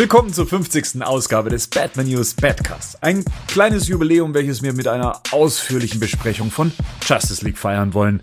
[0.00, 1.02] Willkommen zur 50.
[1.02, 3.02] Ausgabe des Batman News Badcast.
[3.02, 6.72] Ein kleines Jubiläum, welches wir mit einer ausführlichen Besprechung von
[7.06, 8.22] Justice League feiern wollen.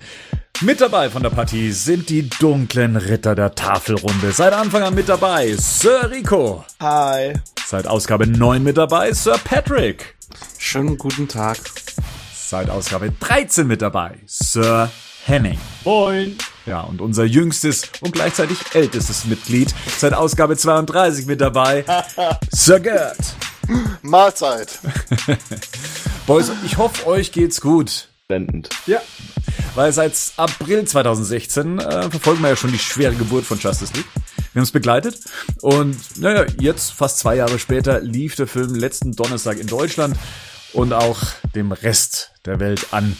[0.61, 4.31] Mit dabei von der Partie sind die dunklen Ritter der Tafelrunde.
[4.31, 6.65] Seit Anfang an mit dabei Sir Rico.
[6.79, 7.33] Hi.
[7.63, 10.15] Seit Ausgabe 9 mit dabei Sir Patrick.
[10.57, 11.59] Schönen guten Tag.
[12.33, 14.89] Seit Ausgabe 13 mit dabei Sir
[15.27, 15.59] Henning.
[15.83, 16.37] Moin.
[16.65, 21.83] Ja, und unser jüngstes und gleichzeitig ältestes Mitglied seit Ausgabe 32 mit dabei,
[22.49, 23.17] Sir Gerd.
[24.03, 24.79] Mahlzeit.
[26.27, 28.07] Boys, ich hoffe, euch geht's gut.
[28.29, 28.69] Blendend.
[28.85, 29.01] Ja.
[29.75, 34.07] Weil seit April 2016 äh, verfolgen wir ja schon die schwere Geburt von Justice League.
[34.53, 35.19] Wir haben es begleitet
[35.59, 40.15] und naja, jetzt, fast zwei Jahre später, lief der Film letzten Donnerstag in Deutschland
[40.71, 41.19] und auch
[41.53, 43.17] dem Rest der Welt an.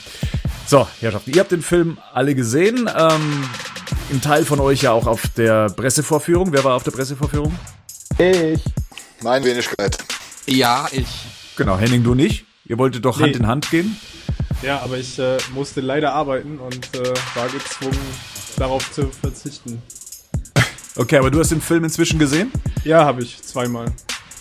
[0.68, 2.90] So, Herrschaften, ihr habt den Film alle gesehen.
[2.94, 3.50] Ähm,
[4.12, 6.52] ein Teil von euch ja auch auf der Pressevorführung.
[6.52, 7.58] Wer war auf der Pressevorführung?
[8.18, 8.62] Ich.
[9.24, 9.98] Mein Wenigkeit.
[10.46, 11.08] Ja, ich.
[11.56, 12.46] Genau, Henning, du nicht.
[12.66, 13.38] Ihr wolltet doch Hand Nee.
[13.38, 13.98] in Hand gehen.
[14.62, 17.98] Ja, aber ich äh, musste leider arbeiten und äh, war gezwungen,
[18.58, 19.82] darauf zu verzichten.
[20.98, 22.52] Okay, aber du hast den Film inzwischen gesehen?
[22.84, 23.86] Ja, habe ich zweimal.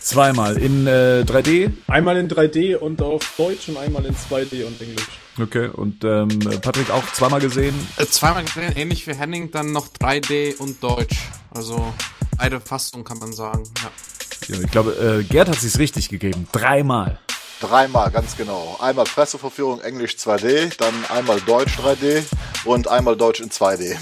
[0.06, 0.56] Zweimal.
[0.56, 1.72] In äh, 3D?
[1.88, 5.08] Einmal in 3D und auf Deutsch und einmal in 2D und Englisch.
[5.36, 5.66] Okay.
[5.66, 6.28] Und ähm,
[6.62, 7.74] Patrick auch zweimal gesehen.
[7.96, 11.28] Äh, zweimal gesehen, ähnlich wie Henning, dann noch 3D und Deutsch.
[11.50, 11.92] Also
[12.38, 13.64] beide Fassungen kann man sagen.
[13.82, 14.54] Ja.
[14.54, 16.46] Ja, ich glaube, äh, Gerd hat sich's richtig gegeben.
[16.52, 17.18] Dreimal.
[17.60, 18.76] Dreimal, ganz genau.
[18.78, 22.22] Einmal Presseverführung Englisch 2D, dann einmal Deutsch 3D
[22.64, 23.96] und einmal Deutsch in 2D.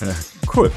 [0.00, 0.14] Ja,
[0.56, 0.72] cool.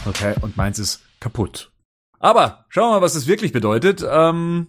[0.05, 1.72] Okay, und meins ist kaputt.
[2.23, 4.07] Aber schauen wir mal, was das wirklich bedeutet.
[4.09, 4.69] Ähm,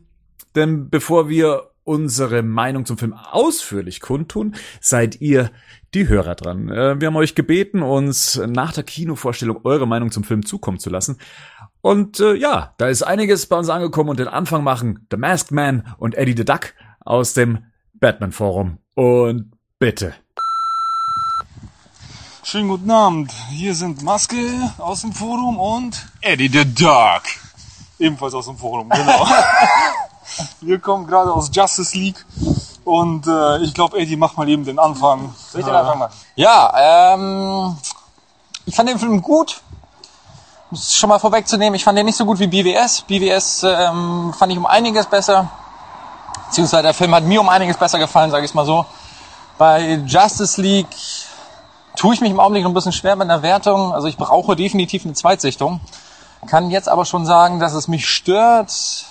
[0.56, 5.52] denn bevor wir unsere Meinung zum Film ausführlich kundtun, seid ihr
[5.94, 6.69] die Hörer dran.
[6.69, 10.90] Äh, wir haben euch gebeten, uns nach der Kinovorstellung eure Meinung zum Film zukommen zu
[10.90, 11.19] lassen.
[11.81, 15.52] Und äh, ja, da ist einiges bei uns angekommen und den Anfang machen The Masked
[15.52, 18.80] Man und Eddie the Duck aus dem Batman Forum.
[18.96, 20.16] Und bitte.
[22.46, 23.31] Schönen guten Abend.
[23.52, 27.24] Hier sind Maske aus dem Forum und Eddie the Dark.
[27.98, 29.26] Ebenfalls aus dem Forum, genau.
[30.59, 32.26] Wir kommen gerade aus Justice League
[32.84, 35.34] und äh, ich glaube, Eddie, mach mal eben den Anfang.
[35.52, 36.14] Soll ich den Anfang machen?
[36.36, 37.78] Ja, ähm,
[38.66, 39.62] ich fand den Film gut.
[40.70, 43.03] Um es schon mal vorwegzunehmen, ich fand den nicht so gut wie BWS.
[43.03, 45.50] BWS ähm, fand ich um einiges besser.
[46.48, 48.86] Beziehungsweise der Film hat mir um einiges besser gefallen, sage ich mal so.
[49.58, 50.90] Bei Justice League
[51.96, 53.94] tue ich mich im Augenblick noch ein bisschen schwer mit einer Wertung.
[53.94, 55.79] Also ich brauche definitiv eine Zweitsichtung.
[56.47, 59.06] Kann jetzt aber schon sagen, dass es mich stört,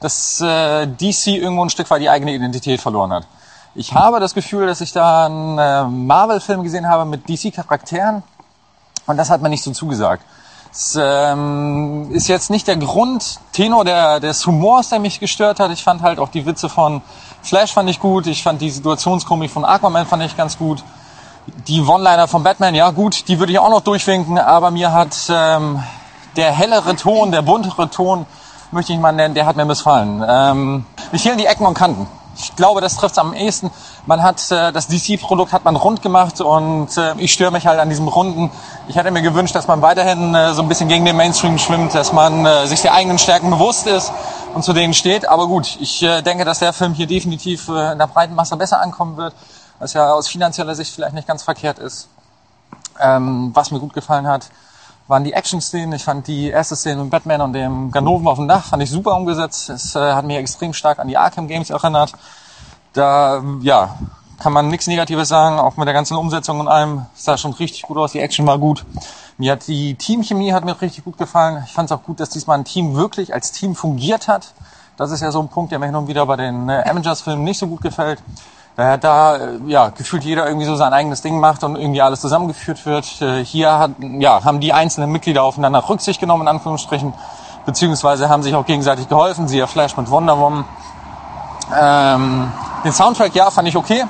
[0.00, 3.26] dass äh, DC irgendwo ein Stück weit die eigene Identität verloren hat.
[3.74, 8.22] Ich habe das Gefühl, dass ich da einen äh, Marvel-Film gesehen habe mit DC-Charakteren
[9.06, 10.24] und das hat mir nicht so zugesagt.
[10.70, 15.70] Es ähm, ist jetzt nicht der Grundtenor der, des Humors, der mich gestört hat.
[15.70, 17.02] Ich fand halt auch die Witze von
[17.42, 18.26] Flash fand ich gut.
[18.26, 20.82] Ich fand die Situationskomik von Aquaman fand ich ganz gut.
[21.66, 25.16] Die One-Liner von Batman, ja gut, die würde ich auch noch durchwinken, aber mir hat
[25.28, 25.82] ähm,
[26.36, 28.26] der hellere Ton, der buntere Ton,
[28.70, 30.24] möchte ich mal nennen, der hat mir missfallen.
[30.26, 32.06] Ähm, mir fehlen die Ecken und Kanten.
[32.36, 33.70] Ich glaube, das trifft am ehesten.
[34.06, 37.78] Man hat äh, das DC-Produkt hat man rund gemacht und äh, ich störe mich halt
[37.78, 38.50] an diesem Runden.
[38.88, 41.94] Ich hätte mir gewünscht, dass man weiterhin äh, so ein bisschen gegen den Mainstream schwimmt,
[41.94, 44.12] dass man äh, sich der eigenen Stärken bewusst ist
[44.54, 45.28] und zu denen steht.
[45.28, 48.56] Aber gut, ich äh, denke, dass der Film hier definitiv äh, in der breiten Masse
[48.56, 49.34] besser ankommen wird,
[49.82, 52.08] was ja aus finanzieller Sicht vielleicht nicht ganz verkehrt ist.
[53.00, 54.48] Ähm, was mir gut gefallen hat,
[55.08, 55.92] waren die Action-Szenen.
[55.94, 58.90] Ich fand die erste Szene mit Batman und dem Ganoven auf dem Dach, fand ich
[58.90, 59.70] super umgesetzt.
[59.70, 62.12] Es äh, hat mich extrem stark an die Arkham Games erinnert.
[62.92, 63.98] Da, ja,
[64.38, 67.06] kann man nichts Negatives sagen, auch mit der ganzen Umsetzung und allem.
[67.14, 68.84] Sah schon richtig gut aus, die Action war gut.
[69.36, 71.64] Mir hat die Teamchemie hat mir richtig gut gefallen.
[71.66, 74.54] Ich fand es auch gut, dass diesmal ein Team wirklich als Team fungiert hat.
[74.96, 77.42] Das ist ja so ein Punkt, der mir hin und wieder bei den äh, Avengers-Filmen
[77.42, 78.22] nicht so gut gefällt.
[78.74, 82.20] Daher da äh, ja gefühlt jeder irgendwie so sein eigenes Ding macht und irgendwie alles
[82.22, 83.20] zusammengeführt wird.
[83.20, 87.12] Äh, hier hat, ja, haben die einzelnen Mitglieder aufeinander Rücksicht genommen in Anführungsstrichen,
[87.66, 89.46] beziehungsweise haben sich auch gegenseitig geholfen.
[89.46, 90.64] Siehe Flash mit Wonder Woman.
[91.78, 92.50] Ähm,
[92.84, 94.04] den Soundtrack ja fand ich okay,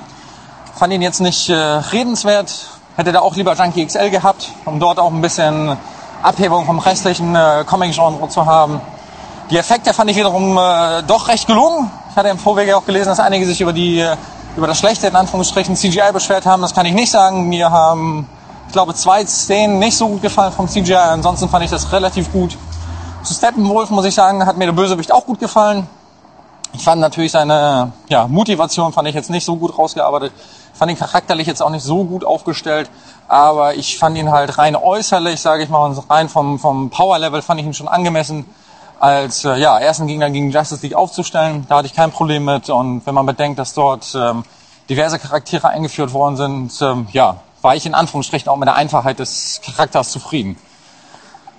[0.74, 2.68] fand ihn jetzt nicht äh, redenswert.
[2.96, 5.76] Hätte da auch lieber Junkie XL gehabt, um dort auch ein bisschen
[6.22, 8.80] Abhebung vom restlichen äh, Comic-Genre zu haben.
[9.50, 11.90] Die Effekte fand ich wiederum äh, doch recht gelungen.
[12.10, 14.16] Ich hatte im Vorwege auch gelesen, dass einige sich über die äh,
[14.56, 16.62] über das schlechte in Anführungsstrichen CGI beschwert haben.
[16.62, 17.48] Das kann ich nicht sagen.
[17.48, 18.28] Mir haben,
[18.66, 20.94] ich glaube, zwei Szenen nicht so gut gefallen vom CGI.
[20.94, 22.56] Ansonsten fand ich das relativ gut.
[23.22, 25.86] Zu Steppenwolf muss ich sagen, hat mir der Bösewicht auch gut gefallen.
[26.74, 30.32] Ich fand natürlich seine ja, Motivation fand ich jetzt nicht so gut rausgearbeitet.
[30.72, 32.90] Fand ihn charakterlich jetzt auch nicht so gut aufgestellt,
[33.28, 37.60] aber ich fand ihn halt rein äußerlich, sage ich mal, rein vom, vom Power-Level fand
[37.60, 38.46] ich ihn schon angemessen,
[39.02, 41.66] als äh, ja, ersten Gegner gegen Justice League aufzustellen.
[41.68, 42.70] Da hatte ich kein Problem mit.
[42.70, 44.44] Und wenn man bedenkt, dass dort ähm,
[44.88, 49.18] diverse Charaktere eingeführt worden sind, ähm, ja, war ich in Anführungsstrichen auch mit der Einfachheit
[49.18, 50.56] des Charakters zufrieden.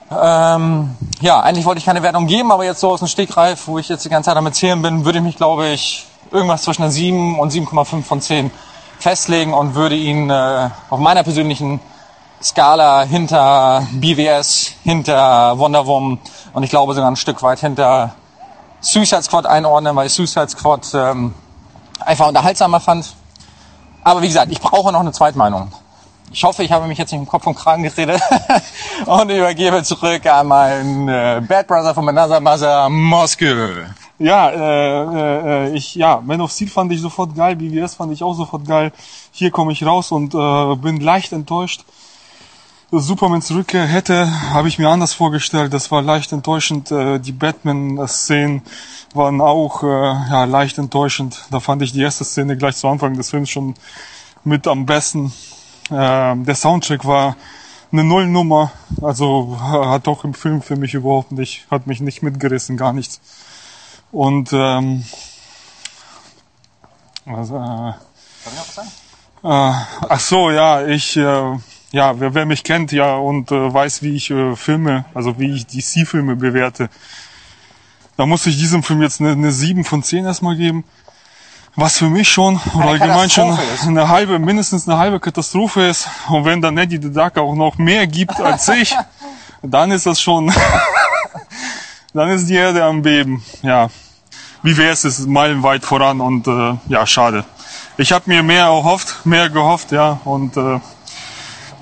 [0.10, 3.78] Ähm, ja, eigentlich wollte ich keine Wertung geben, aber jetzt so aus dem Stegreif, wo
[3.78, 6.84] ich jetzt die ganze Zeit damit zählen bin, würde ich mich, glaube ich, irgendwas zwischen
[6.84, 8.52] einer 7 und 7,5 von 10
[9.00, 11.82] festlegen und würde ihn äh, auf meiner persönlichen
[12.44, 16.20] Skala hinter BWS, hinter Wonder Woman
[16.54, 18.16] und ich glaube sogar ein Stück weit hinter
[18.82, 21.34] Suicide Squad einordnen, weil ich Suicide Squad ähm,
[22.02, 23.16] einfach unterhaltsamer fand.
[24.04, 25.72] Aber wie gesagt, ich brauche noch eine Zweitmeinung.
[26.34, 28.22] Ich hoffe, ich habe mich jetzt nicht im Kopf und Kragen geredet
[29.06, 33.86] und übergebe zurück an meinen äh, Bad Brother von Another Mother, Moske.
[34.20, 38.22] Ja, äh, äh, ich, ja, Man of Steel fand ich sofort geil, BWS fand ich
[38.22, 38.92] auch sofort geil.
[39.32, 41.86] Hier komme ich raus und äh, bin leicht enttäuscht.
[43.00, 45.74] Supermans Rückkehr hätte, habe ich mir anders vorgestellt.
[45.74, 46.92] Das war leicht enttäuschend.
[46.92, 48.62] Äh, die Batman-Szenen
[49.16, 51.44] waren auch äh, ja, leicht enttäuschend.
[51.50, 53.74] Da fand ich die erste Szene gleich zu Anfang des Films schon
[54.44, 55.34] mit am besten.
[55.90, 57.36] Äh, der Soundtrack war
[57.92, 58.72] eine Nullnummer.
[59.02, 63.22] Also hat auch im Film für mich überhaupt nicht, hat mich nicht mitgerissen, gar nichts.
[64.12, 65.04] Und ähm,
[67.26, 67.90] also, äh,
[69.44, 69.74] äh,
[70.10, 71.58] ach so, ja, ich, äh,
[71.94, 75.54] ja, wer, wer mich kennt, ja, und äh, weiß, wie ich äh, Filme, also wie
[75.54, 76.90] ich DC-Filme bewerte,
[78.18, 80.84] da muss ich diesem Film jetzt eine, eine 7 von 10 erstmal geben.
[81.76, 83.58] Was für mich schon, oder allgemein schon
[83.88, 86.08] eine halbe, mindestens eine halbe Katastrophe ist.
[86.30, 88.96] Und wenn dann Eddie the Duck auch noch mehr gibt als ich,
[89.62, 90.52] dann ist das schon,
[92.14, 93.44] dann ist die Erde am Beben.
[93.62, 93.90] Ja,
[94.64, 97.46] wie wäre es, ist meilenweit voran und äh, ja, schade.
[97.98, 100.80] Ich habe mir mehr erhofft, mehr gehofft, ja, und äh,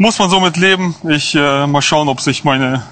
[0.01, 0.95] muss man so mit leben.
[1.07, 2.83] Ich äh, mal schauen, ob sich meine,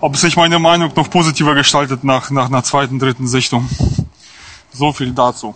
[0.00, 3.68] ob sich meine Meinung noch positiver gestaltet nach nach einer zweiten, dritten Sichtung.
[4.72, 5.54] So viel dazu.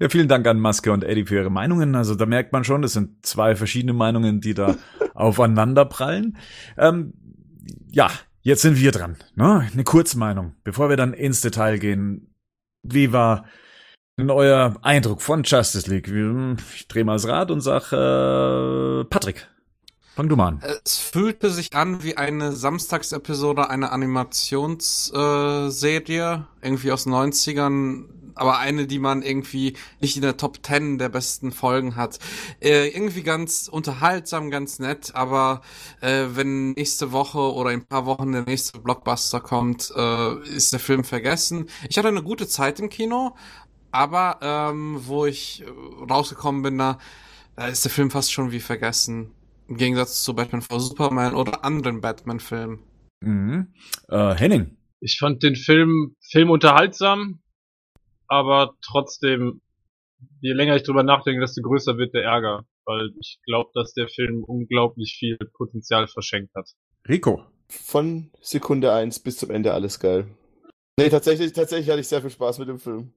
[0.00, 1.94] Ja, vielen Dank an Maske und Eddie für ihre Meinungen.
[1.94, 4.74] Also da merkt man schon, das sind zwei verschiedene Meinungen, die da
[5.14, 6.36] aufeinander prallen.
[6.76, 7.12] Ähm,
[7.90, 8.10] ja,
[8.42, 9.16] jetzt sind wir dran.
[9.36, 9.68] Ne?
[9.72, 12.34] Eine Kurzmeinung, bevor wir dann ins Detail gehen.
[12.82, 13.44] Wie war
[14.18, 16.08] denn euer Eindruck von Justice League?
[16.74, 19.46] Ich drehe mal das Rad und sag äh, Patrick,
[20.14, 20.62] fang du mal an.
[20.84, 28.58] Es fühlte sich an wie eine Samstagsepisode einer Animationsserie, äh, irgendwie aus den 90ern, aber
[28.58, 32.18] eine, die man irgendwie nicht in der Top 10 der besten Folgen hat.
[32.60, 35.62] Äh, irgendwie ganz unterhaltsam, ganz nett, aber
[36.00, 40.72] äh, wenn nächste Woche oder in ein paar Wochen der nächste Blockbuster kommt, äh, ist
[40.72, 41.68] der Film vergessen.
[41.88, 43.34] Ich hatte eine gute Zeit im Kino,
[43.90, 45.66] aber ähm, wo ich äh,
[46.10, 46.98] rausgekommen bin, da,
[47.56, 49.32] da ist der Film fast schon wie vergessen.
[49.68, 52.80] Im Gegensatz zu Batman vs Superman oder anderen Batman-Filmen.
[53.20, 53.74] Mhm.
[54.08, 54.76] Äh, Henning.
[55.00, 57.40] Ich fand den Film, Film unterhaltsam,
[58.26, 59.60] aber trotzdem,
[60.40, 64.08] je länger ich drüber nachdenke, desto größer wird der Ärger, weil ich glaube, dass der
[64.08, 66.70] Film unglaublich viel Potenzial verschenkt hat.
[67.08, 67.44] Rico.
[67.70, 70.26] Von Sekunde eins bis zum Ende alles geil.
[70.98, 73.12] Nee, tatsächlich, tatsächlich hatte ich sehr viel Spaß mit dem Film.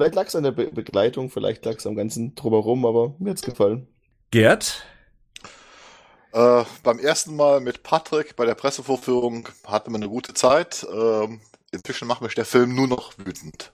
[0.00, 3.32] Vielleicht lag es an der Be Begleitung, vielleicht lag es am ganzen drumherum, aber mir
[3.32, 3.86] hat's gefallen.
[4.30, 4.82] Gerd.
[6.32, 10.86] Äh, beim ersten Mal mit Patrick bei der Pressevorführung hatten wir eine gute Zeit.
[10.90, 13.72] Ähm, inzwischen macht mich der Film nur noch wütend.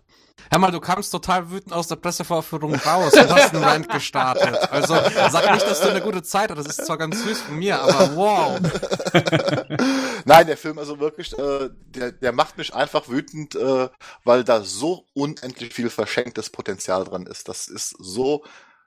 [0.50, 4.71] Hör mal, du kamst total wütend aus der Pressevorführung raus und hast einen Rant gestartet.
[4.71, 4.95] Also
[5.31, 6.59] sag nicht, dass du eine gute Zeit hast.
[6.59, 8.61] Das ist zwar ganz süß von mir, aber wow.
[10.25, 13.88] Nein, der Film also wirklich, äh, der, der macht mich einfach wütend, äh,
[14.25, 17.49] weil da so unendlich viel verschenktes Potenzial drin ist.
[17.49, 18.45] Das ist so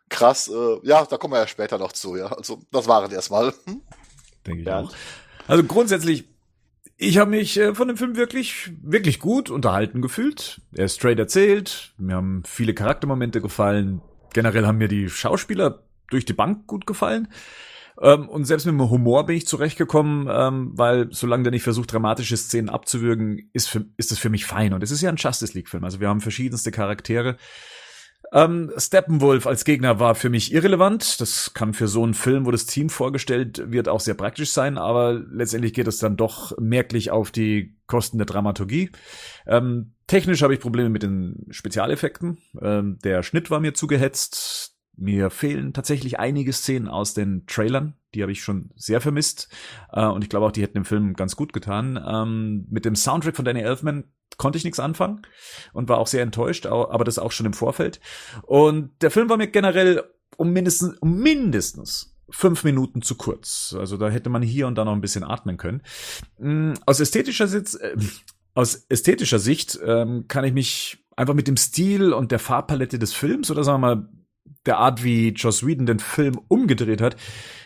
[0.10, 0.48] krass.
[0.48, 2.16] Äh, ja, da kommen wir ja später noch zu.
[2.16, 3.54] Ja, also das waren erstmal.
[3.66, 3.82] Hm?
[4.46, 4.92] Denke ich auch.
[5.48, 6.30] Also grundsätzlich,
[7.02, 10.62] ich habe mich äh, von dem Film wirklich, wirklich gut unterhalten gefühlt.
[10.76, 11.94] Er ist straight erzählt.
[11.98, 14.02] Mir haben viele Charaktermomente gefallen.
[14.34, 17.30] Generell haben mir die Schauspieler durch die Bank gut gefallen.
[18.02, 21.94] Ähm, und selbst mit dem Humor bin ich zurechtgekommen, ähm, weil solange der nicht versucht,
[21.94, 24.74] dramatische Szenen abzuwürgen, ist, für, ist das für mich fein.
[24.74, 25.86] Und es ist ja ein Justice League-Film.
[25.86, 27.38] Also wir haben verschiedenste Charaktere.
[28.32, 31.20] Ähm, Steppenwolf als Gegner war für mich irrelevant.
[31.20, 34.78] Das kann für so einen Film, wo das Team vorgestellt wird, auch sehr praktisch sein,
[34.78, 38.92] aber letztendlich geht es dann doch merklich auf die Kosten der Dramaturgie.
[39.48, 42.38] Ähm, technisch habe ich Probleme mit den Spezialeffekten.
[42.62, 44.76] Ähm, der Schnitt war mir zugehetzt.
[44.96, 47.96] Mir fehlen tatsächlich einige Szenen aus den Trailern.
[48.14, 49.50] Die habe ich schon sehr vermisst.
[49.92, 52.04] Äh, und ich glaube auch, die hätten dem Film ganz gut getan.
[52.06, 54.06] Ähm, mit dem Soundtrack von Danny Elfman
[54.38, 55.22] konnte ich nichts anfangen
[55.74, 58.00] und war auch sehr enttäuscht, aber das auch schon im Vorfeld.
[58.44, 60.04] Und der Film war mir generell
[60.38, 63.76] um mindestens, um mindestens fünf Minuten zu kurz.
[63.78, 65.82] Also da hätte man hier und da noch ein bisschen atmen können.
[66.38, 67.98] Mm, aus ästhetischer, Sitz, äh,
[68.54, 73.14] aus ästhetischer Sicht ähm, kann ich mich einfach mit dem Stil und der Farbpalette des
[73.14, 74.10] Films oder sagen wir mal
[74.70, 77.16] der Art, wie Joss Whedon den Film umgedreht hat,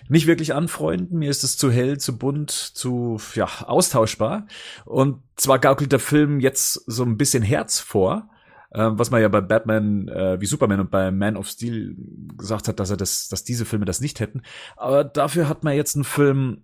[0.10, 1.20] nicht wirklich anfreunden.
[1.20, 4.48] Mir ist es zu hell, zu bunt, zu ja, austauschbar.
[4.86, 8.30] Und zwar gaukelt der Film jetzt so ein bisschen Herz vor,
[8.72, 11.96] äh, was man ja bei Batman äh, wie Superman und bei Man of Steel
[12.38, 14.42] gesagt hat, dass er das, dass diese Filme das nicht hätten.
[14.76, 16.64] Aber dafür hat man jetzt einen Film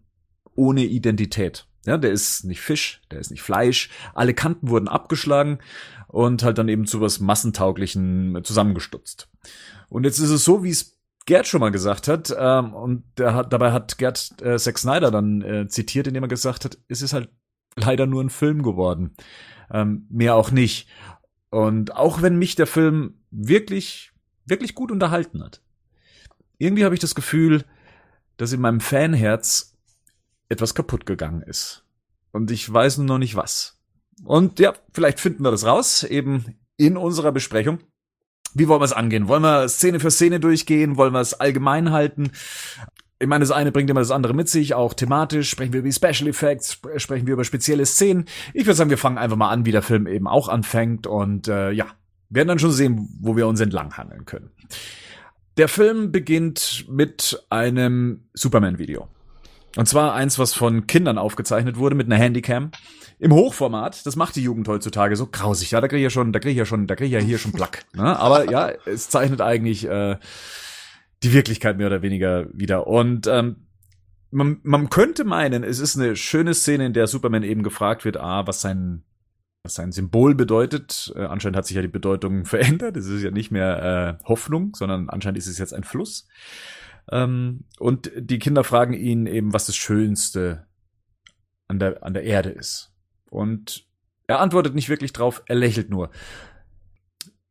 [0.56, 1.68] ohne Identität.
[1.86, 3.90] Ja, der ist nicht Fisch, der ist nicht Fleisch.
[4.14, 5.60] Alle Kanten wurden abgeschlagen
[6.08, 9.30] und halt dann eben zu was Massentauglichen zusammengestutzt.
[9.90, 13.34] Und jetzt ist es so, wie es Gerd schon mal gesagt hat, ähm, und der
[13.34, 17.02] hat, dabei hat Gerd äh, Zack Snyder dann äh, zitiert, indem er gesagt hat, es
[17.02, 17.30] ist halt
[17.76, 19.16] leider nur ein Film geworden.
[19.72, 20.88] Ähm, mehr auch nicht.
[21.50, 24.12] Und auch wenn mich der Film wirklich,
[24.46, 25.62] wirklich gut unterhalten hat,
[26.58, 27.64] irgendwie habe ich das Gefühl,
[28.38, 29.78] dass in meinem Fanherz
[30.50, 31.86] etwas kaputt gegangen ist.
[32.32, 33.80] Und ich weiß nur noch nicht was.
[34.24, 37.80] Und ja, vielleicht finden wir das raus, eben in unserer Besprechung.
[38.54, 39.28] Wie wollen wir es angehen?
[39.28, 40.98] Wollen wir Szene für Szene durchgehen?
[40.98, 42.32] Wollen wir es allgemein halten?
[43.22, 45.50] Ich meine, das eine bringt immer das andere mit sich, auch thematisch.
[45.50, 48.26] Sprechen wir über die Special Effects, sprechen wir über spezielle Szenen.
[48.54, 51.50] Ich würde sagen, wir fangen einfach mal an, wie der Film eben auch anfängt und
[51.50, 51.88] äh, ja,
[52.30, 54.52] werden dann schon sehen, wo wir uns entlanghangeln können.
[55.58, 59.10] Der Film beginnt mit einem Superman-Video.
[59.76, 62.72] Und zwar eins, was von Kindern aufgezeichnet wurde mit einer Handycam
[63.20, 64.06] im Hochformat.
[64.06, 65.72] Das macht die Jugend heutzutage so grausig.
[65.72, 67.20] Ja, da krieg ich ja schon, da krieg ich ja schon, da krieg ich ja
[67.20, 67.86] hier schon Plack.
[67.94, 68.18] Ne?
[68.18, 70.18] Aber ja, es zeichnet eigentlich äh,
[71.24, 72.88] die Wirklichkeit mehr oder weniger wieder.
[72.88, 73.68] Und ähm,
[74.32, 78.18] man, man könnte meinen, es ist eine schöne Szene, in der Superman eben gefragt wird,
[78.18, 79.04] ah, was sein
[79.64, 81.12] was sein Symbol bedeutet.
[81.16, 82.96] Äh, anscheinend hat sich ja die Bedeutung verändert.
[82.96, 86.28] Es ist ja nicht mehr äh, Hoffnung, sondern anscheinend ist es jetzt ein Fluss.
[87.12, 90.68] Ähm, und die Kinder fragen ihn eben, was das Schönste
[91.68, 92.94] an der, an der Erde ist.
[93.30, 93.88] Und
[94.28, 96.12] er antwortet nicht wirklich drauf, er lächelt nur.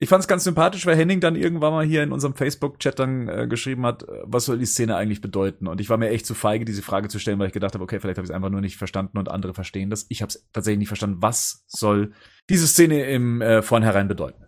[0.00, 3.26] Ich fand es ganz sympathisch, weil Henning dann irgendwann mal hier in unserem Facebook-Chat dann
[3.26, 5.66] äh, geschrieben hat, äh, was soll die Szene eigentlich bedeuten?
[5.66, 7.82] Und ich war mir echt zu feige, diese Frage zu stellen, weil ich gedacht habe,
[7.82, 10.06] okay, vielleicht habe ich es einfach nur nicht verstanden und andere verstehen das.
[10.08, 11.20] Ich habe es tatsächlich nicht verstanden.
[11.20, 12.12] Was soll
[12.48, 14.44] diese Szene im äh, Vornherein bedeuten?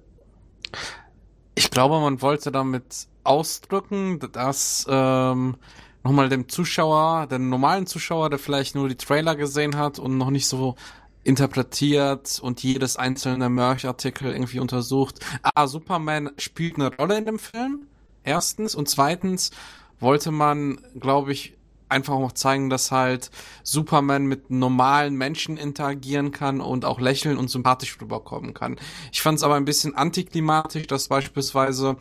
[1.54, 5.56] Ich glaube, man wollte damit ausdrücken, dass ähm,
[6.02, 10.30] nochmal dem Zuschauer, dem normalen Zuschauer, der vielleicht nur die Trailer gesehen hat und noch
[10.30, 10.76] nicht so
[11.22, 15.20] interpretiert und jedes einzelne Merch-Artikel irgendwie untersucht.
[15.42, 17.86] Ah, Superman spielt eine Rolle in dem Film.
[18.24, 18.74] Erstens.
[18.74, 19.50] Und zweitens
[19.98, 21.56] wollte man, glaube ich,
[21.90, 23.30] einfach auch zeigen, dass halt
[23.62, 28.76] Superman mit normalen Menschen interagieren kann und auch lächeln und sympathisch rüberkommen kann.
[29.12, 31.96] Ich fand es aber ein bisschen antiklimatisch, dass beispielsweise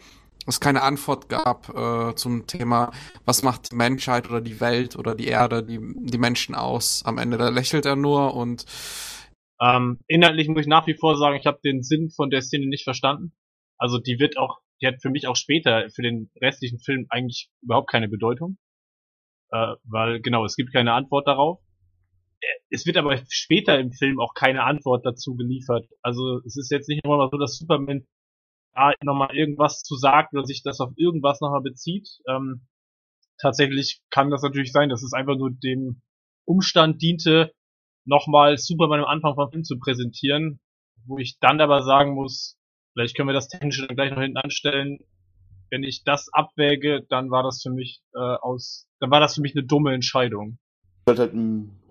[0.48, 2.92] es keine Antwort gab äh, zum Thema,
[3.26, 7.04] was macht die Menschheit oder die Welt oder die Erde, die, die Menschen aus.
[7.06, 8.66] Am Ende, da lächelt er nur und
[9.62, 12.68] ähm, inhaltlich muss ich nach wie vor sagen, ich habe den Sinn von der Szene
[12.68, 13.34] nicht verstanden.
[13.78, 17.50] Also die wird auch, die hat für mich auch später, für den restlichen Film eigentlich
[17.62, 18.58] überhaupt keine Bedeutung.
[19.52, 21.60] Äh, weil, genau, es gibt keine Antwort darauf.
[22.42, 25.88] Äh, es wird aber später im Film auch keine Antwort dazu geliefert.
[26.02, 28.06] Also es ist jetzt nicht immer mal so, dass Superman
[28.74, 32.08] da nochmal irgendwas zu sagt oder sich das auf irgendwas nochmal bezieht.
[32.28, 32.68] Ähm,
[33.42, 36.02] tatsächlich kann das natürlich sein, dass es einfach nur dem
[36.46, 37.52] Umstand diente,
[38.06, 40.60] nochmal Superman am Anfang vom Film zu präsentieren,
[41.06, 42.60] wo ich dann aber sagen muss,
[42.94, 45.00] Vielleicht können wir das Technische dann gleich noch hinten anstellen.
[45.70, 49.42] Wenn ich das abwäge, dann war das für mich äh, aus, dann war das für
[49.42, 50.58] mich eine dumme Entscheidung.
[51.06, 51.34] wollte halt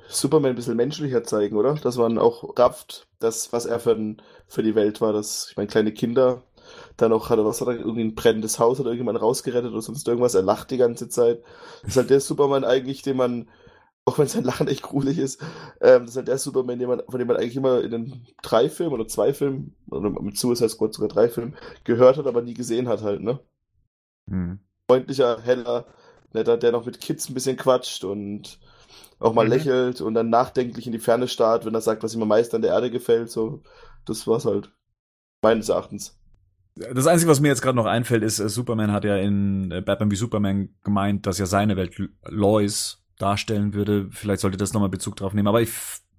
[0.09, 1.75] Superman ein bisschen menschlicher zeigen, oder?
[1.75, 4.17] Dass man auch rafft, das, was er für,
[4.47, 5.13] für die Welt war.
[5.13, 6.43] Dass, ich meine, kleine Kinder,
[6.97, 9.83] dann auch hat er, was hat er, irgendwie ein brennendes Haus, hat irgendjemand rausgerettet oder
[9.83, 11.43] sonst irgendwas, er lacht die ganze Zeit.
[11.83, 13.49] Das ist halt der Superman eigentlich, den man,
[14.05, 15.43] auch wenn sein Lachen echt gruselig ist,
[15.81, 18.27] ähm, das ist halt der Superman, den man, von dem man eigentlich immer in den
[18.43, 22.43] drei Filmen oder zwei Filmen, oder mit Suicide Squad sogar drei Filmen, gehört hat, aber
[22.43, 23.41] nie gesehen hat halt, ne?
[24.31, 24.59] Hm.
[24.91, 25.87] freundlicher, heller,
[26.33, 28.59] netter, der noch mit Kids ein bisschen quatscht und
[29.21, 29.51] auch mal Mhm.
[29.51, 32.57] lächelt und dann nachdenklich in die Ferne starrt, wenn er sagt, was ihm am meisten
[32.57, 33.31] an der Erde gefällt.
[33.31, 33.63] So,
[34.07, 34.73] das war's halt.
[35.43, 36.19] Meines Erachtens.
[36.77, 39.81] Das Einzige, was mir jetzt gerade noch einfällt, ist, äh, Superman hat ja in äh,
[39.81, 44.09] Batman wie Superman gemeint, dass ja seine Welt Lois darstellen würde.
[44.13, 45.49] Vielleicht sollte das nochmal Bezug drauf nehmen.
[45.49, 45.73] Aber ich,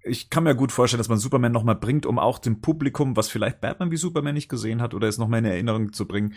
[0.09, 3.29] ich kann mir gut vorstellen, dass man Superman nochmal bringt, um auch dem Publikum, was
[3.29, 6.33] vielleicht Batman wie Superman nicht gesehen hat, oder es nochmal in Erinnerung zu bringen,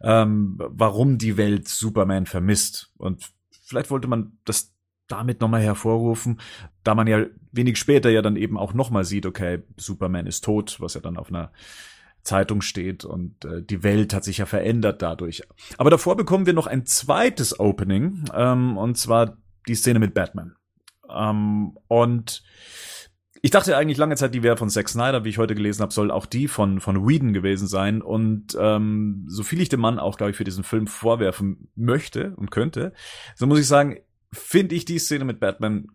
[0.00, 2.92] ähm, warum die Welt Superman vermisst.
[2.96, 3.30] Und
[3.64, 4.74] vielleicht wollte man das
[5.08, 6.40] damit nochmal hervorrufen,
[6.82, 10.76] da man ja wenig später ja dann eben auch nochmal sieht, okay, Superman ist tot,
[10.80, 11.52] was ja dann auf einer
[12.22, 15.42] Zeitung steht und äh, die Welt hat sich ja verändert dadurch.
[15.78, 19.36] Aber davor bekommen wir noch ein zweites Opening ähm, und zwar
[19.68, 20.56] die Szene mit Batman.
[21.08, 22.42] Ähm, und
[23.46, 25.92] ich dachte eigentlich lange Zeit, die wäre von Zack Snyder, wie ich heute gelesen habe,
[25.92, 28.02] soll auch die von von Whedon gewesen sein.
[28.02, 32.34] Und ähm, so viel ich dem Mann auch, glaube ich, für diesen Film vorwerfen möchte
[32.34, 32.92] und könnte,
[33.36, 34.00] so muss ich sagen,
[34.32, 35.92] finde ich die Szene mit Batman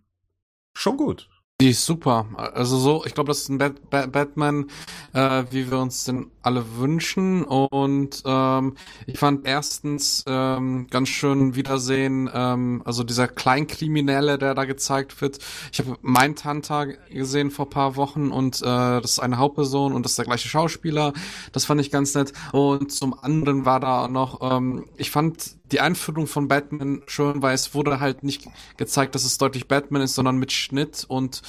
[0.74, 1.30] schon gut.
[1.60, 2.26] Die ist super.
[2.38, 4.68] Also so, ich glaube, das ist ein Bat Bat Batman,
[5.12, 7.44] äh, wie wir uns den alle wünschen.
[7.44, 14.66] Und ähm, ich fand erstens ähm, ganz schön Wiedersehen, ähm, also dieser Kleinkriminelle, der da
[14.66, 15.40] gezeigt wird.
[15.72, 20.14] Ich habe Mindhunter gesehen vor paar Wochen und äh, das ist eine Hauptperson und das
[20.14, 21.14] ist der gleiche Schauspieler.
[21.52, 22.34] Das fand ich ganz nett.
[22.52, 27.56] Und zum anderen war da noch, ähm, ich fand die Einführung von Batman schön, weil
[27.56, 31.42] es wurde halt nicht gezeigt, dass es deutlich Batman ist, sondern mit Schnitt und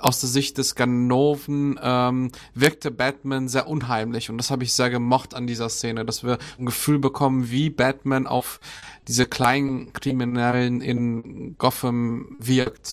[0.00, 4.90] aus der Sicht des Ganoven ähm, wirkte Batman sehr unheimlich und das habe ich sehr
[4.90, 8.60] gemocht an dieser Szene, dass wir ein Gefühl bekommen, wie Batman auf
[9.06, 12.90] diese kleinen Kriminellen in Gotham wirkt.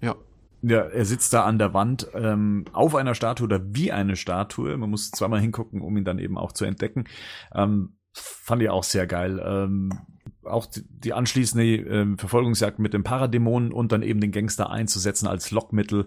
[0.00, 0.16] Ja.
[0.62, 4.76] Ja, er sitzt da an der Wand ähm, auf einer Statue oder wie eine Statue.
[4.76, 7.04] Man muss zweimal hingucken, um ihn dann eben auch zu entdecken.
[7.54, 9.42] Ähm, fand ich auch sehr geil.
[9.44, 9.90] Ähm,
[10.44, 15.26] auch die, die anschließende ähm, Verfolgungsjagd mit dem Paradämonen und dann eben den Gangster einzusetzen
[15.26, 16.06] als Lockmittel.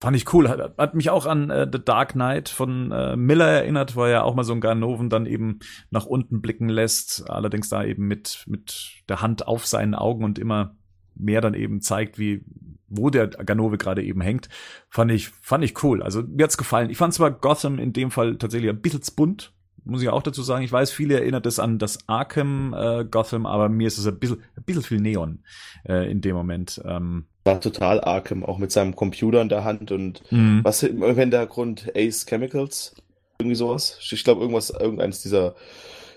[0.00, 0.48] Fand ich cool.
[0.48, 4.24] Hat, hat mich auch an äh, The Dark Knight von äh, Miller erinnert, wo er
[4.24, 5.58] auch mal so einen Ganoven dann eben
[5.90, 7.28] nach unten blicken lässt.
[7.28, 10.76] Allerdings da eben mit, mit der Hand auf seinen Augen und immer
[11.16, 12.44] mehr dann eben zeigt, wie,
[12.88, 14.48] wo der Ganove gerade eben hängt,
[14.88, 16.00] fand ich, fand ich cool.
[16.02, 16.90] Also mir hat's gefallen.
[16.90, 19.52] Ich fand zwar Gotham in dem Fall tatsächlich ein bisschen bunt,
[19.84, 20.64] muss ich auch dazu sagen.
[20.64, 24.18] Ich weiß, viele erinnert es an das Arkham äh, Gotham, aber mir ist es ein
[24.18, 25.42] bisschen, ein bisschen viel Neon
[25.84, 26.80] äh, in dem Moment.
[26.84, 30.64] Ähm, War total Arkham, auch mit seinem Computer in der Hand und mh.
[30.64, 32.94] was im Hintergrund Ace Chemicals,
[33.40, 33.98] irgendwie sowas.
[34.02, 35.54] Ich glaube, irgendwas, irgendeines dieser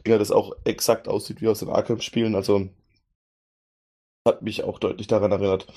[0.05, 2.35] Dinger, das auch exakt aussieht wie aus den Arkham-Spielen.
[2.35, 2.67] Also
[4.27, 5.67] hat mich auch deutlich daran erinnert.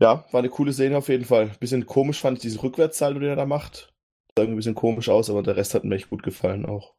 [0.00, 1.52] Ja, war eine coole Szene auf jeden Fall.
[1.60, 3.92] Bisschen komisch fand ich diesen Rückwärtssalto, den er da macht.
[4.34, 6.94] Sah irgendwie ein bisschen komisch aus, aber der Rest hat mir echt gut gefallen auch.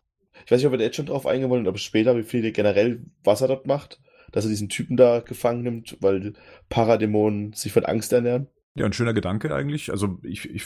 [0.46, 2.50] Ich weiß nicht, ob wir da jetzt schon drauf eingehen wollen, aber später, wie viel
[2.54, 4.00] generell, was er dort macht,
[4.32, 6.34] dass er diesen Typen da gefangen nimmt, weil
[6.70, 8.48] Paradämonen sich von Angst ernähren.
[8.76, 9.92] Ja, ein schöner Gedanke eigentlich.
[9.92, 10.64] Also ich, ich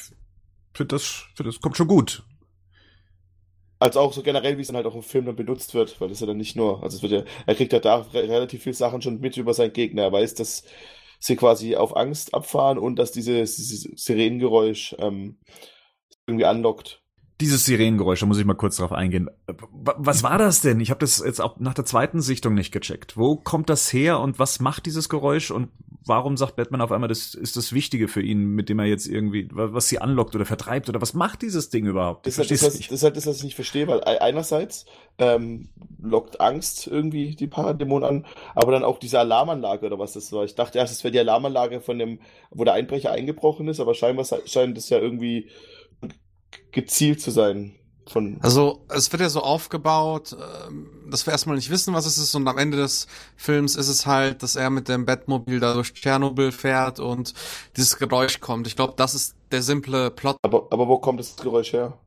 [0.74, 2.24] finde das, find das kommt schon gut.
[3.80, 6.10] Als auch so generell, wie es dann halt auch im Film dann benutzt wird, weil
[6.10, 8.64] das ja dann nicht nur, also es wird ja, er kriegt ja da re relativ
[8.64, 10.04] viel Sachen schon mit über seinen Gegner.
[10.04, 10.64] Er weiß, dass
[11.20, 15.40] sie quasi auf Angst abfahren und dass dieses, dieses Sirenengeräusch ähm,
[16.28, 17.02] irgendwie anlockt.
[17.42, 19.30] Dieses Sirenengeräusch, da muss ich mal kurz drauf eingehen.
[19.82, 20.80] Was war das denn?
[20.80, 23.18] Ich habe das jetzt auch nach der zweiten Sichtung nicht gecheckt.
[23.18, 25.68] Wo kommt das her und was macht dieses Geräusch und
[26.06, 29.08] warum sagt Batman auf einmal, das ist das Wichtige für ihn, mit dem er jetzt
[29.08, 32.26] irgendwie, wa- was sie anlockt oder vertreibt oder was macht dieses Ding überhaupt?
[32.26, 32.92] Das ist halt das, versteh's das, nicht.
[32.92, 34.86] das, ist halt das, was ich nicht verstehe, weil ei- einerseits
[35.18, 35.68] ähm,
[36.02, 40.46] lockt Angst irgendwie die Paradämonen an, aber dann auch diese Alarmanlage oder was das war.
[40.46, 42.20] Ich dachte erst, es wäre die Alarmanlage von dem,
[42.52, 45.50] wo der Einbrecher eingebrochen ist, aber scheinbar scheint es ja irgendwie
[46.76, 47.74] gezielt zu sein.
[48.08, 50.38] Von, Also es wird ja so aufgebaut,
[50.70, 53.88] ähm, dass wir erstmal nicht wissen, was es ist und am Ende des Films ist
[53.88, 57.34] es halt, dass er mit dem Batmobil da durch Tschernobyl fährt und
[57.76, 58.68] dieses Geräusch kommt.
[58.68, 60.38] Ich glaube, das ist der simple Plot.
[60.44, 61.98] aber, aber wo kommt das Geräusch her?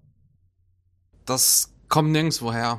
[1.26, 2.78] Das kommt nirgendwo her.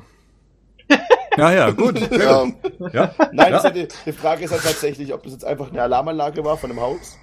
[1.36, 2.00] Ja, ja, gut.
[2.10, 2.46] Ja.
[2.92, 3.14] Ja.
[3.32, 3.62] Nein, Ja.
[3.62, 6.70] halt die, die Frage ist halt tatsächlich, ob das jetzt einfach eine Alarmanlage war von
[6.70, 7.18] einem Haus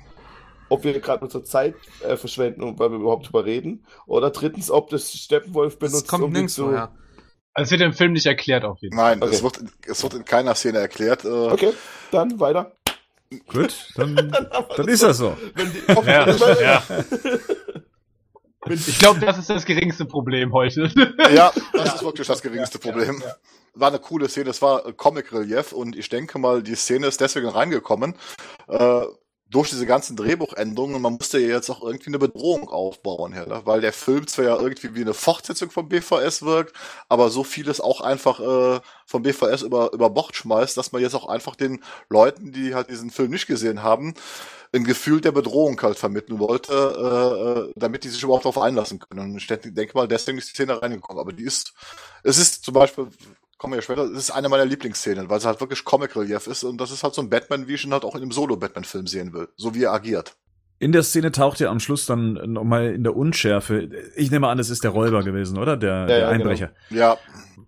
[0.70, 3.86] ob wir gerade unsere Zeit äh, verschwenden, und weil wir überhaupt drüber reden.
[4.06, 6.72] Oder drittens, ob das Steppenwolf benutzt, Das kommt um nirgendwo zu.
[6.72, 6.92] her.
[7.54, 9.16] Also es wird im Film nicht erklärt auf jeden Fall.
[9.16, 9.34] Nein, Okay.
[9.36, 11.26] es, wird, es wird in keiner Szene erklärt.
[11.26, 11.74] Äh, Okay,
[12.12, 12.74] dann weiter.
[13.48, 14.16] Gut, dann,
[14.78, 15.36] dann ist das so.
[15.56, 16.30] Wenn die, Ja,
[16.62, 16.84] ja.
[18.70, 20.92] Ich glaube, das ist das geringste Problem heute.
[21.34, 23.24] Ja, das ist wirklich das geringste Problem.
[23.74, 27.08] War eine coole Szene, es war äh, Comic Relief und ich denke mal, die Szene
[27.08, 28.16] ist deswegen reingekommen.
[28.68, 29.02] Äh,
[29.50, 33.62] durch diese ganzen Drehbuchänderungen, man musste ja jetzt auch irgendwie eine Bedrohung aufbauen, ja, ne?
[33.64, 36.76] weil der Film zwar ja irgendwie wie eine Fortsetzung vom BVS wirkt,
[37.08, 41.16] aber so vieles auch einfach äh, vom BVS über, über Bord schmeißt, dass man jetzt
[41.16, 44.16] auch einfach den Leuten, die halt diesen Film nicht gesehen haben,
[44.74, 49.00] ein Gefühl der Bedrohung halt vermitteln wollte, äh, äh, damit die sich überhaupt darauf einlassen
[49.00, 49.32] können.
[49.32, 51.22] Und ich denke mal, deswegen ist die Szene reingekommen.
[51.22, 51.74] Aber die ist,
[52.24, 53.08] es ist zum Beispiel,
[53.58, 56.48] kommen wir ja später, es ist eine meiner Lieblingsszenen, weil es halt wirklich Comic Relief
[56.48, 58.32] ist und das ist halt so ein Batman, wie ich ihn halt auch in einem
[58.32, 60.36] Solo-Batman-Film sehen will, so wie er agiert.
[60.80, 63.90] In der Szene taucht ja am Schluss dann nochmal in der Unschärfe.
[64.16, 65.76] Ich nehme an, es ist der Räuber gewesen, oder?
[65.76, 66.72] Der, der ja, Einbrecher.
[66.92, 67.18] Ja,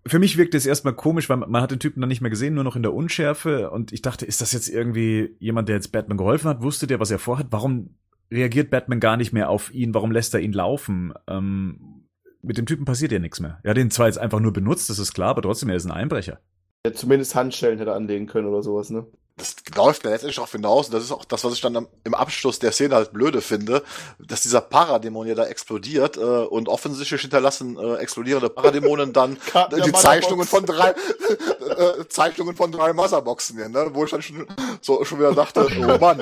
[0.05, 2.53] Für mich wirkt es erstmal komisch, weil man hat den Typen dann nicht mehr gesehen,
[2.53, 3.71] nur noch in der Unschärfe.
[3.71, 6.61] Und ich dachte, ist das jetzt irgendwie jemand, der jetzt Batman geholfen hat?
[6.61, 7.47] Wusste der, was er vorhat?
[7.49, 7.95] Warum
[8.31, 9.95] reagiert Batman gar nicht mehr auf ihn?
[9.95, 11.13] Warum lässt er ihn laufen?
[11.27, 11.98] Ähm,
[12.41, 13.59] mit dem Typen passiert ja nichts mehr.
[13.63, 15.85] Er hat ihn zwar jetzt einfach nur benutzt, das ist klar, aber trotzdem, er ist
[15.85, 16.39] ein Einbrecher.
[16.85, 19.05] Ja, zumindest Handschellen hätte anlegen können oder sowas, ne?
[19.39, 22.13] Das läuft ja letztendlich auch hinaus, und das ist auch das, was ich dann im
[22.13, 23.83] Abschluss der Szene halt blöde finde,
[24.19, 29.37] dass dieser Paradämon ja da explodiert äh, und offensichtlich hinterlassen äh, explodierende Paradämonen dann
[29.85, 33.89] die Zeichnungen von drei äh, Zeichnungen von drei Motherboxen hier, ne?
[33.93, 34.45] wo ich dann schon
[34.81, 36.19] so schon wieder dachte, oh Mann,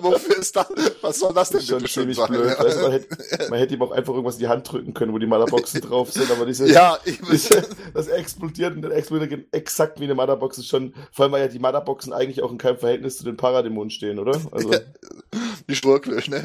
[0.00, 0.66] wofür ist das,
[1.00, 2.28] was soll das denn Das ist schon ziemlich sein?
[2.28, 2.56] blöd.
[2.58, 5.18] Also man, hätte, man hätte ihm auch einfach irgendwas in die Hand drücken können, wo
[5.18, 10.00] die Motherboxen drauf sind, aber diese, Ja, ich, diese, das explodiert und dann explodiert exakt
[10.00, 12.78] wie eine Motherbox ist schon, vor allem weil ja die Motherboxen eigentlich auch in keinem
[12.78, 14.38] Verhältnis zu den Paradämonen stehen, oder?
[14.52, 14.70] Also,
[15.66, 16.42] wirklich, ne?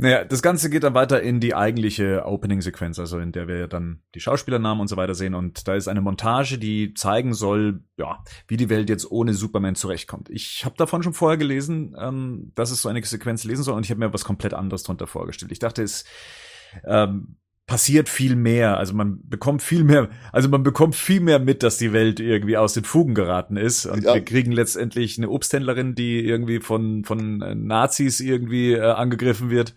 [0.00, 4.00] Naja, das Ganze geht dann weiter in die eigentliche Opening-Sequenz, also in der wir dann
[4.14, 5.34] die Schauspielernamen und so weiter sehen.
[5.34, 9.74] Und da ist eine Montage, die zeigen soll, ja, wie die Welt jetzt ohne Superman
[9.74, 10.30] zurechtkommt.
[10.30, 13.84] Ich habe davon schon vorher gelesen, ähm, dass es so eine Sequenz lesen soll, und
[13.84, 15.50] ich habe mir was komplett anderes drunter vorgestellt.
[15.50, 16.04] Ich dachte, es
[16.84, 17.36] ähm,
[17.68, 18.78] passiert viel mehr.
[18.78, 22.56] Also man bekommt viel mehr, also man bekommt viel mehr mit, dass die Welt irgendwie
[22.56, 23.86] aus den Fugen geraten ist.
[23.86, 24.14] Und Ja.
[24.14, 29.74] wir kriegen letztendlich eine Obsthändlerin, die irgendwie von, von äh, Nazis irgendwie äh, angegriffen wird.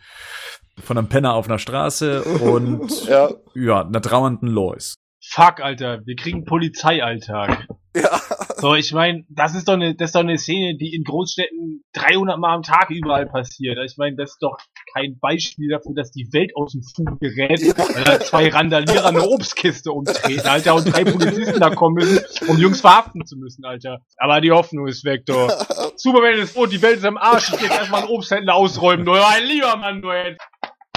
[0.81, 4.95] Von einem Penner auf einer Straße und Ja, ja, einer trauernden Lois.
[5.23, 7.67] Fuck, Alter, wir kriegen Polizeialltag.
[7.95, 8.19] ja.
[8.57, 11.83] So, ich meine, das ist doch eine, das ist doch eine Szene, die in Großstädten
[11.93, 13.77] 300 Mal am Tag überall passiert.
[13.85, 14.57] Ich meine, das ist doch
[14.93, 19.27] kein Beispiel dafür, dass die Welt aus dem Fugen gerät, weil da zwei Randalierer eine
[19.27, 24.01] Obstkiste umtreten, Alter, und drei Polizisten da kommen müssen, um Jungs verhaften zu müssen, Alter.
[24.17, 25.49] Aber die Hoffnung ist weg, doch.
[25.95, 29.05] Superman ist tot, die Welt ist am Arsch, ich geh jetzt erstmal einen Obsthändler ausräumen,
[29.05, 30.37] du, ein lieber Mann, du, ey.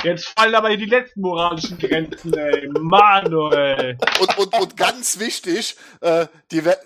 [0.02, 2.68] Jetzt fallen aber hier die letzten moralischen Grenzen, ey.
[3.52, 3.96] Ey.
[4.20, 6.76] Und, und, und ganz wichtig, äh, die, We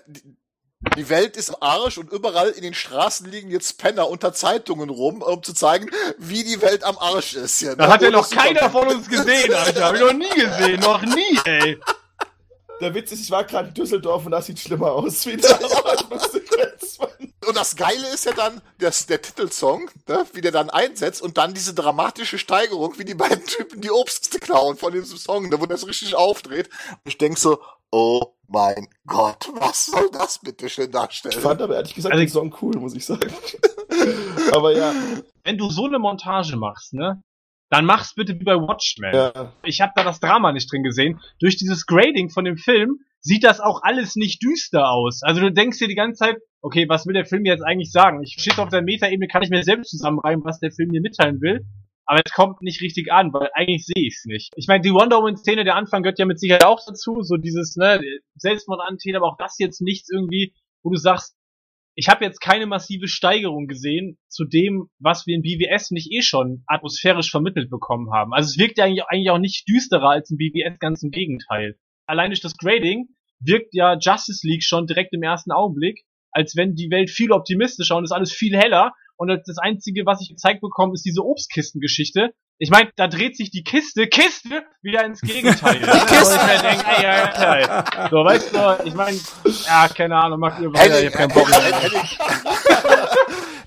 [0.95, 4.89] die, Welt ist am Arsch und überall in den Straßen liegen jetzt Penner unter Zeitungen
[4.89, 7.59] rum, um zu zeigen, wie die Welt am Arsch ist.
[7.59, 7.77] Hier, ne?
[7.77, 9.85] Das hat ja noch keiner von uns gesehen, Alter.
[9.85, 11.79] Hab ich noch nie gesehen, noch nie, ey.
[12.79, 15.59] der Witz ist, ich war gerade in Düsseldorf und das sieht schlimmer aus wie da.
[17.47, 21.39] Und das Geile ist ja dann das, der Titelsong, ne, wie der dann einsetzt und
[21.39, 25.59] dann diese dramatische Steigerung, wie die beiden Typen die Obst klauen von diesem Song, ne,
[25.59, 26.69] wo das richtig aufdreht.
[26.91, 31.39] Und ich denk so, oh mein Gott, was soll das bitte schön Ich darstellen?
[31.41, 33.31] fand aber ehrlich gesagt Also- den Song cool, muss ich sagen.
[34.51, 34.93] aber ja,
[35.43, 37.21] Wenn du so eine Montage machst, ne?
[37.71, 39.13] Dann mach's bitte wie bei Watchmen.
[39.13, 39.53] ja.
[39.63, 41.19] Ich habe da das Drama nicht drin gesehen.
[41.39, 45.21] Durch dieses Grading von dem Film sieht das auch alles nicht düster aus.
[45.21, 48.23] Also du denkst dir die ganze Zeit, okay, was will der Film jetzt eigentlich sagen?
[48.23, 51.41] Ich stehe auf der Metaebene, kann ich mir selbst zusammenreimen, was der Film mir mitteilen
[51.41, 51.63] will.
[52.09, 54.51] Aber es kommt nicht richtig an, weil eigentlich sehe ich es nicht.
[54.55, 57.75] Ich meine, die Wonder Woman-Szene, der Anfang gehört ja mit Sicherheit auch dazu, so dieses,
[57.75, 58.01] ne,
[58.33, 61.35] Selbstmordantäter, aber auch das jetzt nichts irgendwie, wo du sagst,
[61.93, 66.23] ich habe jetzt keine massive Steigerung gesehen zu dem, was wir in BWS nicht eh
[66.23, 68.33] schon atmosphärisch vermittelt bekommen haben.
[68.33, 71.77] Also es wirkt ja eigentlich, eigentlich auch nicht düsterer als in BWS, ganz im Gegenteil.
[72.07, 76.73] Allein durch das Grading wirkt ja Justice League schon direkt im ersten Augenblick, als wenn
[76.73, 78.93] die Welt viel optimistischer und ist alles viel heller.
[79.19, 82.29] Und das Einzige, was ich gezeigt bekomme, ist diese Obstkistengeschichte.
[82.57, 85.77] Ich meine, da dreht sich die Kiste, Kiste, wieder ins Gegenteil.
[85.79, 86.35] die Kiste!
[86.45, 88.09] Mir denk, ey, ja, ja, ja.
[88.09, 89.17] So, weißt du, ich meine,
[89.67, 91.59] ja, keine Ahnung, macht ihr weiter, ich hab keinen Bock mehr.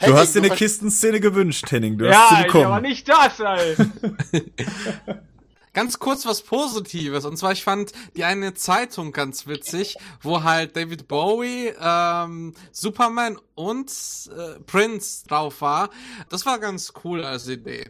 [0.04, 1.96] Du hast dir eine Kistenszene gewünscht, Henning.
[1.96, 2.82] Du hast Ja, sie Alter, aber bekommen.
[2.82, 3.76] nicht das, ey.
[5.72, 7.24] Ganz kurz was Positives.
[7.24, 13.38] Und zwar, ich fand die eine Zeitung ganz witzig, wo halt David Bowie, ähm, Superman
[13.54, 13.90] und
[14.36, 15.88] äh, Prince drauf war.
[16.28, 17.86] Das war ganz cool als Idee.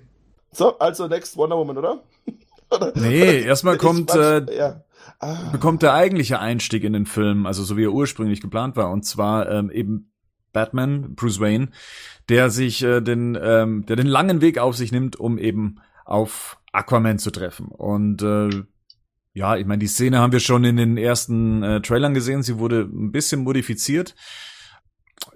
[0.52, 2.02] So, also next Wonder Woman, oder?
[2.70, 4.84] oder Nee, erstmal kommt, äh, ja.
[5.18, 8.90] Ah, bekommt der eigentliche Einstieg in den Film, also so wie er ursprünglich geplant war,
[8.90, 10.12] und zwar ähm, eben
[10.52, 11.70] Batman, Bruce Wayne,
[12.28, 16.58] der sich äh, den, ähm, der den langen Weg auf sich nimmt, um eben auf
[16.72, 17.68] Aquaman zu treffen.
[17.68, 18.50] Und äh,
[19.34, 22.42] ja, ich meine, die Szene haben wir schon in den ersten äh, Trailern gesehen.
[22.42, 24.14] Sie wurde ein bisschen modifiziert.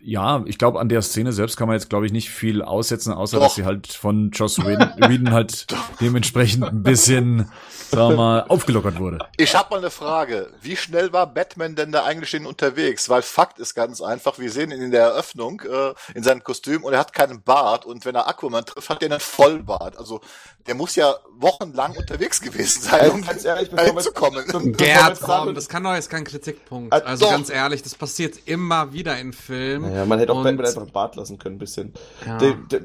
[0.00, 3.12] Ja, ich glaube, an der Szene selbst kann man jetzt, glaube ich, nicht viel aussetzen,
[3.12, 3.46] außer Doch.
[3.46, 5.66] dass sie halt von Joss Whedon, Whedon halt
[6.00, 7.50] dementsprechend ein bisschen,
[7.90, 9.18] sagen wir mal, aufgelockert wurde.
[9.36, 10.52] Ich habe mal eine Frage.
[10.62, 13.08] Wie schnell war Batman denn da eigentlich denn unterwegs?
[13.08, 16.84] Weil Fakt ist ganz einfach, wir sehen ihn in der Eröffnung äh, in seinem Kostüm
[16.84, 19.98] und er hat keinen Bart und wenn er Aquaman trifft, hat er einen Vollbart.
[19.98, 20.20] Also
[20.66, 24.12] der muss ja wochenlang unterwegs gewesen sein, Also um ganz ehrlich, bevor dahin wir- zu
[24.12, 24.44] kommen.
[24.46, 26.92] bevor wir Gerd, komm, das kann doch jetzt kein Kritikpunkt.
[26.92, 27.32] Ah, Also doch.
[27.32, 29.75] ganz ehrlich, das passiert immer wieder in Filmen.
[29.82, 31.94] Naja, man hätte auch Batman einfach einen Bart lassen können, ein bisschen.
[32.26, 32.38] Ja.
[32.38, 32.80] Der, der,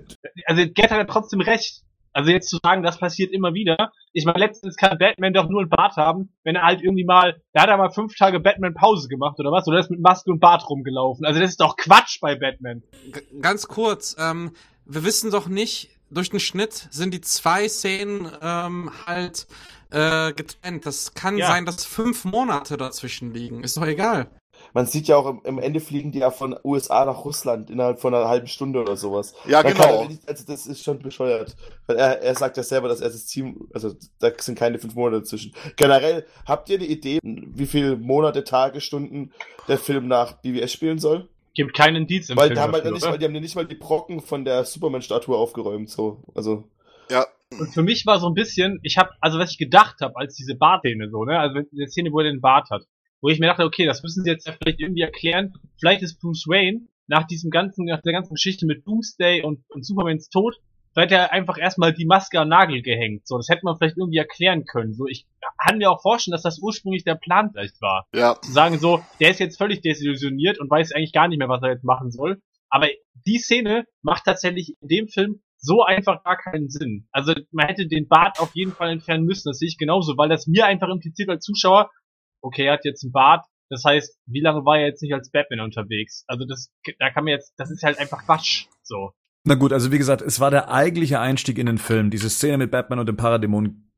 [0.46, 1.82] Also Gerd hat ja trotzdem recht.
[2.14, 3.92] Also jetzt zu sagen, das passiert immer wieder.
[4.12, 7.42] Ich meine, letztens kann Batman doch nur einen Bart haben, wenn er halt irgendwie mal,
[7.54, 9.66] da hat er mal fünf Tage Batman Pause gemacht oder was?
[9.68, 11.26] Oder ist mit Maske und Bart rumgelaufen.
[11.26, 12.84] Also das ist doch Quatsch bei Batman.
[13.14, 14.52] G ganz kurz, ähm,
[14.86, 19.48] wir wissen doch nicht, durch den Schnitt sind die zwei Szenen ähm, halt
[19.92, 20.86] äh, getrennt.
[20.86, 21.48] Das kann Ja.
[21.48, 23.64] sein, dass fünf Monate dazwischen liegen.
[23.64, 24.28] Ist doch egal.
[24.74, 28.00] Man sieht ja auch, im, im Ende fliegen die ja von USA nach Russland innerhalb
[28.00, 29.34] von einer halben Stunde oder sowas.
[29.46, 30.04] Ja, Man genau.
[30.04, 31.56] kann also das ist schon bescheuert.
[31.88, 34.96] Weil er, er sagt ja selber, dass er das Team, also da sind keine fünf
[34.96, 35.54] Monate dazwischen.
[35.76, 39.32] Generell, habt ihr eine Idee, wie viele Monate, Tage, Stunden
[39.68, 41.30] der Film nach BWS spielen soll?
[41.54, 43.42] Gibt keinen Indiz im Weil Film die haben, halt dafür, nicht mal, die haben ja
[43.42, 46.24] nicht mal die Brocken von der Superman-Statue aufgeräumt, so.
[46.34, 46.64] Also,
[47.10, 47.26] Ja,
[47.60, 50.36] Und für mich war so ein bisschen, ich habe, also was ich gedacht habe, als
[50.36, 52.84] diese Bartszene so, ne, also der Szene, wo er den Bart hat,
[53.22, 55.54] wo ich mir dachte, okay, das müssen sie jetzt ja vielleicht irgendwie erklären.
[55.80, 59.86] Vielleicht ist Bruce Wayne nach diesem ganzen, nach der ganzen Geschichte mit Doomsday und, und
[59.86, 60.56] Supermans Tod,
[60.94, 63.28] vielleicht hat er einfach erstmal die Maske am Nagel gehängt.
[63.28, 64.94] So, das hätte man vielleicht irgendwie erklären können.
[64.94, 68.40] So, ich kann mir auch vorstellen, dass das ursprünglich der Plan vielleicht war ja.
[68.42, 71.62] zu sagen so, der ist jetzt völlig desillusioniert und weiß eigentlich gar nicht mehr, was
[71.62, 72.42] er jetzt machen soll.
[72.70, 72.88] Aber
[73.28, 77.08] die Szene macht tatsächlich in dem Film so einfach gar keinen Sinn.
[77.12, 80.30] Also man hätte den Bart auf jeden Fall entfernen müssen, das sehe ich genauso, weil
[80.30, 81.92] das mir einfach impliziert als Zuschauer,
[82.42, 85.32] okay, er hat jetzt einen Bart, das heißt, wie lange war er jetzt nicht als
[85.32, 86.26] Batman unterwegs?
[86.28, 89.12] Also das, da kann man jetzt, das ist halt einfach Quatsch, so.
[89.44, 92.12] Na gut, also wie gesagt, es war der eigentliche Einstieg in den Film.
[92.12, 93.91] Diese Szene mit Batman und dem Paradämon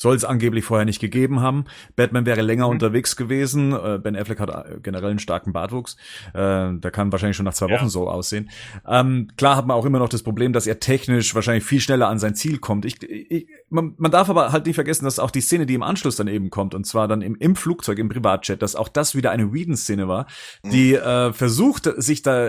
[0.00, 1.66] soll es angeblich vorher nicht gegeben haben.
[1.94, 2.70] Batman wäre länger Mhm.
[2.70, 3.72] unterwegs gewesen.
[3.74, 5.96] Äh, Ben Affleck hat äh, generell einen starken Bartwuchs.
[6.32, 7.76] Äh, der kann wahrscheinlich schon nach zwei Ja.
[7.78, 8.48] Wochen so aussehen.
[8.88, 12.08] Ähm, klar hat man auch immer noch das Problem, dass er technisch wahrscheinlich viel schneller
[12.08, 12.86] an sein Ziel kommt.
[12.86, 15.82] Ich, ich, man, man darf aber halt nicht vergessen, dass auch die Szene, die im
[15.82, 19.14] Anschluss dann eben kommt, und zwar dann im, im Flugzeug, im Privatjet, dass auch das
[19.14, 20.26] wieder eine Whedon-Szene war,
[20.64, 22.48] die äh, versucht, sich da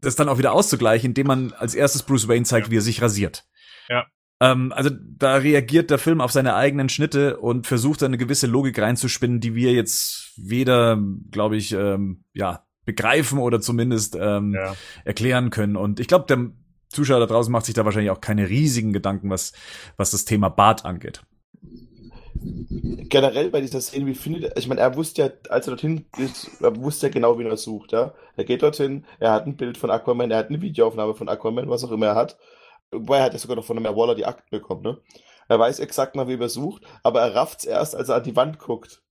[0.00, 3.00] das dann auch wieder auszugleichen, indem man als erstes Bruce Wayne zeigt, wie er sich
[3.00, 3.44] rasiert.
[3.88, 4.06] Ja.
[4.40, 8.46] Ähm, also da reagiert der Film auf seine eigenen Schnitte und versucht da eine gewisse
[8.46, 10.98] Logik reinzuspinnen, die wir jetzt weder,
[11.30, 14.74] glaube ich, ähm, ja, begreifen oder zumindest ähm, Ja.
[15.04, 15.76] erklären können.
[15.76, 16.50] Und ich glaube, der
[16.88, 19.52] Zuschauer da draußen macht sich da wahrscheinlich auch keine riesigen Gedanken, was,
[19.96, 21.22] was das Thema Bart angeht.
[22.34, 26.06] generell bei dieser Szene, wie findet er, ich meine, er wusste ja, als er dorthin
[26.16, 28.14] ist, er wusste ja genau, wen er sucht, ja.
[28.36, 31.68] Er geht dorthin, er hat ein Bild von Aquaman, er hat eine Videoaufnahme von Aquaman,
[31.68, 32.38] was auch immer er hat.
[32.92, 34.98] Wobei er hat ja sogar noch von einem Waller die Akten bekommen, ne?
[35.48, 38.36] Er weiß exakt nach wem er sucht, aber er rafft's erst, als er an die
[38.36, 39.02] Wand guckt.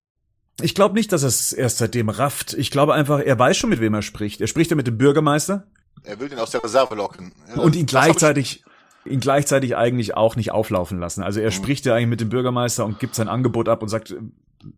[0.62, 2.54] Ich glaube nicht, dass er es erst seitdem rafft.
[2.54, 4.42] Ich glaube einfach, er weiß schon, mit wem er spricht.
[4.42, 5.68] Er spricht ja mit dem Bürgermeister
[6.04, 7.34] Er will den aus der Reserve locken.
[7.50, 8.64] Ja, und ihn gleichzeitig
[9.06, 11.24] ihn gleichzeitig eigentlich auch nicht auflaufen lassen.
[11.24, 11.54] Also er Mhm.
[11.54, 14.14] spricht ja eigentlich mit dem Bürgermeister und gibt sein Angebot ab und sagt,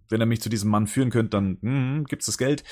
[0.10, 2.64] wenn er mich zu diesem Mann führen könnt, dann hm, gibt's das Geld.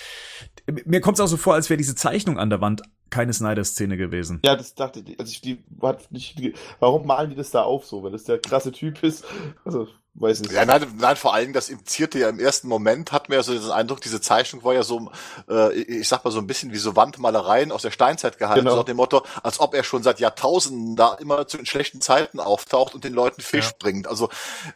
[0.85, 3.97] Mir kommt es auch so vor, als wäre diese Zeichnung an der Wand keine Snyder-Szene
[3.97, 4.39] gewesen.
[4.45, 7.63] Ja, das dachte ich, also ich, die hat nicht, die, warum malen die das da
[7.63, 9.25] auf so, wenn das der krasse Typ ist?
[9.65, 10.51] Also, weiß nicht.
[10.51, 13.43] Ja, nein, nein, vor allen Dingen, das implizierte ja im ersten Moment, hat mir ja
[13.43, 15.11] so den Eindruck, diese Zeichnung war ja so,
[15.49, 18.71] äh, ich sag mal so ein bisschen wie so Wandmalereien aus der Steinzeit gehalten, Genau.
[18.71, 22.01] so nach dem Motto, als ob er schon seit Jahrtausenden da immer zu den schlechten
[22.01, 23.75] Zeiten auftaucht und den Leuten Fisch Ja.
[23.79, 24.07] bringt.
[24.07, 24.29] Also,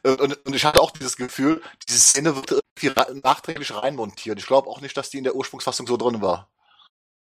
[0.04, 4.39] äh, und, und ich hatte auch dieses Gefühl, diese Szene wird irgendwie nachträglich reinmontiert.
[4.39, 6.50] Ich glaube auch nicht, dass die in der Ursprungsfassung so drin war.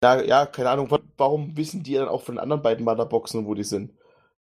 [0.04, 3.46] Ja, ja, keine Ahnung, wa- warum wissen die dann auch von den anderen beiden Motherboxen,
[3.46, 3.92] wo die sind?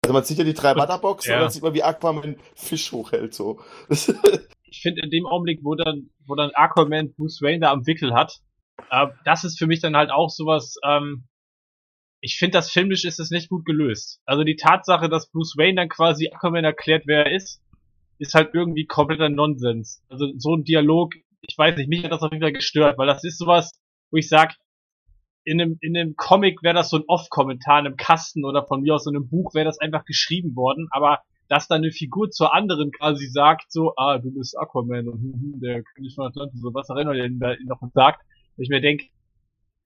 [0.04, 1.38] Also man sieht ja die drei Motherboxen Ja.
[1.38, 3.60] und dann sieht man, wie Aquaman Fisch hochhält, so.
[4.70, 8.14] Ich finde in dem Augenblick, wo dann, wo dann Aquaman Bruce Wayne da am Wickel
[8.14, 8.34] hat,
[8.92, 11.24] äh, das ist für mich dann halt auch sowas, ähm,
[12.20, 14.20] ich finde, das filmisch ist es nicht gut gelöst.
[14.26, 17.62] Also die Tatsache, dass Bruce Wayne dann quasi Aquaman erklärt, wer er ist,
[18.20, 20.04] ist halt irgendwie kompletter Nonsens.
[20.10, 23.08] Also so ein Dialog, ich weiß nicht, mich hat das auf jeden Fall gestört, weil
[23.08, 23.72] das ist sowas,
[24.12, 24.54] wo ich sag,
[25.48, 28.82] in einem, in einem Comic wäre das so ein Off-Kommentar, in einem Kasten oder von
[28.82, 32.30] mir aus so einem Buch wäre das einfach geschrieben worden, aber dass dann eine Figur
[32.30, 36.26] zur anderen quasi sagt, so, ah, du bist Aquaman und hm, hm, der König von
[36.26, 38.26] Atlantis, so was auch immer der noch sagt,
[38.58, 39.06] wo ich mir denke,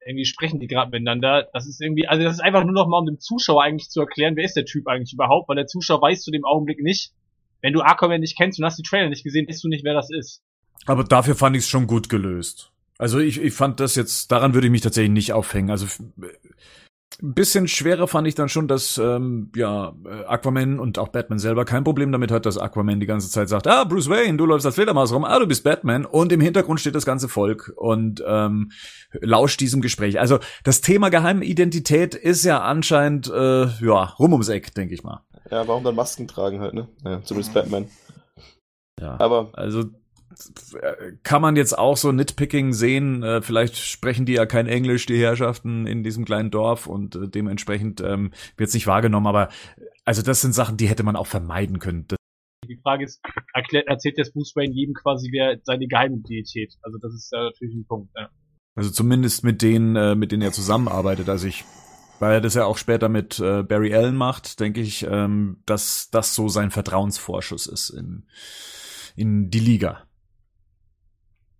[0.03, 1.47] irgendwie sprechen die gerade miteinander.
[1.53, 3.99] Das ist irgendwie, also das ist einfach nur noch mal um dem Zuschauer eigentlich zu
[3.99, 7.13] erklären, wer ist der Typ eigentlich überhaupt, weil der Zuschauer weiß zu dem Augenblick nicht,
[7.61, 9.93] wenn du Aquaman nicht kennst und hast die Trailer nicht gesehen, weißt du nicht, wer
[9.93, 10.41] das ist.
[10.87, 12.70] Aber dafür fand ich es schon gut gelöst.
[13.01, 15.71] Also ich, ich fand das jetzt, daran würde ich mich tatsächlich nicht aufhängen.
[15.71, 15.87] Also
[16.19, 19.95] ein bisschen schwerer fand ich dann schon, dass ähm, ja
[20.27, 23.65] Aquaman und auch Batman selber kein Problem damit hat, dass Aquaman die ganze Zeit sagt,
[23.65, 26.79] ah Bruce Wayne, du läufst als Fledermaus rum, ah du bist Batman und im Hintergrund
[26.79, 28.71] steht das ganze Volk und ähm,
[29.19, 30.19] lauscht diesem Gespräch.
[30.19, 35.25] Also das Thema Geheimidentität ist ja anscheinend äh, ja rum ums Eck, denke ich mal.
[35.49, 36.87] Ja, warum dann Masken tragen halt, ne?
[37.03, 37.87] Ja, zumindest Batman.
[38.99, 39.85] Ja, aber also
[41.23, 43.23] kann man jetzt auch so Nitpicking sehen.
[43.23, 47.27] Äh, vielleicht sprechen die ja kein Englisch, die Herrschaften in diesem kleinen Dorf und äh,
[47.27, 49.27] dementsprechend ähm, wird es nicht wahrgenommen.
[49.27, 49.49] Aber
[50.05, 52.05] also das sind Sachen, die hätte man auch vermeiden können.
[52.07, 52.17] Das
[52.67, 53.19] die Frage ist,
[53.53, 56.75] erklärt, erzählt der Bruce Wayne jedem quasi wer seine Geheimidentität?
[56.83, 58.11] Also das ist ja natürlich ein Punkt.
[58.15, 58.29] Ja.
[58.75, 61.27] Also zumindest mit denen, äh, mit denen er zusammenarbeitet.
[61.27, 61.65] Also ich
[62.21, 66.11] weil er das ja auch später mit äh, Barry Allen macht, denke ich, ähm, dass
[66.11, 68.27] das so sein Vertrauensvorschuss ist in,
[69.15, 70.03] in die Liga.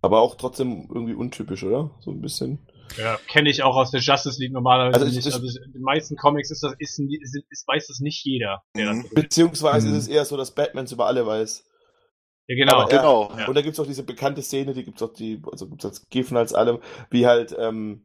[0.02, 1.92] Aber auch trotzdem irgendwie untypisch, oder?
[2.00, 2.58] So ein bisschen.
[2.98, 5.24] Ja, kenne ich auch aus der Justice League normalerweise also nicht.
[5.24, 8.62] Also in den meisten Comics ist das, ist, ist, ist weiß das nicht jeder.
[8.74, 9.06] Mhm.
[9.14, 9.94] Beziehungsweise mhm.
[9.94, 11.64] ist es eher so, dass Batman es über alle weiß.
[12.48, 12.80] Ja, genau.
[12.80, 13.32] Aber, genau.
[13.38, 13.46] Ja.
[13.46, 16.36] Und da gibt's auch diese bekannte Szene, die gibt's auch die, also gibt's als Giffen
[16.36, 18.04] als allem, wie halt, ähm,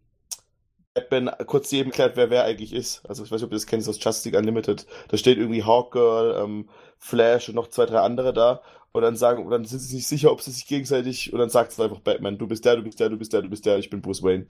[0.93, 3.05] Batman kurz jedem erklärt, wer wer eigentlich ist.
[3.07, 4.87] Also ich weiß nicht, ob du das kennst aus Justice League Unlimited.
[5.09, 9.43] Da steht irgendwie Hawkgirl, ähm, Flash und noch zwei, drei andere da und dann sagen,
[9.43, 11.99] und dann sind sie sich sicher, ob sie sich gegenseitig, und dann sagt es einfach
[11.99, 14.01] Batman, du bist der, du bist der, du bist der, du bist der, ich bin
[14.01, 14.47] Bruce Wayne.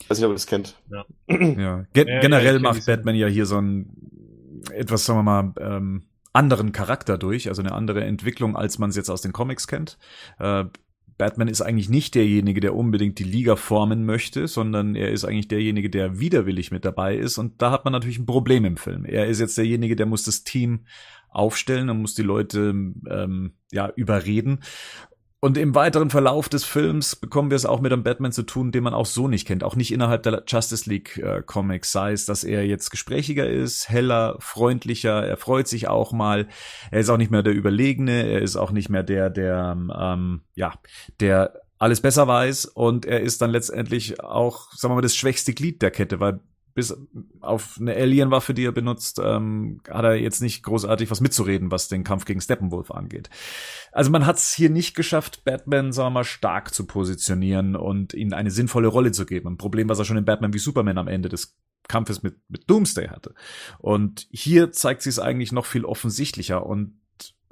[0.00, 0.76] Ich weiß nicht, ob ihr das kennt.
[0.90, 1.04] Ja.
[1.28, 1.86] ja.
[1.92, 4.10] Gen ja, generell ja, macht Batman ja hier so ein
[4.70, 8.96] etwas, sagen wir mal, ähm, anderen Charakter durch, also eine andere Entwicklung, als man es
[8.96, 9.98] jetzt aus den Comics kennt.
[10.38, 10.64] Äh,
[11.18, 15.48] Batman ist eigentlich nicht derjenige, der unbedingt die Liga formen möchte, sondern er ist eigentlich
[15.48, 17.38] derjenige, der widerwillig mit dabei ist.
[17.38, 19.04] Und da hat man natürlich ein Problem im Film.
[19.04, 20.86] Er ist jetzt derjenige, der muss das Team
[21.32, 22.74] aufstellen und muss die Leute
[23.10, 24.60] ähm, ja überreden.
[25.44, 28.70] Und im weiteren Verlauf des Films bekommen wir es auch mit einem Batman zu tun,
[28.70, 32.12] den man auch so nicht kennt, auch nicht innerhalb der Justice League äh, Comics, sei
[32.12, 36.46] es, dass er jetzt gesprächiger ist, heller, freundlicher, er freut sich auch mal,
[36.92, 40.42] er ist auch nicht mehr der Überlegene, er ist auch nicht mehr der, der, ähm,
[40.54, 40.74] ja,
[41.18, 42.66] der alles besser weiß.
[42.66, 46.38] Und er ist dann letztendlich auch, sagen wir mal, das schwächste Glied der Kette, weil
[46.74, 46.96] bis
[47.40, 51.88] auf eine Alien-Waffe, die er benutzt, ähm, hat er jetzt nicht großartig was mitzureden, was
[51.88, 53.30] den Kampf gegen Steppenwolf angeht.
[53.92, 58.14] Also man hat es hier nicht geschafft, Batman, sagen wir mal, stark zu positionieren und
[58.14, 59.48] ihm eine sinnvolle Rolle zu geben.
[59.48, 61.58] Ein Problem, was er schon in Batman wie Superman am Ende des
[61.88, 63.34] Kampfes mit, mit Doomsday hatte.
[63.78, 66.98] Und hier zeigt sie es eigentlich noch viel offensichtlicher und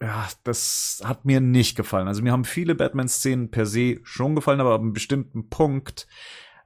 [0.01, 2.09] ja, das hat mir nicht gefallen.
[2.09, 6.07] Also mir haben viele Batman-Szenen per se schon gefallen, aber ab einem bestimmten Punkt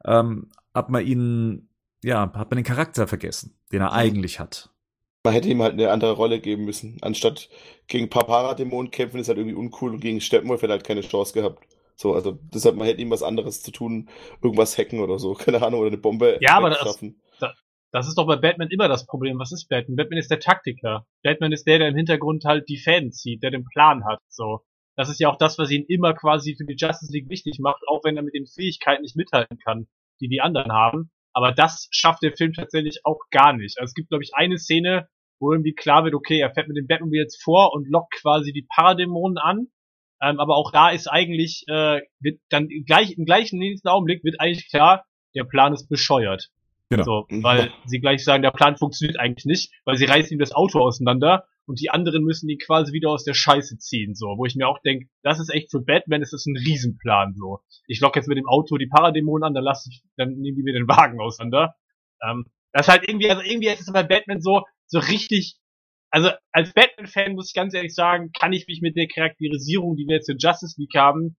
[0.04, 1.68] ähm, hat man ihnen
[2.04, 4.70] ja, hat man den Charakter vergessen, den er eigentlich hat.
[5.24, 6.98] Man hätte ihm halt eine andere Rolle geben müssen.
[7.00, 7.48] Anstatt
[7.86, 10.86] gegen ein paar Paradämonen kämpfen, ist halt irgendwie uncool und gegen Steppenwolf hätte er halt
[10.86, 11.66] keine Chance gehabt.
[11.96, 14.10] So, also deshalb, man hätte ihm was anderes zu tun,
[14.42, 17.00] irgendwas hacken oder so, keine Ahnung, oder eine Bombe Ja, aber das,
[17.90, 19.38] das ist doch bei Batman immer das Problem.
[19.38, 19.96] Was ist Batman?
[19.96, 21.06] Batman ist der Taktiker.
[21.22, 24.18] Batman ist der, der im Hintergrund halt die Fäden zieht, der den Plan hat.
[24.28, 24.62] So.
[24.96, 27.82] Das ist ja auch das, was ihn immer quasi für die Justice League wichtig macht,
[27.86, 29.86] auch wenn er mit den Fähigkeiten nicht mithalten kann,
[30.20, 31.12] die die anderen haben.
[31.35, 33.79] Aber das schafft der Film tatsächlich auch gar nicht.
[33.79, 35.09] Also es gibt, glaube ich, eine Szene,
[35.40, 38.53] wo irgendwie klar wird, okay, er fährt mit dem Batman jetzt vor und lockt quasi
[38.53, 39.66] die Paradämonen an.
[40.23, 44.40] Ähm, aber auch da ist eigentlich, äh, wird dann gleich, im gleichen nächsten Augenblick wird
[44.40, 46.51] eigentlich klar, der Plan ist bescheuert.
[46.90, 47.05] Genau.
[47.05, 50.53] So, weil sie gleich sagen, der Plan funktioniert eigentlich nicht, weil sie reißen ihm das
[50.53, 54.44] Auto auseinander und die anderen müssen ihn quasi wieder aus der Scheiße ziehen, so, wo
[54.44, 57.61] ich mir auch denke, das ist echt für Batman, ist das ein Riesenplan, so.
[57.87, 60.62] Ich lock jetzt mit dem Auto die Paradämonen an, dann lass ich, dann nehmen die
[60.62, 61.74] mir den Wagen auseinander.
[62.22, 65.57] Ähm, das ist halt irgendwie, also irgendwie ist es bei Batman so, so richtig,
[66.11, 70.07] also als Batman-Fan muss ich ganz ehrlich sagen, kann ich mich mit der Charakterisierung, die
[70.07, 71.37] wir jetzt in Justice League haben,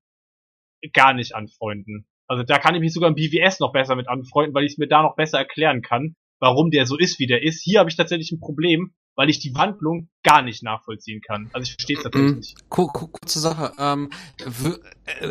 [0.94, 2.08] gar nicht anfreunden.
[2.28, 4.78] Also da kann ich mich sogar im BWS noch besser mit anfreunden, weil ich es
[4.78, 7.62] mir da noch besser erklären kann, warum der so ist, wie der ist.
[7.64, 11.50] Hier habe ich tatsächlich ein Problem, weil ich die Wandlung gar nicht nachvollziehen kann.
[11.54, 12.38] Also ich verstehe es natürlich mhm.
[12.38, 12.70] nicht.
[12.70, 13.72] Kurze Sache.
[13.80, 14.10] Ähm,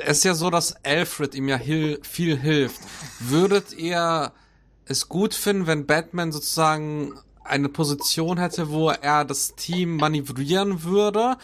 [0.07, 2.81] es ist ja so, dass Alfred ihm ja hil viel hilft.
[3.21, 4.33] Würdet ihr
[4.87, 7.15] es gut finden, wenn Batman sozusagen
[7.45, 11.37] eine Position hätte, wo er das Team manövrieren würde,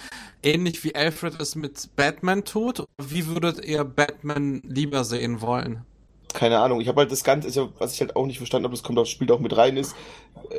[0.42, 2.84] ähnlich wie Alfred es mit Batman tut?
[2.98, 5.84] Wie würdet ihr Batman lieber sehen wollen?
[6.32, 8.82] keine Ahnung, ich habe halt das Ganze, was ich halt auch nicht verstanden habe, das
[8.82, 9.94] kommt auch, spielt auch mit rein, ist,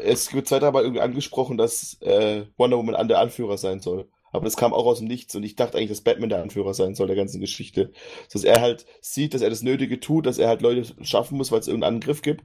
[0.04, 4.08] es wird zwei, dreimal irgendwie angesprochen, dass äh, Wonder Woman an der Anführer sein soll.
[4.32, 6.74] Aber das kam auch aus dem Nichts und ich dachte eigentlich, dass Batman der Anführer
[6.74, 7.92] sein soll, der ganzen Geschichte.
[8.32, 11.52] Dass er halt sieht, dass er das Nötige tut, dass er halt Leute schaffen muss,
[11.52, 12.44] weil es irgendeinen Angriff gibt.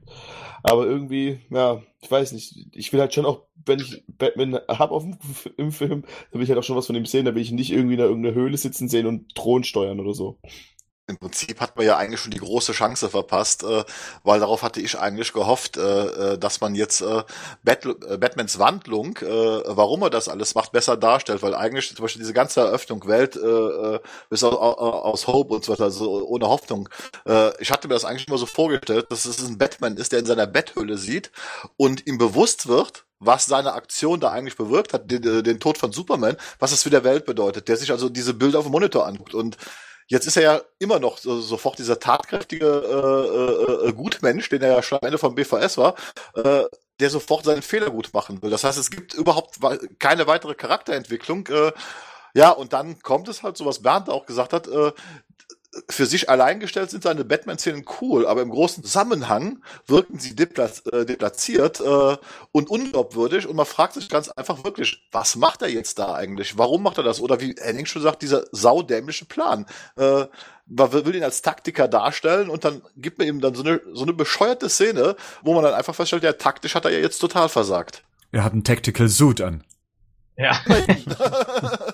[0.63, 2.67] Aber irgendwie, ja, ich weiß nicht.
[2.73, 5.17] Ich will halt schon auch, wenn ich Batman hab auf dem,
[5.57, 7.25] im Film, dann will ich halt auch schon was von ihm sehen.
[7.25, 10.39] Da will ich nicht irgendwie in irgendeiner Höhle sitzen sehen und Thron steuern oder so.
[11.09, 13.85] Im Prinzip hat man ja eigentlich schon die große Chance verpasst, äh,
[14.23, 17.23] weil darauf hatte ich eigentlich gehofft, äh, äh dass man jetzt äh,
[17.63, 19.25] Bat äh, Batmans Wandlung, äh,
[19.67, 23.37] warum er das alles macht, besser darstellt, weil eigentlich zum Beispiel diese ganze Eröffnung Welt
[23.37, 23.99] äh, äh
[24.29, 26.89] bis aus, aus Hope und so weiter, also ohne Hoffnung.
[27.25, 30.19] Äh, ich hatte mir das eigentlich immer so vorgestellt, dass es ein Batman ist, der
[30.19, 31.31] in seiner Betthöhle sieht
[31.77, 35.93] und ihm bewusst wird, was seine Aktion da eigentlich bewirkt hat, den, den Tod von
[35.93, 39.07] Superman, was es für der Welt bedeutet, der sich also diese Bilder auf dem Monitor
[39.07, 39.57] anguckt und
[40.07, 44.61] Jetzt ist er ja immer noch so, sofort dieser tatkräftige äh, äh, äh, Gutmensch, den
[44.61, 45.95] er ja schon am Ende vom BVS war,
[46.35, 46.63] äh,
[46.99, 48.49] der sofort seinen Fehler gut machen will.
[48.49, 49.57] Das heißt, es gibt überhaupt
[49.99, 51.47] keine weitere Charakterentwicklung.
[51.47, 51.73] Äh,
[52.33, 54.91] ja, und dann kommt es halt so, was Bernd auch gesagt hat, äh,
[55.89, 60.83] für sich allein gestellt sind seine Batman-Szenen cool, aber im großen Zusammenhang wirken sie deplatz
[60.91, 62.17] äh, deplatziert äh,
[62.51, 66.57] und unglaubwürdig und man fragt sich ganz einfach wirklich, was macht er jetzt da eigentlich?
[66.57, 67.19] Warum macht er das?
[67.21, 69.65] Oder wie Henning schon sagt, dieser saudämliche Plan.
[69.95, 70.25] Äh,
[70.69, 74.03] man will ihn als Taktiker darstellen und dann gibt man ihm dann so eine, so
[74.03, 77.49] eine bescheuerte Szene, wo man dann einfach feststellt, ja, taktisch hat er ja jetzt total
[77.49, 78.03] versagt.
[78.31, 79.63] Er hat einen Tactical Suit an.
[80.35, 80.59] Ja.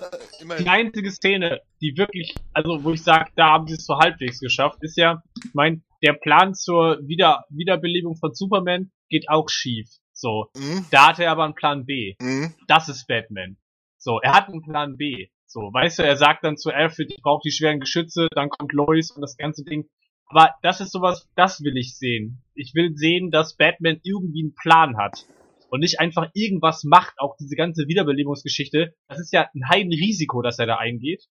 [0.58, 4.40] die einzige Szene, die wirklich, also wo ich sage, da haben sie es so halbwegs
[4.40, 9.88] geschafft, ist ja, ich mein, der Plan zur Wieder Wiederbelebung von Superman geht auch schief.
[10.12, 10.46] So.
[10.56, 10.86] Mhm.
[10.90, 12.14] Da hat er aber einen Plan B.
[12.20, 12.54] Mhm.
[12.68, 13.56] Das ist Batman.
[13.98, 15.28] So, er hat einen Plan B.
[15.46, 18.72] So, weißt du, er sagt dann zu Alfred, ich brauche die schweren Geschütze, dann kommt
[18.72, 19.88] Lois und das ganze Ding.
[20.26, 22.42] Aber das ist sowas, das will ich sehen.
[22.54, 25.26] Ich will sehen, dass Batman irgendwie einen Plan hat
[25.74, 30.60] und nicht einfach irgendwas macht, auch diese ganze Wiederbelebungsgeschichte, das ist ja ein Heidenrisiko, dass
[30.60, 31.24] er da eingeht.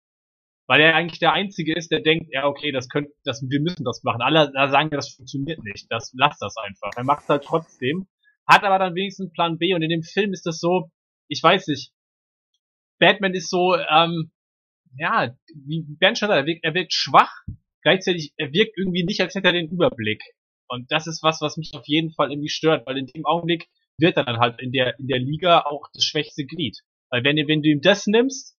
[0.67, 3.85] Weil er eigentlich der Einzige ist, der denkt, ja, okay, das könnte, das, wir müssen
[3.85, 4.23] das machen.
[4.23, 5.89] Alle sagen, das funktioniert nicht.
[5.91, 6.91] Das, lass das einfach.
[6.97, 8.07] Er macht es halt trotzdem.
[8.47, 10.91] Hat aber dann wenigstens Plan B und in dem Film ist das so,
[11.29, 11.93] ich weiß nicht.
[12.99, 14.31] Batman ist so, ähm,
[14.97, 17.33] ja, wie Ben sagt, er wirkt, er wirkt schwach,
[17.83, 20.23] gleichzeitig, er wirkt irgendwie nicht, als hätte er den Überblick.
[20.67, 23.69] Und das ist was, was mich auf jeden Fall irgendwie stört, weil in dem Augenblick
[24.01, 26.79] wird er dann halt in der, in der Liga auch das schwächste Glied.
[27.11, 28.57] Weil wenn, wenn du ihm das nimmst,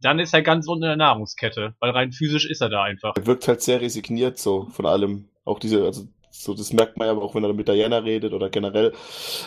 [0.00, 3.14] dann ist er ganz unten in der Nahrungskette, weil rein physisch ist er da einfach.
[3.16, 5.28] Er wirkt halt sehr resigniert so von allem.
[5.44, 8.50] Auch diese, also so, das merkt man ja auch, wenn er mit Diana redet oder
[8.50, 8.92] generell,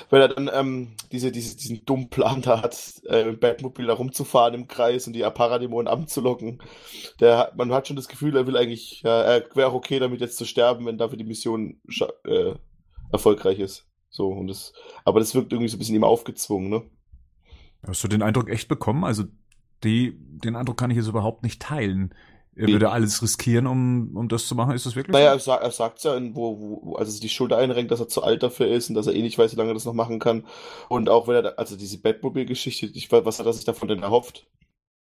[0.10, 3.94] wenn er dann ähm, diese, diese, diesen dummen Plan da hat, äh, mit Batmobil da
[3.94, 6.62] rumzufahren im Kreis und die Paradämonen anzulocken.
[7.20, 10.22] Der, man hat schon das Gefühl, er will eigentlich, ja, er wäre auch okay damit
[10.22, 11.80] jetzt zu sterben, wenn dafür die Mission
[12.26, 12.54] äh,
[13.12, 13.88] erfolgreich ist.
[14.14, 14.74] So, und das,
[15.06, 16.84] aber das wirkt irgendwie so ein bisschen ihm aufgezwungen, ne?
[17.86, 19.04] Hast du den Eindruck echt bekommen?
[19.04, 19.24] Also,
[19.84, 22.14] die, den Eindruck kann ich jetzt überhaupt nicht teilen.
[22.56, 24.76] Er würde alles riskieren, um, um das zu machen.
[24.76, 25.50] Ist das wirklich naja, so?
[25.50, 28.44] Naja, er, sagt es ja, wo, wo, also die Schulter einrenkt, dass er zu alt
[28.44, 30.46] dafür ist und dass er eh nicht weiß, wie lange er das noch machen kann.
[30.90, 32.92] Und auch wenn er, also diese Batmobile-Geschichte,
[33.26, 34.46] was hat er sich davon denn erhofft?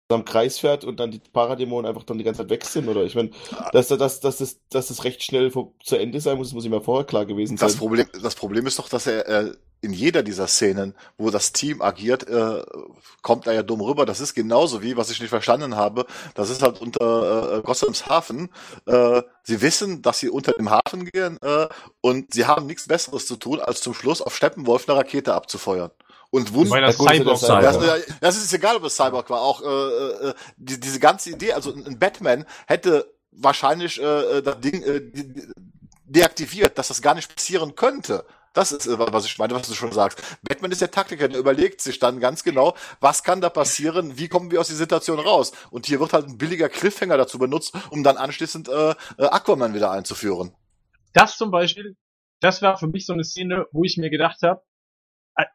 [0.10, 3.04] Am Kreis fährt und dann die Paradämonen einfach dann die ganze Zeit weg sind, oder?
[3.04, 3.32] Ich meine,
[3.72, 5.52] dass, dass, dass, dass, dass das recht schnell
[5.84, 7.68] zu Ende sein muss, muss ihm ja vorher klar gewesen sein.
[7.68, 9.52] Das Problem, das Problem ist doch, dass er äh,
[9.84, 12.64] in jeder dieser Szenen, wo das Team agiert, äh,
[13.22, 14.06] kommt er ja dumm rüber.
[14.06, 18.08] Das ist genauso wie, was ich nicht verstanden habe, das ist halt unter äh, Gothams
[18.08, 18.50] Hafen.
[18.86, 21.68] Äh, sie wissen, dass sie unter dem Hafen gehen äh,
[22.00, 25.92] und sie haben nichts Besseres zu tun, als zum Schluss auf Steppenwolf eine Rakete abzufeuern.
[26.34, 29.40] Und Wunder, das, Cyborg das, das, das ist egal, ob es Cyborg war.
[29.40, 34.82] Auch äh, äh, die, diese ganze Idee, also ein Batman hätte wahrscheinlich äh, das Ding
[34.82, 35.02] äh,
[36.06, 38.26] deaktiviert, dass das gar nicht passieren könnte.
[38.54, 40.24] Das ist, äh, was ich meine, was du schon sagst.
[40.42, 44.28] Batman ist der Taktiker, der überlegt sich dann ganz genau, was kann da passieren, wie
[44.28, 45.52] kommen wir aus der Situation raus.
[45.70, 49.76] Und hier wird halt ein billiger Cliffhanger dazu benutzt, um dann anschließend äh, äh Aquaman
[49.76, 50.56] wieder einzuführen.
[51.14, 51.96] Das zum Beispiel,
[52.40, 54.73] das war für mich so eine Szene, wo ich mir gedacht habe, äh,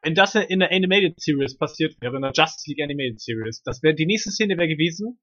[0.03, 3.83] wenn das in der Animated Series passiert wäre, in der Justice League Animated Series, das
[3.83, 5.19] wäre die nächste Szene wäre gewesen,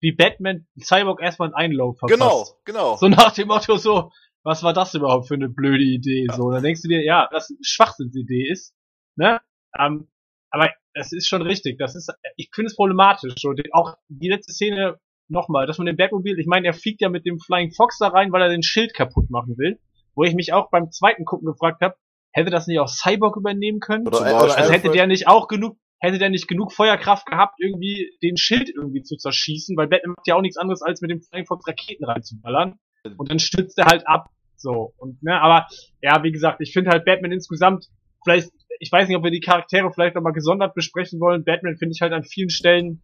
[0.00, 2.18] wie Batman Cyborg erstmal einen Einlauf verpasst.
[2.18, 2.96] Genau, genau.
[2.96, 4.10] So nach dem Motto so,
[4.42, 6.26] was war das überhaupt für eine blöde Idee?
[6.26, 6.34] Ja.
[6.34, 8.74] So, dann denkst du dir, ja, das eine Schwachsinnsidee ist,
[9.16, 9.40] ne?
[9.78, 10.08] Ähm,
[10.50, 11.78] aber es ist schon richtig.
[11.78, 13.34] Das ist, ich finde es problematisch.
[13.38, 14.98] So, auch die letzte Szene
[15.28, 16.38] nochmal, das mit dem Batmobil.
[16.38, 18.92] Ich meine, er fliegt ja mit dem Flying Fox da rein, weil er den Schild
[18.92, 19.80] kaputt machen will.
[20.14, 21.94] Wo ich mich auch beim zweiten Gucken gefragt habe,
[22.32, 24.06] hätte das nicht auch Cyborg übernehmen können?
[24.06, 24.56] Oder- oder.
[24.56, 28.68] Also hätte der nicht auch genug, hätte der nicht genug Feuerkraft gehabt, irgendwie den Schild
[28.68, 31.66] irgendwie zu zerschießen, weil Batman macht ja auch nichts anderes, als mit dem Flying Fox
[31.66, 32.78] Raketen reinzuballern.
[33.16, 34.30] Und dann stürzt er halt ab.
[34.56, 34.94] So.
[34.96, 35.66] Und, ne, aber,
[36.00, 37.86] ja, wie gesagt, ich finde halt Batman insgesamt,
[38.24, 41.44] vielleicht, ich weiß nicht, ob wir die Charaktere vielleicht nochmal gesondert besprechen wollen.
[41.44, 43.02] Batman finde ich halt an vielen Stellen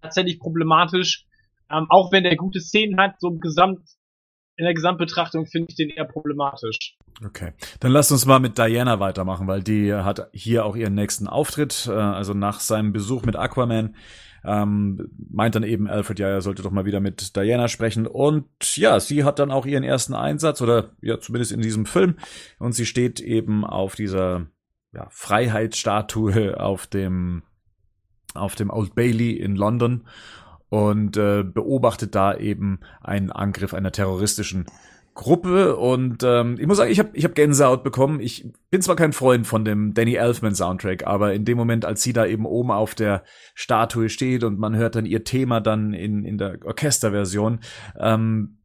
[0.00, 1.26] tatsächlich problematisch.
[1.70, 3.80] Ähm, auch wenn der gute Szenen hat, so im Gesamt,
[4.56, 6.96] in der Gesamtbetrachtung finde ich den eher problematisch.
[7.24, 11.26] Okay, dann lasst uns mal mit Diana weitermachen, weil die hat hier auch ihren nächsten
[11.26, 11.86] Auftritt.
[11.88, 13.94] Äh, also nach seinem Besuch mit Aquaman
[14.44, 18.06] ähm, meint dann eben Alfred, ja, er sollte doch mal wieder mit Diana sprechen.
[18.06, 22.16] Und ja, sie hat dann auch ihren ersten Einsatz oder ja, zumindest in diesem Film.
[22.58, 24.46] Und sie steht eben auf dieser
[24.92, 27.42] ja, Freiheitsstatue auf dem
[28.34, 30.08] auf dem Old Bailey in London
[30.74, 34.66] und äh, beobachtet da eben einen Angriff einer terroristischen
[35.14, 38.18] Gruppe und ähm, ich muss sagen, ich habe ich hab Gänsehaut bekommen.
[38.18, 42.02] Ich bin zwar kein Freund von dem Danny Elfman Soundtrack, aber in dem Moment, als
[42.02, 43.22] sie da eben oben auf der
[43.54, 47.60] Statue steht und man hört dann ihr Thema dann in, in der Orchesterversion,
[47.96, 48.58] ähm,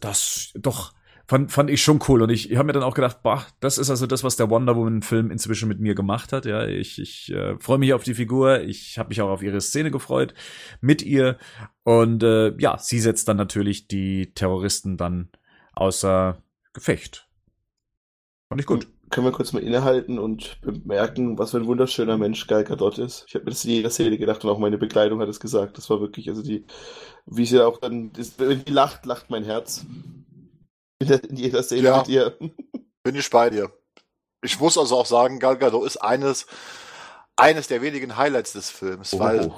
[0.00, 0.92] das doch
[1.32, 3.78] fand, fand ich schon cool und ich, ich habe mir dann auch gedacht, boah, das
[3.78, 6.44] ist also das, was der Wonder Woman Film inzwischen mit mir gemacht hat.
[6.44, 9.62] Ja, ich, ich äh, freue mich auf die Figur, ich habe mich auch auf ihre
[9.62, 10.34] Szene gefreut
[10.82, 11.38] mit ihr
[11.84, 15.30] und äh, ja, sie setzt dann natürlich die Terroristen dann
[15.72, 16.42] außer
[16.74, 17.26] Gefecht.
[18.50, 18.86] Fand ich gut.
[19.08, 23.24] Können wir kurz mal innehalten und bemerken, was für ein wunderschöner Mensch Gal Gadot ist.
[23.26, 25.78] Ich habe mir das in jeder Szene gedacht und auch meine Bekleidung hat es gesagt.
[25.78, 26.64] Das war wirklich, also die,
[27.24, 29.86] wie sie auch dann, das, wenn die lacht, lacht mein Herz.
[31.02, 31.98] In, der, in jeder Szene Ja.
[31.98, 32.36] mit ihr.
[33.02, 33.70] Bin ich bei dir.
[34.42, 36.46] Ich muss also auch sagen, Gal Gadot ist eines,
[37.36, 39.54] eines der wenigen Highlights des Films, weil, Oh.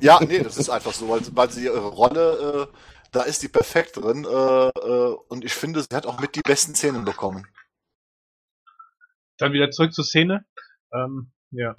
[0.00, 2.76] ja, nee, das ist einfach so, weil, weil sie ihre Rolle, äh,
[3.12, 4.28] da ist die perfekt drin, äh,
[4.68, 7.46] äh, und ich finde, sie hat auch mit die besten Szenen bekommen.
[9.38, 10.44] Dann wieder zurück zur Szene.
[10.92, 11.76] Ähm, ja.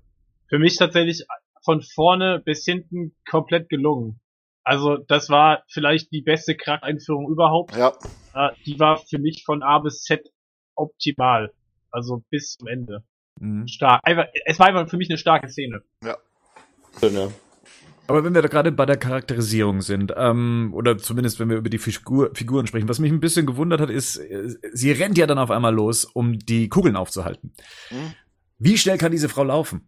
[0.49, 1.25] Für mich tatsächlich
[1.63, 4.19] von vorne bis hinten komplett gelungen.
[4.63, 7.75] Also das war vielleicht die beste Charaktereinführung überhaupt.
[7.75, 7.93] Ja,
[8.65, 10.29] die war für mich von A bis Z
[10.75, 11.51] optimal.
[11.91, 13.03] Also bis zum Ende.
[13.39, 13.67] Mhm.
[13.67, 14.01] Stark.
[14.03, 15.81] Einfach, es war einfach für mich eine starke Szene.
[16.99, 17.27] Schön, ja.
[18.07, 21.69] Aber wenn wir da gerade bei der Charakterisierung sind, ähm, oder zumindest wenn wir über
[21.69, 25.27] die Figur, Figuren sprechen, was mich ein bisschen gewundert hat, ist, äh, sie rennt ja
[25.27, 27.53] dann auf einmal los, um die Kugeln aufzuhalten.
[27.89, 28.13] Mhm.
[28.57, 29.87] Wie schnell kann diese Frau laufen?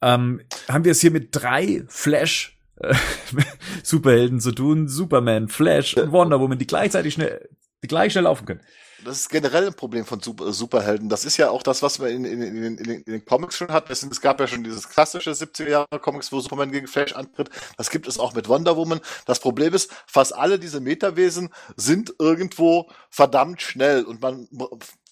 [0.00, 2.61] Ähm, haben wir es hier mit drei Flash äh,
[3.82, 7.48] Superhelden zu tun, Superman, Flash und Wonder Woman, die gleichzeitig schnell,
[7.82, 8.60] die gleich schnell laufen können.
[9.04, 11.08] das ist generell ein Problem von Super, Superhelden.
[11.08, 13.90] Das ist ja auch das, was man in, in, in, in, den- Comics schon hat.
[13.90, 17.50] Es gab ja schon dieses klassische 70er Jahre Comics, wo Superman gegen Flash antritt.
[17.76, 19.00] Das gibt es auch mit Wonder Woman.
[19.26, 24.48] Das Problem ist, fast alle diese Metawesen sind irgendwo verdammt schnell und man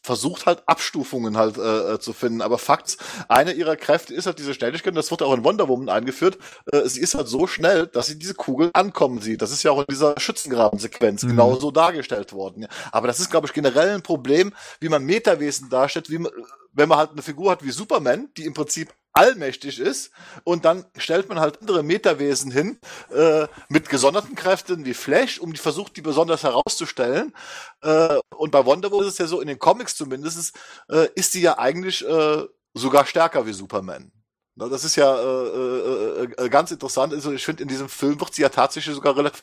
[0.02, 2.40] versucht halt Abstufungen halt äh, äh, zu finden.
[2.42, 2.96] Aber Fakt,
[3.28, 4.96] eine ihrer Kräfte ist halt diese Schnelligkeit.
[4.96, 6.38] Das wird auch in Wonder Woman eingeführt.
[6.72, 9.42] Äh, sie ist halt so schnell, dass sie diese Kugel ankommen sieht.
[9.42, 11.28] Das ist ja auch in dieser Schützengrabensequenz Mhm.
[11.28, 12.62] genauso dargestellt worden.
[12.62, 12.68] Ja.
[12.92, 16.32] Aber das ist, glaube ich, generell ein Problem, wie man Metawesen darstellt, wie man,
[16.72, 20.10] wenn man halt eine Figur hat wie Superman, die im Prinzip allmächtig ist,
[20.44, 22.78] und dann stellt man halt andere Metawesen hin,
[23.10, 27.34] äh, mit gesonderten Kräften wie Flash, um die versucht, die besonders herauszustellen.
[27.82, 30.56] Äh, und bei Wonder Woman ist es ja so, in den Comics zumindest,
[30.88, 32.44] äh, ist sie ja eigentlich äh,
[32.74, 34.12] sogar stärker wie Superman.
[34.56, 37.12] Na, Das ist ja äh, äh, äh, ganz interessant.
[37.12, 39.42] Also ich finde, in diesem Film wird sie ja tatsächlich sogar relativ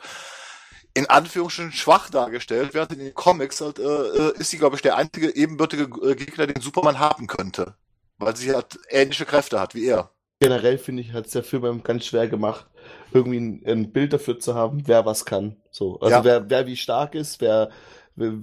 [0.94, 4.82] in Anführungsstrichen schwach dargestellt, während in den Comics halt, äh, äh, ist sie, glaube ich,
[4.82, 7.76] der einzige ebenbürtige äh, Gegner, den Superman haben könnte.
[8.18, 10.12] Weil sie halt ähnliche Kräfte hat wie er.
[10.40, 12.68] Generell finde ich, hat es der Film ganz schwer gemacht,
[13.12, 15.56] irgendwie ein, ein Bild dafür zu haben, wer was kann.
[15.72, 16.24] So, also Ja.
[16.24, 17.70] wer, wer wie stark ist, wer,
[18.16, 18.34] wer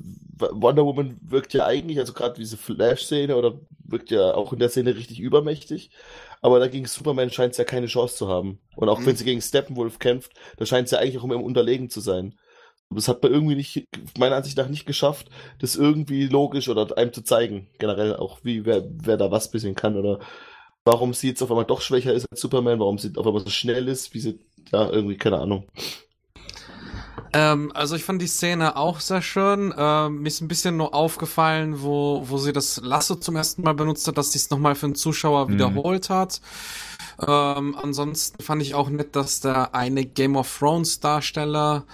[0.51, 4.71] Wonder Woman wirkt ja eigentlich, also gerade diese Flash-Szene oder wirkt ja auch in der
[4.71, 5.91] Szene richtig übermächtig.
[6.43, 8.59] Aber dagegen Superman scheint es ja keine Chance zu haben.
[8.75, 9.07] Und auch Mhm.
[9.07, 12.35] wenn sie gegen Steppenwolf kämpft, da scheint sie ja eigentlich auch immer unterlegen zu sein.
[12.95, 13.85] Das hat man irgendwie nicht,
[14.19, 15.31] meiner Ansicht nach nicht geschafft,
[15.61, 17.69] das irgendwie logisch oder einem zu zeigen.
[17.79, 20.21] Generell auch, wie, wer, wer da was bisschen kann oder
[20.85, 23.51] warum sie jetzt auf einmal doch schwächer ist als Superman, warum sie auf einmal so
[23.51, 24.41] schnell ist, wie sie,
[24.73, 25.69] ja, irgendwie, keine Ahnung.
[27.33, 29.75] Ähm, also ich fand die Szene auch sehr schön.
[29.77, 33.75] Ähm, mir ist ein bisschen nur aufgefallen, wo, wo sie das Lasso zum ersten Mal
[33.75, 35.53] benutzt hat, dass sie es nochmal für den Zuschauer Mhm.
[35.55, 36.41] wiederholt hat.
[37.27, 41.85] Ähm, ansonsten fand ich auch nett, dass der eine Game of Thrones Darsteller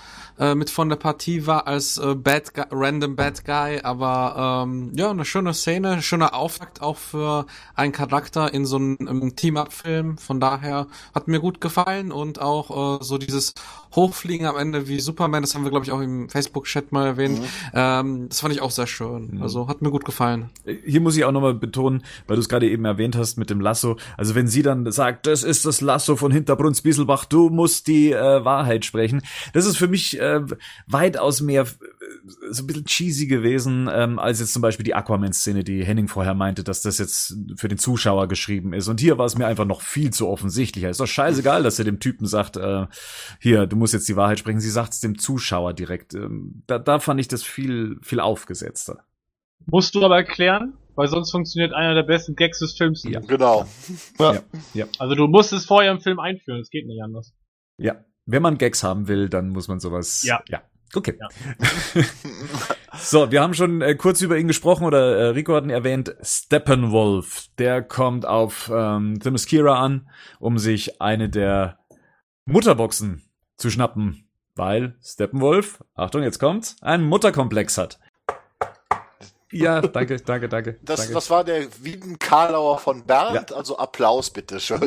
[0.40, 4.90] äh, mit von der Partie war als äh, Bad Guy, Random Bad Guy, aber ähm,
[4.96, 7.44] ja, eine schöne Szene, schöner Auftakt auch für
[7.74, 10.16] einen Charakter in so einem, Team-Up-Film.
[10.16, 13.54] Von daher hat mir gut gefallen und auch äh, so dieses
[13.94, 17.40] Hochfliegen am Ende wie Superman das haben wir, glaube ich, auch im Facebook-Chat mal erwähnt.
[17.40, 17.44] Mhm.
[17.74, 19.32] Ähm, das fand ich auch sehr schön.
[19.32, 19.42] Mhm.
[19.42, 20.48] Also hat mir gut gefallen.
[20.86, 23.61] Hier muss ich auch nochmal betonen, weil du es gerade eben erwähnt hast mit dem
[23.61, 23.96] Lasso.
[24.16, 28.12] Also wenn sie dann sagt, das ist das Lasso von Hinterbrunns Bieselbach, du musst die
[28.12, 29.22] äh, Wahrheit sprechen.
[29.55, 30.42] Das ist für mich äh,
[30.86, 31.66] weitaus mehr äh,
[32.51, 36.34] so ein bisschen cheesy gewesen, ähm, als jetzt zum Beispiel die Aquaman-Szene, die Henning vorher
[36.34, 38.88] meinte, dass das jetzt für den Zuschauer geschrieben ist.
[38.88, 40.90] Und hier war es mir einfach noch viel zu offensichtlicher.
[40.90, 42.84] Ist doch scheißegal, dass er dem Typen sagt, äh,
[43.38, 44.61] hier, du musst jetzt die Wahrheit sprechen.
[44.61, 46.12] Sie sagt es dem Zuschauer direkt.
[46.12, 49.05] Ähm, da, da fand ich das viel, viel aufgesetzter.
[49.64, 53.14] Musst du aber erklären, weil sonst funktioniert einer der besten Gags des Films nicht.
[53.14, 53.20] Ja.
[53.20, 53.64] Genau.
[54.98, 57.32] Also du musst es vorher im Film einführen, es geht nicht anders.
[57.78, 60.22] Ja, wenn man Gags haben will, dann muss man sowas.
[60.24, 60.42] Ja.
[60.48, 60.61] Ja.
[60.94, 61.18] Okay.
[61.18, 62.03] Ja.
[62.98, 66.14] so, wir haben schon äh, kurz über ihn gesprochen oder äh, Rico hat ihn erwähnt.
[66.20, 70.07] Steppenwolf, der kommt auf ähm, Themyscira an,
[70.38, 71.78] um sich eine der
[72.44, 73.22] Mutterboxen
[73.57, 77.98] zu schnappen, weil Steppenwolf, Achtung, jetzt kommt's, einen Mutterkomplex hat.
[79.53, 80.78] Ja, danke, danke, danke.
[80.82, 81.14] Das, danke.
[81.14, 84.80] das war der Wieden Karlauer von Bernd, also Applaus bitteschön.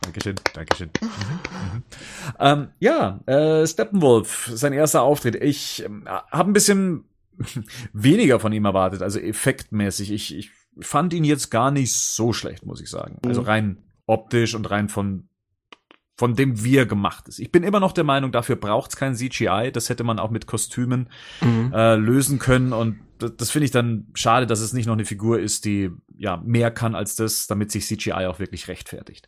[0.00, 0.90] Dankeschön, Dankeschön.
[1.00, 1.82] Mhm, mhm.
[2.40, 5.36] ähm, ja, äh, Steppenwolf, sein erster Auftritt.
[5.36, 7.04] Ich ähm, habe ein bisschen
[7.92, 10.10] weniger von ihm erwartet, also effektmäßig.
[10.10, 10.50] Ich, ich
[10.80, 13.18] fand ihn jetzt gar nicht so schlecht, muss ich sagen.
[13.24, 15.28] Also rein optisch und rein von
[16.16, 17.38] von dem wie er gemacht ist.
[17.38, 19.70] Ich bin immer noch der Meinung, dafür braucht's kein CGI.
[19.72, 21.08] Das hätte man auch mit Kostümen
[21.42, 22.72] äh, lösen können.
[22.72, 25.90] Und das, das finde ich dann schade, dass es nicht noch eine Figur ist, die
[26.16, 29.26] ja mehr kann als das, damit sich CGI auch wirklich rechtfertigt.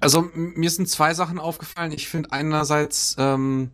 [0.00, 1.92] Also mir sind zwei Sachen aufgefallen.
[1.92, 3.70] Ich finde einerseits ähm,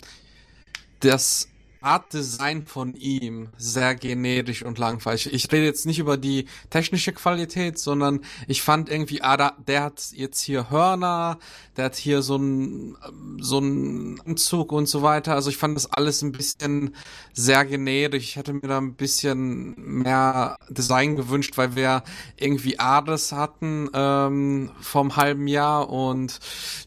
[1.01, 1.50] das
[1.81, 5.33] Art Design von ihm sehr generisch und langweilig.
[5.33, 9.85] Ich rede jetzt nicht über die technische Qualität, sondern ich fand irgendwie, ah, da, der
[9.85, 11.39] hat jetzt hier Hörner,
[11.77, 12.97] der hat hier so ein
[13.39, 15.35] so ein Anzug und so weiter.
[15.35, 16.95] Also ich fand das alles ein bisschen
[17.33, 18.25] sehr generisch.
[18.25, 22.03] Ich hätte mir da ein bisschen mehr Design gewünscht, weil wir
[22.37, 26.39] irgendwie Ares hatten ähm, vom halben Jahr und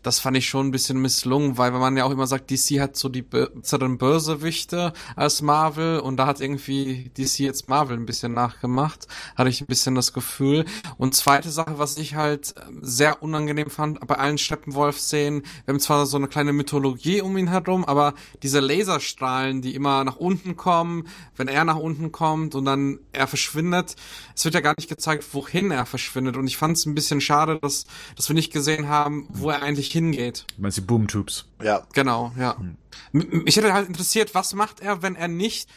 [0.04, 2.80] das fand ich schon ein bisschen misslungen, weil wenn man ja auch immer sagt, DC
[2.80, 4.83] hat so die besseren Bösewichte
[5.16, 9.68] als Marvel und da hat irgendwie DC jetzt Marvel ein bisschen nachgemacht, hatte ich ein
[9.68, 10.66] bisschen das Gefühl.
[10.98, 15.80] Und zweite Sache, was ich halt ähm, sehr unangenehm fand, bei allen Steppenwolf-Szenen, wir haben
[15.80, 20.56] zwar so eine kleine Mythologie um ihn herum, aber diese Laserstrahlen, die immer nach unten
[20.58, 23.96] kommen, wenn er nach unten kommt und dann er verschwindet,
[24.36, 26.36] es wird ja gar nicht gezeigt, wohin er verschwindet.
[26.38, 29.62] Und ich fand es ein bisschen schade, dass, dass wir nicht gesehen haben, wo er
[29.62, 30.46] eigentlich hingeht.
[30.56, 31.46] Du meinst die Boom-Tubes?
[31.62, 31.86] Ja.
[31.94, 32.52] Genau, ja.
[32.60, 32.78] M-
[33.12, 35.70] Mich hätte halt interessiert, was macht er, wenn er nicht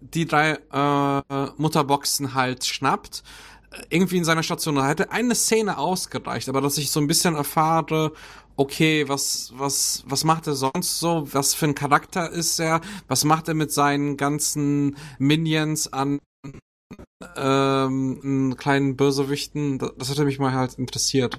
[0.00, 3.22] die drei äh, Mutterboxen halt schnappt,
[3.70, 4.76] äh, irgendwie in seiner Station.
[4.76, 8.12] Da hätte eine Szene ausgereicht, aber dass ich so ein bisschen erfahre,
[8.56, 11.26] okay, was, was, was macht er sonst so?
[11.32, 12.80] Was für ein Charakter ist er?
[13.08, 16.20] Was macht er mit seinen ganzen Minions an
[17.36, 19.78] ähm, kleinen Bösewichten?
[19.78, 21.38] Das, das hätte mich mal halt interessiert.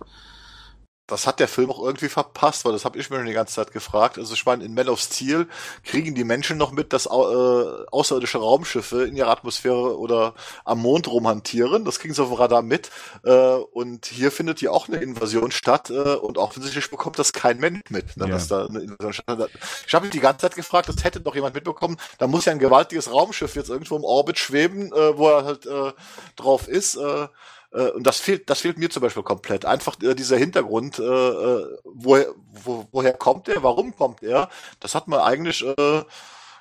[1.08, 3.56] Das hat der Film auch irgendwie verpasst, weil das habe ich mir schon die ganze
[3.56, 4.18] Zeit gefragt.
[4.18, 5.48] Also ich meine, in Man of Steel
[5.84, 11.10] kriegen die Menschen noch mit, dass äh, außerirdische Raumschiffe in ihrer Atmosphäre oder am Mond
[11.10, 11.84] rumhantieren.
[11.84, 12.92] Das kriegen sie auf dem Radar mit.
[13.26, 17.58] Äh, und hier findet ja auch eine Invasion statt äh, und offensichtlich bekommt das kein
[17.58, 18.34] Mensch mit, ne, Ja.
[18.34, 19.52] dass da eine Invasion stattfindet.
[19.86, 21.98] Ich habe mich die ganze Zeit gefragt, das hätte doch jemand mitbekommen.
[22.20, 25.66] Da muss ja ein gewaltiges Raumschiff jetzt irgendwo im Orbit schweben, äh, wo er halt
[25.66, 25.92] äh,
[26.38, 26.96] drauf ist.
[26.96, 27.28] Äh,
[27.72, 29.66] äh, und das fehlt, das fehlt mir zum Beispiel komplett.
[29.66, 32.28] Einfach äh, dieser Hintergrund, äh, äh, woher,
[32.64, 34.50] wo, woher kommt er, warum kommt er?
[34.80, 36.04] Das hat man eigentlich, äh,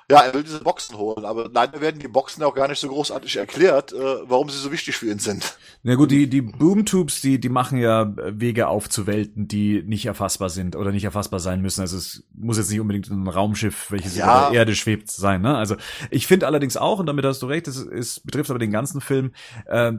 [0.09, 2.89] ja, er will diese Boxen holen, aber leider werden die Boxen auch gar nicht so
[2.89, 3.97] großartig erklärt, äh,
[4.29, 5.57] warum sie so wichtig für ihn sind.
[5.83, 10.75] Na gut, die, die Boom-Tubes, die, die machen ja Wege aufzuwelten, die nicht erfassbar sind
[10.75, 11.79] oder nicht erfassbar sein müssen.
[11.79, 14.25] Also es muss jetzt nicht unbedingt ein Raumschiff, welches Ja.
[14.25, 15.41] über der Erde schwebt, sein.
[15.41, 15.55] Ne?
[15.55, 15.75] Also
[16.09, 18.99] ich finde allerdings auch, und damit hast du recht, es, es betrifft aber den ganzen
[18.99, 19.31] Film,
[19.65, 19.93] äh,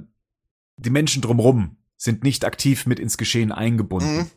[0.76, 4.16] die Menschen drumrum sind nicht aktiv mit ins Geschehen eingebunden.
[4.16, 4.30] Mhm.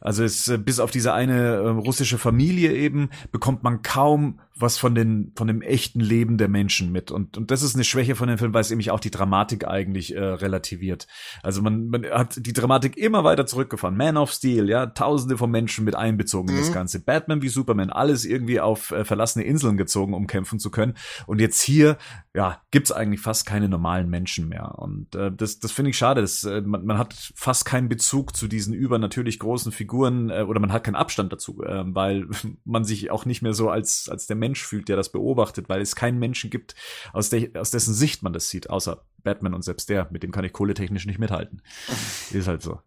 [0.00, 4.76] Also es äh, bis auf diese eine äh, russische Familie eben bekommt man kaum was
[4.76, 8.14] von den von dem echten Leben der Menschen mit und und das ist eine Schwäche
[8.14, 11.06] von dem Film, weil es nämlich auch die Dramatik eigentlich äh, relativiert.
[11.42, 13.96] Also man man hat die Dramatik immer weiter zurückgefahren.
[13.96, 16.74] Man of Steel, ja, Tausende von Menschen mit einbezogen in das Mhm.
[16.74, 17.00] Ganze.
[17.00, 20.94] Batman wie Superman, alles irgendwie auf äh, verlassene Inseln gezogen, um kämpfen zu können.
[21.26, 21.96] Und jetzt hier,
[22.34, 24.78] ja, gibt's eigentlich fast keine normalen Menschen mehr.
[24.78, 26.20] Und äh, das das finde ich schade.
[26.20, 29.89] Das, äh, man, man hat fast keinen Bezug zu diesen übernatürlich großen Figuren
[30.30, 32.28] äh, oder man hat keinen Abstand dazu, äh, weil
[32.64, 35.80] man sich auch nicht mehr so als als der Mensch fühlt, der das beobachtet, weil
[35.80, 36.74] es keinen Menschen gibt,
[37.12, 40.30] aus, der, aus dessen Sicht man das sieht, außer Batman und selbst der, mit dem
[40.30, 41.62] kann ich kohletechnisch nicht mithalten.
[42.32, 42.80] Ist halt so.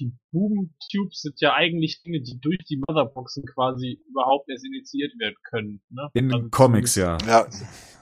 [0.00, 5.36] die Boom-Tubes sind ja eigentlich Dinge, die durch die Motherboxen quasi überhaupt erst initiiert werden
[5.48, 5.80] können.
[5.90, 6.08] Ne?
[6.14, 7.18] In Also Comics, ja.
[7.26, 7.46] Ja,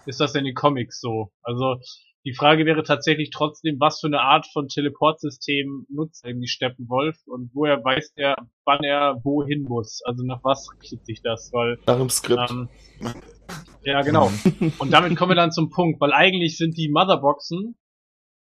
[0.06, 1.32] Ist das in den Comics so?
[1.42, 1.76] Also
[2.26, 7.52] die Frage wäre tatsächlich trotzdem, was für eine Art von Teleportsystem nutzt irgendwie Steppenwolf und
[7.54, 10.02] woher weiß er, wann er wohin muss?
[10.04, 11.52] Also nach was richtet sich das?
[11.52, 12.50] Weil Nach dem Skript.
[12.50, 12.68] ähm,
[13.84, 14.32] ja, genau.
[14.78, 17.76] Und damit kommen wir dann zum Punkt, weil eigentlich sind die Motherboxen,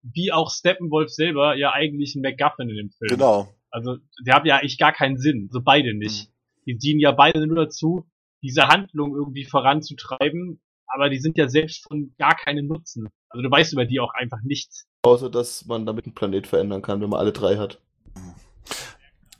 [0.03, 3.09] wie auch Steppenwolf selber, ja eigentlich ein MacGuffin in dem Film.
[3.09, 3.55] genau.
[3.71, 6.29] Also, die haben ja eigentlich gar keinen Sinn, so beide nicht.
[6.67, 8.05] Die dienen ja beide nur dazu,
[8.43, 10.61] diese Handlung irgendwie voranzutreiben,
[10.93, 13.09] aber die sind ja selbst von gar keinen Nutzen.
[13.29, 14.85] Also du weißt über die auch einfach nichts.
[15.03, 17.79] Außer, dass man damit einen Planet verändern kann, wenn man alle drei hat.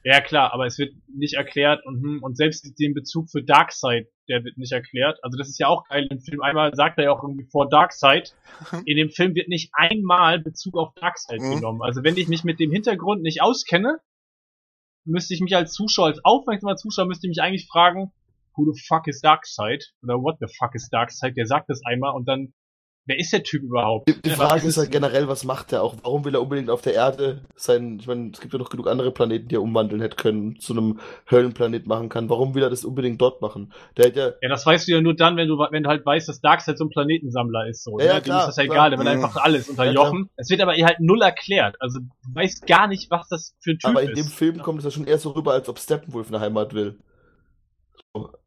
[0.06, 4.08] Ja klar, aber es wird nicht erklärt und, hm, und selbst den Bezug für Darkseid,
[4.28, 5.18] der wird nicht erklärt.
[5.24, 6.08] Also das ist ja auch geil.
[6.10, 8.36] Im Film einmal sagt er ja auch irgendwie vor Darkseid.
[8.86, 11.52] In dem Film wird nicht einmal Bezug auf Darkseid Mhm.
[11.52, 11.82] genommen.
[11.82, 14.00] Also wenn ich mich mit dem Hintergrund nicht auskenne,
[15.06, 18.12] müsste ich mich als Zuschauer, als aufmerksamer Zuschauer, müsste ich mich eigentlich fragen,
[18.56, 19.84] who the fuck is Darkseid?
[20.04, 21.36] Oder what the fuck is Darkseid?
[21.38, 22.54] Der sagt das einmal und dann,
[23.06, 24.08] wer ist der Typ überhaupt?
[24.08, 25.96] Die, die Ja, Frage ist halt generell, was macht er auch?
[26.04, 27.98] Warum will er unbedingt auf der Erde sein?
[28.00, 30.72] Ich meine, es gibt ja noch genug andere Planeten, die er umwandeln hätte können, zu
[30.72, 31.00] einem
[31.30, 32.30] Höllenplanet machen kann.
[32.30, 33.74] Warum will er das unbedingt dort machen?
[33.98, 36.06] Der hätte ja, Ja, das weißt du ja nur dann, wenn du, wenn du halt
[36.06, 38.00] weißt, dass Darkseid so ein Planetensammler ist, so.
[38.00, 38.22] Ja, ja, ne?
[38.22, 38.76] Dem klar, ist das ja klar.
[38.76, 39.24] egal, der will Mhm.
[39.26, 40.30] einfach alles unterjochen.
[40.38, 41.76] Es wird aber ihr halt null erklärt.
[41.82, 44.10] Also, du weißt gar nicht, was das für ein Typ aber ist.
[44.12, 46.74] in dem Film kommt es ja schon eher so rüber, als ob Steppenwolf eine Heimat
[46.74, 46.98] will.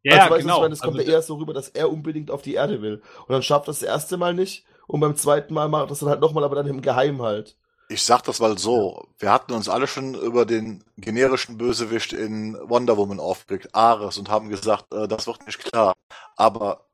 [0.03, 0.57] Ja, also, genau.
[0.57, 2.83] Ich meine, es kommt Also, ja eher so rüber, dass er unbedingt auf die Erde
[2.83, 3.03] will.
[3.27, 4.65] Und dann schafft er das erste Mal nicht.
[4.87, 7.57] Und beim zweiten Mal macht das dann halt nochmal, aber dann im Geheim halt.
[7.89, 9.09] Ich sag das mal so.
[9.19, 14.29] Wir hatten uns alle schon über den generischen Bösewicht in Wonder Woman aufgeregt, Ares, und
[14.29, 15.95] haben gesagt, äh, das wird nicht klar.
[16.37, 16.87] Aber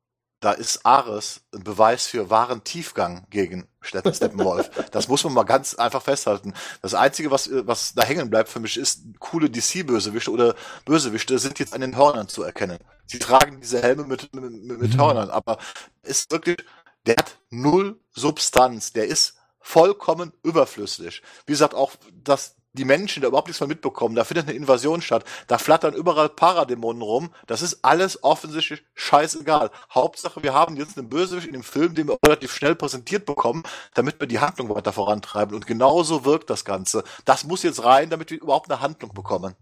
[0.43, 4.71] da ist Ares ein Beweis für wahren Tiefgang gegen Steppen- Steppenwolf.
[4.91, 6.53] das muss man mal ganz einfach festhalten.
[6.83, 11.39] Das Einzige, was, äh, was da hängen bleibt für mich, ist coole DC-Bösewichte oder Bösewichte
[11.39, 12.79] sind jetzt an den Hörnern zu erkennen.
[13.07, 15.01] Sie tragen diese Helme mit, mit, mit, Mhm.
[15.01, 15.59] Hörnern, aber
[16.03, 16.59] ist wirklich,
[17.07, 18.93] der hat null Substanz.
[18.93, 21.23] Der ist vollkommen überflüssig.
[21.47, 24.15] Wie gesagt, auch, dass die Menschen da überhaupt nichts mehr mitbekommen.
[24.15, 25.25] Da findet eine Invasion statt.
[25.47, 27.31] Da flattern überall Paradämonen rum.
[27.47, 29.71] Das ist alles offensichtlich scheißegal.
[29.93, 33.63] Hauptsache, wir haben jetzt einen Bösewicht in dem Film, den wir relativ schnell präsentiert bekommen,
[33.95, 35.55] damit wir die Handlung weiter vorantreiben.
[35.55, 37.05] Und genauso wirkt das Ganze.
[37.25, 39.55] Das muss jetzt rein, damit wir überhaupt eine Handlung bekommen.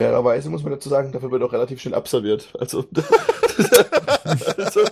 [0.00, 2.52] Fairerweise muss man dazu sagen, dafür wird auch relativ schnell absolviert.
[2.58, 2.84] Also,
[4.24, 4.80] also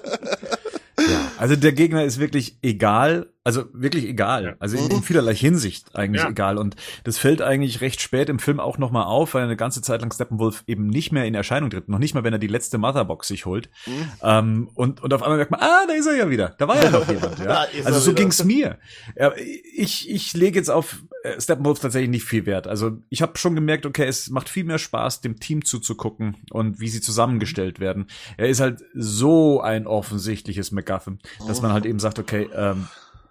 [1.09, 5.95] Ja, also der Gegner ist wirklich egal, also wirklich egal, also in, in vielerlei Hinsicht
[5.97, 6.29] eigentlich Ja.
[6.31, 9.83] egal und das fällt eigentlich recht spät im Film auch nochmal auf, weil eine ganze
[9.83, 12.47] Zeit lang Steppenwolf eben nicht mehr in Erscheinung tritt, noch nicht mal, wenn er die
[12.47, 14.11] letzte Motherbox sich holt Mhm.
[14.23, 16.83] ähm, und, und auf einmal merkt man, ah, da ist er ja wieder, da war
[16.83, 17.65] ja noch jemand, ja.
[17.85, 18.21] Also so wieder.
[18.23, 18.79] ging's mir.
[19.19, 19.33] Ja,
[19.75, 23.55] ich, ich lege jetzt auf äh, Steppenwolf tatsächlich nicht viel Wert, also ich habe schon
[23.55, 28.07] gemerkt, okay, es macht viel mehr Spaß, dem Team zuzugucken und wie sie zusammengestellt werden.
[28.37, 32.89] Er ist halt so ein offensichtliches MacGuffin, dass man halt eben sagt, okay, ähm,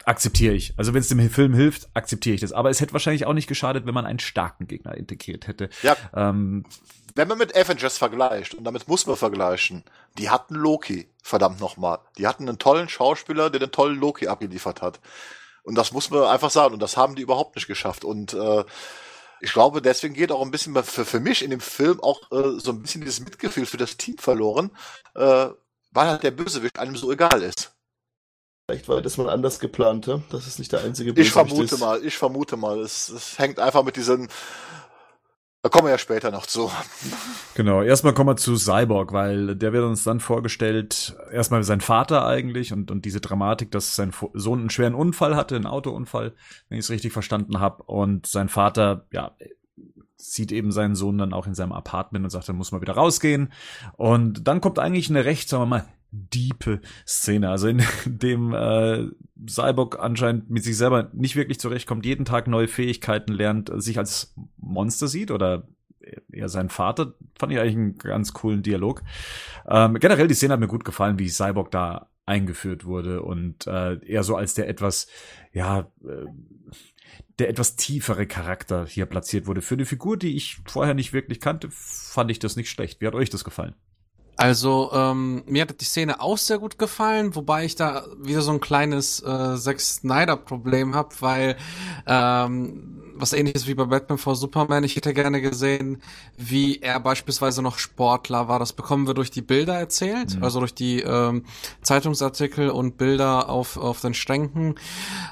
[0.09, 0.73] akzeptiere ich.
[0.75, 2.51] Also wenn es dem Film hilft, akzeptiere ich das.
[2.51, 5.69] Aber es hätte wahrscheinlich auch nicht geschadet, wenn man einen starken Gegner integriert hätte.
[5.83, 6.65] Ja, Ähm,
[7.15, 9.83] wenn man mit Avengers vergleicht, und damit muss man vergleichen,
[10.17, 11.99] die hatten Loki, verdammt nochmal.
[12.17, 14.99] Die hatten einen tollen Schauspieler, der den tollen Loki abgeliefert hat.
[15.63, 16.73] Und das muss man einfach sagen.
[16.73, 18.03] Und das haben die überhaupt nicht geschafft.
[18.03, 18.63] Und äh,
[19.41, 22.59] ich glaube, deswegen geht auch ein bisschen für, für mich in dem Film auch äh,
[22.59, 24.71] so ein bisschen dieses Mitgefühl für das Team verloren,
[25.15, 25.47] äh,
[25.91, 27.78] weil halt der Bösewicht einem so egal ist.
[28.69, 30.21] Vielleicht war das mal anders geplant, ja?
[30.29, 31.79] Das ist nicht der einzige Ich Bösewicht vermute ist.
[31.79, 32.79] mal, ich vermute mal.
[32.79, 34.27] Es, es hängt einfach mit diesen.
[35.61, 36.71] Da kommen wir ja später noch zu.
[37.55, 42.25] Genau, erstmal kommen wir zu Cyborg, weil der wird uns dann vorgestellt, erstmal sein Vater
[42.25, 46.33] eigentlich und, und diese Dramatik, dass sein Sohn einen schweren Unfall hatte, einen Autounfall,
[46.69, 47.83] wenn ich es richtig verstanden habe.
[47.83, 49.35] Und sein Vater, ja,
[50.15, 52.93] sieht eben seinen Sohn dann auch in seinem Apartment und sagt, dann muss man wieder
[52.93, 53.51] rausgehen.
[53.97, 59.07] Und dann kommt eigentlich eine recht, sagen wir mal, diepe Szene, also in dem äh,
[59.47, 64.33] Cyborg anscheinend mit sich selber nicht wirklich zurechtkommt, jeden Tag neue Fähigkeiten lernt, sich als
[64.57, 65.67] Monster sieht oder
[66.31, 69.03] eher sein Vater, fand ich eigentlich einen ganz coolen Dialog.
[69.67, 73.95] Ähm, generell die Szene hat mir gut gefallen, wie Cyborg da eingeführt wurde und äh,
[74.05, 75.07] eher so als der etwas,
[75.51, 76.25] ja, äh,
[77.39, 79.61] der etwas tiefere Charakter hier platziert wurde.
[79.61, 83.01] Für eine Figur, die ich vorher nicht wirklich kannte, fand ich das nicht schlecht.
[83.01, 83.75] Wie hat euch das gefallen?
[84.39, 88.51] Also, ähm, mir hat die Szene auch sehr gut gefallen, wobei ich da wieder so
[88.51, 91.57] ein kleines äh, Zack Snyder-Problem habe, weil
[92.07, 94.85] ähm, was ähnliches wie bei Batman vor Superman.
[94.85, 96.01] Ich hätte gerne gesehen,
[96.37, 98.59] wie er beispielsweise noch Sportler war.
[98.59, 100.43] Das bekommen wir durch die Bilder erzählt, Mhm.
[100.45, 101.43] also durch die ähm,
[101.81, 104.75] Zeitungsartikel und Bilder auf, auf den Schränken.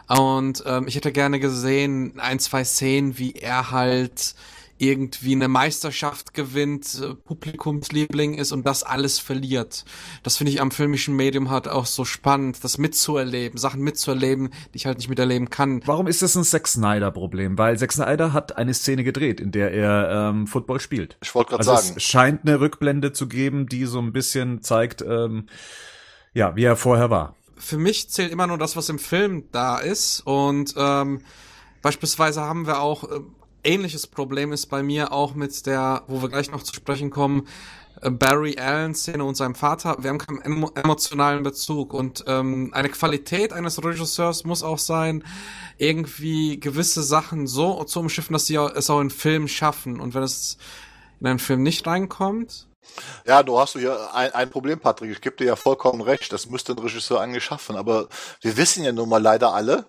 [0.10, 4.36] Und ähm, ich hätte gerne gesehen, ein, zwei Szenen, wie er halt
[4.78, 9.86] irgendwie eine Meisterschaft gewinnt, äh, Publikumsliebling ist und das alles verliert.
[10.24, 14.78] Das finde ich am filmischen Medium halt auch so spannend, das mitzuerleben, Sachen mitzuerleben, die
[14.78, 15.82] ich halt nicht miterleben kann.
[15.86, 17.58] Warum ist das ein Zack Snyder-Problem?
[17.58, 21.18] Weil Zack Snyder hat eine Szene gedreht, in der er ähm, Football spielt.
[21.22, 24.62] Ich wollte gerade Also sagen, es scheint eine Rückblende zu geben, die so ein bisschen
[24.62, 25.48] zeigt, ähm,
[26.34, 27.36] ja, wie er vorher war.
[27.58, 31.22] Für mich zählt immer nur das, was im Film da ist und ähm,
[31.82, 33.20] beispielsweise haben wir auch äh,
[33.64, 37.48] ähnliches Problem ist bei mir auch mit der, wo wir gleich noch zu sprechen kommen,
[38.02, 39.98] äh, Barry Allen Szene und seinem Vater.
[40.00, 45.24] Wir haben keinen emo emotionalen Bezug und ähm, eine Qualität eines Regisseurs muss auch sein,
[45.78, 50.24] irgendwie gewisse Sachen so zu umschiffen, dass sie es auch in Film schaffen und wenn
[50.24, 50.58] es
[51.20, 52.68] in einen Film nicht reinkommt,
[53.26, 55.12] ja, du hast hier ein, ein Problem, Patrick.
[55.12, 56.32] Ich gebe dir ja vollkommen recht.
[56.32, 57.76] Das müsste ein Regisseur eigentlich schaffen.
[57.76, 58.08] Aber
[58.42, 59.86] wir wissen ja nun mal leider alle,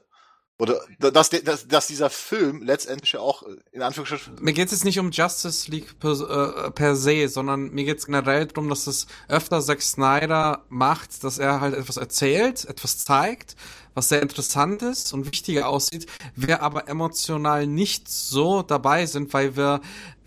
[0.61, 4.98] oder dass, dass, dass dieser Film letztendlich auch in Anführungsstrichen Mir geht es jetzt nicht
[4.98, 9.06] um Justice League per, äh, per se, sondern mir geht es generell darum, dass es
[9.28, 13.54] öfter Zack Snyder macht, dass er halt etwas erzählt, etwas zeigt,
[13.94, 19.56] was sehr interessant ist und wichtiger aussieht, wir aber emotional nicht so dabei sind, weil
[19.56, 19.80] wir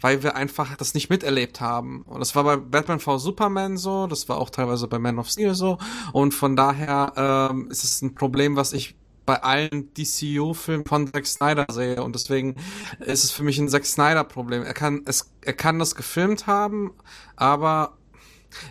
[0.04, 2.02] weil wir einfach das nicht miterlebt haben.
[2.08, 5.30] Und das war bei Batman v Superman so, das war auch teilweise bei Man of
[5.30, 5.78] Steel so.
[6.12, 7.14] Und von daher
[7.52, 8.96] ähm, ist es ein Problem, was ich
[9.32, 12.04] bei allen DCU-Filmen von Zack Snyder sehe.
[12.04, 12.58] Und deswegen
[13.00, 14.64] ist es für mich ein Zack Snyder-Problem.
[14.64, 16.92] Er kann es, er kann das gefilmt haben,
[17.38, 17.94] aber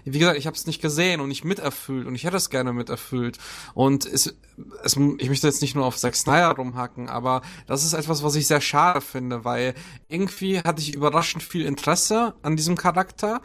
[0.05, 2.07] wie gesagt, ich habe es nicht gesehen und nicht miterfüllt.
[2.07, 3.39] Und ich hätte es gerne miterfüllt.
[3.73, 4.35] Und es,
[4.83, 8.35] es, ich möchte jetzt nicht nur auf Zack Snyder rumhacken, aber das ist etwas, was
[8.35, 9.73] ich sehr schade finde, weil
[10.09, 13.41] irgendwie hatte ich überraschend viel Interesse an diesem Charakter,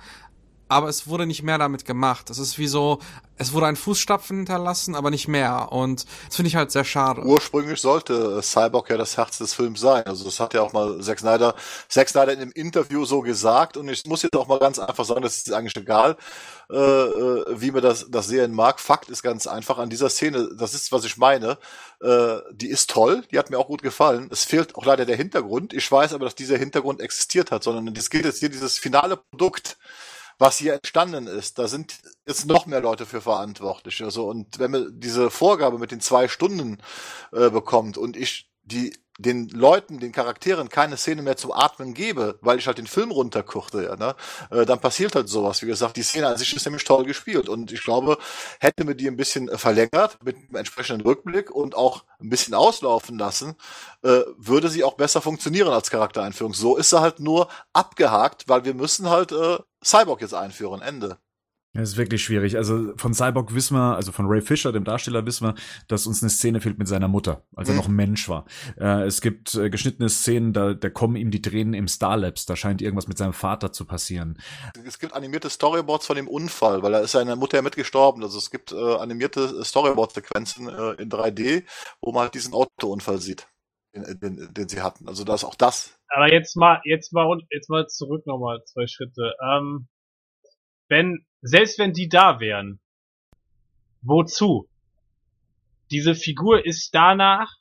[0.68, 2.30] aber es wurde nicht mehr damit gemacht.
[2.30, 3.00] Es ist wie so,
[3.38, 5.72] es wurde ein Fußstapfen hinterlassen, aber nicht mehr.
[5.72, 7.22] Und das finde ich halt sehr schade.
[7.22, 10.06] ursprünglich sollte Cyborg ja das Herz des Films sein.
[10.06, 11.56] Also das hat ja auch mal Zack Snyder,
[11.90, 13.78] Zack Snyder in einem Interview so gesagt.
[13.78, 16.18] Und ich muss jetzt auch mal ganz einfach sagen, das ist eigentlich egal,
[16.72, 18.80] äh, äh, wie man das, das sehen mag.
[18.80, 21.58] Fakt ist ganz einfach an dieser Szene, das ist, was ich meine,
[22.02, 24.30] äh, die ist toll, die hat mir auch gut gefallen.
[24.32, 25.74] Es fehlt auch leider der Hintergrund.
[25.74, 29.18] Ich weiß aber, dass dieser Hintergrund existiert hat, sondern es gilt jetzt hier dieses finale
[29.18, 29.78] Produkt
[30.38, 34.04] was hier entstanden ist, da sind jetzt noch mehr Leute für verantwortlich.
[34.04, 36.78] Also und wenn man diese Vorgabe mit den zwei Stunden
[37.32, 42.38] äh, bekommt und ich die den Leuten, den Charakteren keine Szene mehr zum Atmen gebe,
[42.42, 44.16] weil ich halt den Film runterkuchte, ja, ne,
[44.52, 45.62] äh, dann passiert halt sowas.
[45.62, 48.18] Wie gesagt, die Szene an sich ist nämlich toll gespielt und ich glaube,
[48.60, 52.54] hätte mir die ein bisschen äh, verlängert mit einem entsprechenden Rückblick und auch ein bisschen
[52.54, 53.56] auslaufen lassen,
[54.04, 56.54] äh, würde sie auch besser funktionieren als Charaktereinführung.
[56.54, 60.82] So ist sie halt nur abgehakt, weil wir müssen halt äh, Cyborg jetzt einführen.
[60.82, 61.18] Ende.
[61.76, 62.56] Das ist wirklich schwierig.
[62.58, 65.56] Also von Cyborg wissen wir, also von Ray Fisher, dem Darsteller, wissen wir,
[65.88, 67.80] dass uns eine Szene fehlt mit seiner Mutter, als er Mhm.
[67.80, 68.46] noch ein Mensch war.
[68.80, 72.46] Äh, es gibt äh, geschnittene Szenen, da, da kommen ihm die Tränen im Starlabs.
[72.46, 74.40] Da scheint irgendwas mit seinem Vater zu passieren.
[74.86, 78.24] Es gibt animierte Storyboards von dem Unfall, weil da ist seine Mutter ja mitgestorben.
[78.24, 81.64] Also es gibt äh, animierte Storyboard-Sequenzen äh, in 3D,
[82.02, 83.48] wo man halt diesen Autounfall sieht,
[83.94, 85.08] den, den, den sie hatten.
[85.10, 86.00] Also da ist auch das.
[86.08, 89.34] Aber jetzt mal, jetzt mal, und- jetzt mal zurück nochmal zwei Schritte.
[89.44, 89.88] Ähm,
[90.88, 92.80] wenn, selbst wenn die da wären,
[94.02, 94.68] wozu?
[95.92, 97.54] Diese Figur ist danach,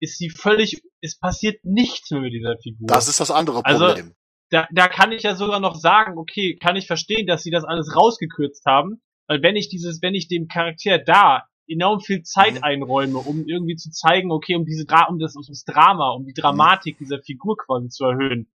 [0.00, 2.86] ist sie völlig, es passiert nichts mehr mit dieser Figur.
[2.86, 4.14] Das ist das andere Also- Problem.
[4.50, 7.64] da, da kann ich ja sogar noch sagen, okay, kann ich verstehen, dass sie das
[7.64, 12.54] alles rausgekürzt haben, weil wenn ich dieses, wenn ich dem Charakter da enorm viel Zeit
[12.54, 12.62] Mhm.
[12.62, 16.32] einräume, um irgendwie zu zeigen, okay, um diese um das, um das Drama, um die
[16.34, 18.48] Dramatik dieser Figur quasi zu erhöhen,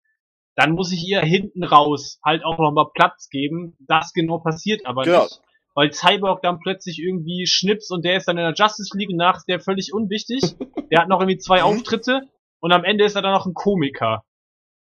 [0.55, 3.75] dann muss ich ihr hinten raus halt auch nochmal Platz geben.
[3.87, 5.23] Das genau passiert aber Genau.
[5.23, 5.39] nicht.
[5.75, 9.15] Weil Cyborg dann plötzlich irgendwie schnips und der ist dann in der Justice League und
[9.17, 10.41] nach der völlig unwichtig.
[10.91, 11.63] der hat noch irgendwie zwei Mhm.
[11.65, 12.21] Auftritte
[12.59, 14.23] und am Ende ist er dann noch ein Komiker.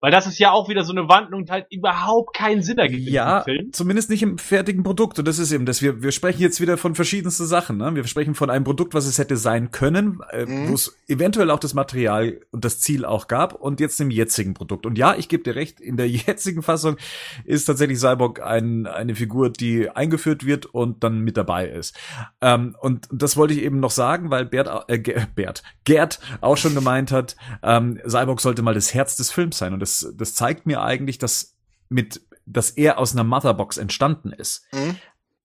[0.01, 3.09] Weil das ist ja auch wieder so eine Wandlung, die halt überhaupt keinen Sinn ergibt
[3.09, 3.73] Ja, in diesem Film.
[3.73, 5.19] zumindest nicht im fertigen Produkt.
[5.19, 5.83] Und das ist eben das.
[5.83, 7.79] Wir, wir sprechen jetzt wieder von verschiedensten Sachen.
[7.79, 7.95] Ne?
[7.97, 10.69] Wir sprechen von einem Produkt, was es hätte sein können, äh, Mhm.
[10.69, 13.55] wo es eventuell auch das Material und das Ziel auch gab.
[13.55, 14.87] Und jetzt im jetzigen Produkt.
[14.87, 16.97] Und ja, ich gebe dir recht, in der jetzigen Fassung
[17.45, 21.97] ist tatsächlich Cyborg ein, eine Figur, die eingeführt wird und dann mit dabei ist.
[22.41, 24.99] Ähm, und das wollte ich eben noch sagen, weil Bert, äh,
[25.35, 27.35] Bert, Gerd auch schon gemeint hat,
[27.65, 29.73] ähm, Cyborg sollte mal das Herz des Films sein.
[29.73, 31.57] Und das, das zeigt mir eigentlich, dass
[31.89, 34.67] mit, dass er aus einer Motherbox entstanden ist.
[34.73, 34.97] Mhm.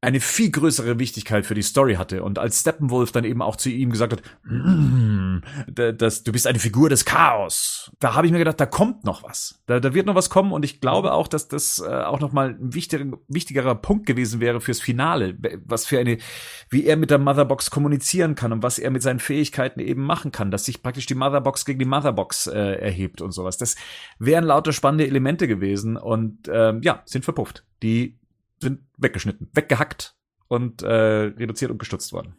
[0.04, 2.24] Eine viel größere Wichtigkeit für die Story hatte.
[2.24, 6.46] Und als Steppenwolf dann eben auch zu ihm gesagt hat, "Mm, da- das, du bist
[6.48, 9.62] eine Figur des Chaos, da habe ich mir gedacht, da kommt noch was.
[9.66, 12.32] Da, da wird noch was kommen und ich glaube auch, dass das äh, auch noch
[12.34, 16.18] mal ein wichtiger, wichtigerer Punkt gewesen wäre fürs Finale, was für eine,
[16.70, 20.32] wie er mit der Motherbox kommunizieren kann und was er mit seinen Fähigkeiten eben machen
[20.32, 23.58] kann, dass sich praktisch die Motherbox gegen die Motherbox äh, erhebt und sowas.
[23.58, 23.76] Das
[24.20, 27.64] wären lauter spannende Elemente gewesen und ähm, ja, sind verpufft.
[27.82, 28.18] Die
[28.62, 30.16] sind weggeschnitten, weggehackt
[30.48, 32.36] und äh, reduziert und gestutzt worden.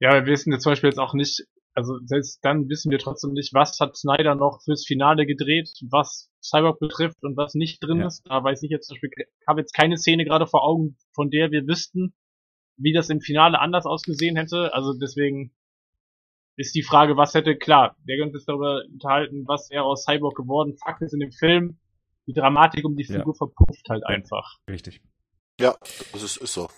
[0.00, 3.32] Ja, wir wissen jetzt zum Beispiel jetzt auch nicht, also selbst dann wissen wir trotzdem
[3.32, 8.00] nicht, was hat Snyder noch fürs Finale gedreht, was Cyborg betrifft und was nicht drin
[8.00, 8.06] Ja.
[8.08, 8.22] ist.
[8.26, 11.30] Da weiß ich jetzt zum Beispiel, ich habe jetzt keine Szene gerade vor Augen, von
[11.30, 12.14] der wir wüssten,
[12.76, 14.74] wie das im Finale anders ausgesehen hätte.
[14.74, 15.52] Also deswegen
[16.56, 20.36] ist die Frage, was hätte, klar, wir können uns darüber unterhalten, was wäre aus Cyborg
[20.36, 20.76] geworden.
[20.76, 21.78] Fakt ist in dem Film,
[22.26, 23.18] die Dramatik um die Ja.
[23.18, 24.58] Figur verpufft halt einfach.
[24.68, 25.00] Richtig.
[25.62, 25.76] Ja,
[26.12, 26.68] das ist, ist so.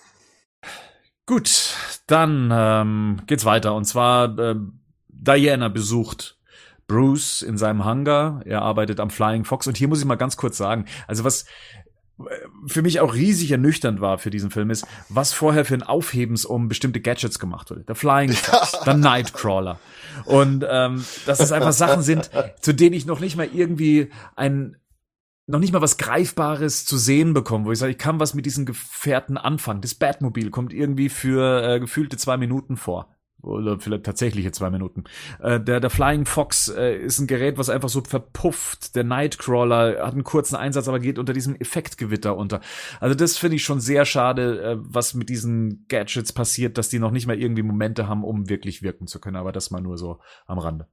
[1.25, 1.73] Gut,
[2.05, 3.73] dann ähm, geht's weiter.
[3.73, 6.37] Und zwar ähm, Diana besucht
[6.85, 8.43] Bruce in seinem Hangar.
[8.45, 9.65] Er arbeitet am Flying Fox.
[9.65, 11.45] Und hier muss ich mal ganz kurz sagen, also was
[12.19, 12.25] äh,
[12.67, 16.45] für mich auch riesig ernüchternd war für diesen Film ist, was vorher für ein Aufhebens
[16.45, 17.85] um bestimmte Gadgets gemacht wurde.
[17.85, 19.79] Der Flying Fox, der Nightcrawler.
[20.25, 22.29] Und ähm, dass es einfach Sachen sind,
[22.61, 24.77] zu denen ich noch nicht mal irgendwie ein
[25.47, 28.45] noch nicht mal was Greifbares zu sehen bekommen, wo ich sage, ich kann was mit
[28.45, 29.81] diesen Gefährten anfangen.
[29.81, 33.15] Das Batmobil kommt irgendwie für äh, gefühlte zwei Minuten vor.
[33.41, 35.03] Oder vielleicht tatsächliche zwei Minuten.
[35.39, 38.95] Äh, der, der Flying Fox äh, ist ein Gerät, was einfach so verpufft.
[38.95, 42.61] Der Nightcrawler hat einen kurzen Einsatz, aber geht unter diesem Effektgewitter unter.
[42.99, 46.97] Also das finde ich schon sehr schade, äh, was mit diesen Gadgets passiert, dass die
[46.97, 49.35] noch nicht mal irgendwie Momente haben, um wirklich wirken zu können.
[49.35, 50.87] Aber das mal nur so am Rande.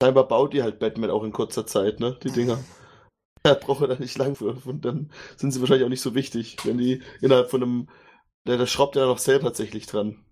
[0.00, 2.16] Scheinbar baut die halt Batman auch in kurzer Zeit, ne?
[2.22, 2.58] Die Dinger.
[3.48, 4.56] Da braucht er da nicht lang für.
[4.64, 7.88] Und dann sind sie wahrscheinlich auch nicht so wichtig, wenn die innerhalb von einem.
[8.46, 10.24] Der, der schraubt ja noch sehr tatsächlich dran.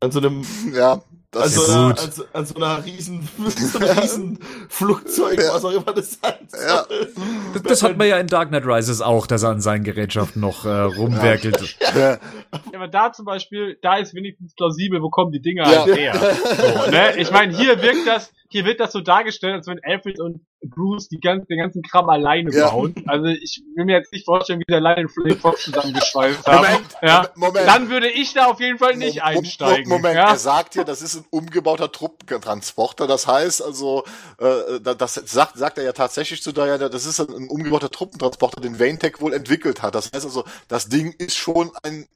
[0.00, 0.44] An so einem.
[0.74, 2.00] Ja, An das so, ist, einer, gut.
[2.00, 5.54] an, so, an so einer riesen, so riesen Flugzeug, Ja.
[5.54, 6.84] was auch immer das sein Ja.
[7.54, 10.40] Das, das hat man ja in Dark Knight Rises auch, dass er an seinen Gerätschaften
[10.42, 11.76] noch äh, rumwerkelt.
[11.80, 12.18] ja, Ja,
[12.74, 15.84] aber da zum Beispiel, da ist wenigstens plausibel, wo kommen die Dinger Ja.
[15.84, 16.14] halt her.
[16.84, 17.16] So, ne?
[17.16, 21.08] Ich meine, hier wirkt das, hier wird das so dargestellt, als wenn Alfred und Bruce
[21.08, 22.70] die ganz, den ganzen Kram alleine Ja.
[22.70, 22.94] bauen.
[23.08, 26.56] Also ich will mir jetzt nicht vorstellen, wie alleine den Flame Fox zusammengeschweißt haben.
[26.66, 27.28] Moment, ja.
[27.34, 27.66] Moment.
[27.66, 29.88] Dann würde ich da auf jeden Fall nicht Mo- Mo- einsteigen.
[29.88, 30.28] Moment, ja?
[30.30, 33.06] er sagt hier, das ist ein umgebauter Truppentransporter.
[33.06, 34.04] Das heißt also,
[34.38, 37.90] äh, da- das sagt, sagt er ja tatsächlich zu Diana, das ist ein, ein umgebauter
[37.90, 39.94] Truppentransporter, den Vayntech wohl entwickelt hat.
[39.96, 42.06] Das heißt also, das Ding ist schon ein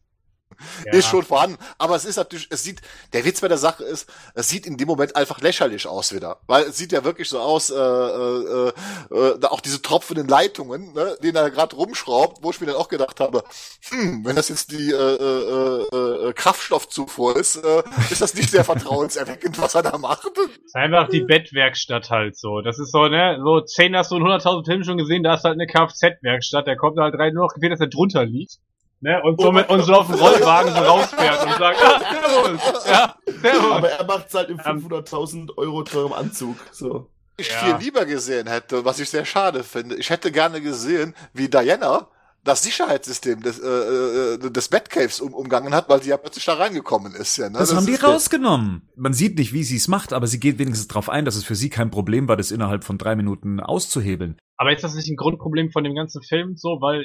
[0.85, 0.93] Ja.
[0.93, 1.59] ist schon vorhanden.
[1.79, 2.81] Aber es ist natürlich, es sieht,
[3.13, 6.39] der Witz bei der Sache ist, es sieht in dem Moment einfach lächerlich aus wieder.
[6.47, 8.69] Weil es sieht ja wirklich so aus, äh, äh,
[9.11, 12.77] äh, da auch diese tropfenden Leitungen, ne, den er gerade rumschraubt, wo ich mir dann
[12.77, 13.45] auch gedacht habe,
[13.89, 18.65] hm, wenn das jetzt die äh, äh, äh, Kraftstoffzufuhr ist, äh, ist das nicht sehr
[18.65, 20.27] vertrauenserweckend, was er da macht.
[20.37, 22.61] Das ist einfach die Bettwerkstatt halt so.
[22.61, 25.45] Das ist so, ne, so 10 hast du in 100.000 Filmen schon gesehen, da ist
[25.45, 28.59] halt eine Kfz-Werkstatt, der kommt da halt rein, nur noch gefehlt, dass er drunter liegt.
[29.01, 32.87] Ne, und so, mit, und so auf dem Rollwagen so rausfährt und sagt, ah, servus,
[32.87, 33.73] ja, servus.
[33.73, 34.87] Aber er macht's halt im Ähm.
[34.89, 36.57] 500.000 Euro teurem Anzug.
[36.73, 37.11] So.
[37.37, 37.59] Ich Ja.
[37.59, 39.97] viel lieber gesehen hätte, was ich sehr schade finde.
[39.97, 42.09] Ich hätte gerne gesehen, wie Diana
[42.43, 46.55] das Sicherheitssystem des, äh, äh, des Batcaves um, umgangen hat, weil sie ja plötzlich da
[46.55, 47.37] reingekommen ist.
[47.37, 47.59] Ja, ne?
[47.59, 48.89] Das, haben die rausgenommen.
[48.97, 51.45] Man sieht nicht, wie sie es macht, aber sie geht wenigstens darauf ein, dass es
[51.45, 54.39] für sie kein Problem war, das innerhalb von drei Minuten auszuhebeln.
[54.57, 57.05] Aber ist das nicht ein Grundproblem von dem ganzen Film so, weil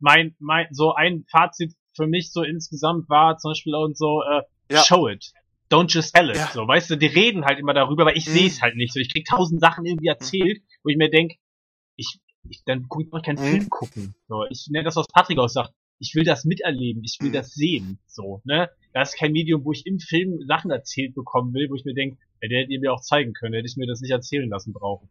[0.00, 4.42] mein, mein, so ein Fazit für mich so insgesamt war zum Beispiel auch so, äh,
[4.72, 4.82] Ja.
[4.82, 5.32] show it.
[5.70, 6.36] Don't just tell it.
[6.36, 6.50] Ja.
[6.52, 8.32] So, weißt du, die reden halt immer darüber, aber ich Mhm.
[8.32, 9.00] sehe es halt nicht so.
[9.00, 11.34] Ich krieg tausend Sachen irgendwie erzählt, wo ich mir denk,
[11.96, 13.48] ich, ich, dann guck ich keinen Mhm.
[13.48, 14.14] Film gucken.
[14.28, 15.72] So, ich nenne das, was Patrick auch sagt.
[16.02, 17.34] Ich will das miterleben, ich will Mhm.
[17.34, 17.98] das sehen.
[18.06, 18.70] So, ne?
[18.92, 21.94] Das ist kein Medium, wo ich im Film Sachen erzählt bekommen will, wo ich mir
[21.94, 24.48] denk, ja, der hätte ihr mir auch zeigen können, hätte ich mir das nicht erzählen
[24.48, 25.08] lassen brauchen.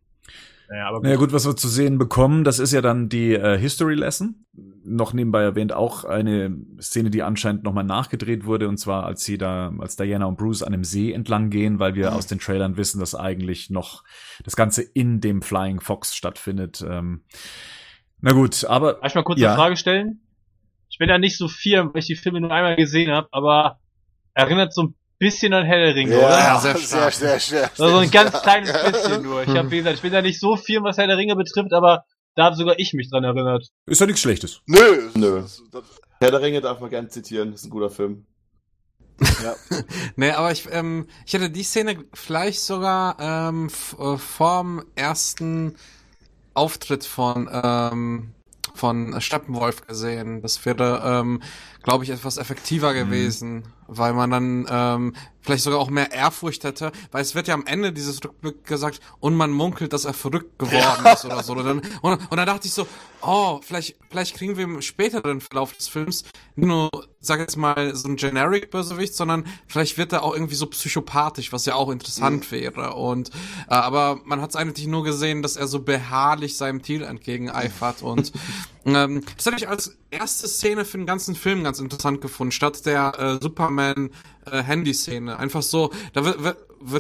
[0.68, 3.58] Naja, aber Naja gut, was wir zu sehen bekommen, das ist ja dann die äh,
[3.58, 4.46] History Lesson.
[4.84, 9.38] Noch nebenbei erwähnt auch eine Szene, die anscheinend nochmal nachgedreht wurde, und zwar als sie
[9.40, 12.78] da, als Diana und Bruce an dem See entlang gehen, weil wir aus den Trailern
[12.78, 14.04] wissen, dass eigentlich noch
[14.44, 16.84] das Ganze in dem Flying Fox stattfindet.
[16.88, 17.24] Ähm,
[18.22, 19.50] na gut, aber Darf ich mal kurz Ja.
[19.50, 20.20] eine Frage stellen?
[21.00, 23.80] Ich bin da nicht so viel, weil ich die Filme nur einmal gesehen habe, aber
[24.34, 26.28] erinnert so ein bisschen an Herr der Ringe, oder?
[26.30, 27.14] Ja, sehr sehr, stark.
[27.14, 27.64] sehr, sehr, sehr.
[27.72, 29.44] Also so ein ganz kleines bisschen nur.
[29.44, 31.72] Ich habe, wie gesagt, ich bin da nicht so viel, was Herr der Ringe betrifft,
[31.72, 32.04] aber
[32.36, 33.66] da habe sogar ich mich dran erinnert.
[33.86, 34.60] ist ja nichts Schlechtes.
[34.66, 35.10] Nö.
[35.16, 35.46] Nö.
[36.20, 38.26] Herr der Ringe darf man gerne zitieren, ist ein guter Film.
[39.42, 39.56] Ja.
[40.18, 45.78] Nee, aber ich, ähm, ich hätte die Szene vielleicht sogar ähm, äh, vorm ersten
[46.54, 48.34] Auftritt von, ähm,
[48.80, 50.42] von Steppenwolf gesehen.
[50.42, 51.42] Das wäre, ähm,
[51.84, 56.92] glaube ich, etwas effektiver gewesen, weil man dann ähm, vielleicht sogar auch mehr Ehrfurcht hätte,
[57.12, 60.60] weil es wird ja am Ende dieses Rückblick gesagt und man munkelt, dass er verrückt
[60.60, 61.54] geworden ist oder so.
[61.54, 62.86] Und dann, und, und dann dachte ich so,
[63.22, 66.26] oh, vielleicht, vielleicht kriegen wir im späteren Verlauf des Films
[66.56, 71.52] nur, sag jetzt mal, so ein Generic-Bösewicht, sondern vielleicht wird er auch irgendwie so psychopathisch,
[71.52, 72.94] was ja auch interessant wäre.
[72.96, 73.30] Und
[73.70, 78.02] äh, aber man hat es eigentlich nur gesehen, dass er so beharrlich seinem Ziel entgegeneifert
[78.02, 78.32] und
[78.86, 82.86] ähm, das habe ich als erste Szene für den ganzen Film ganz interessant gefunden, statt
[82.86, 84.10] der äh, Superman
[84.46, 85.38] äh.
[85.38, 86.40] Einfach so, da wird,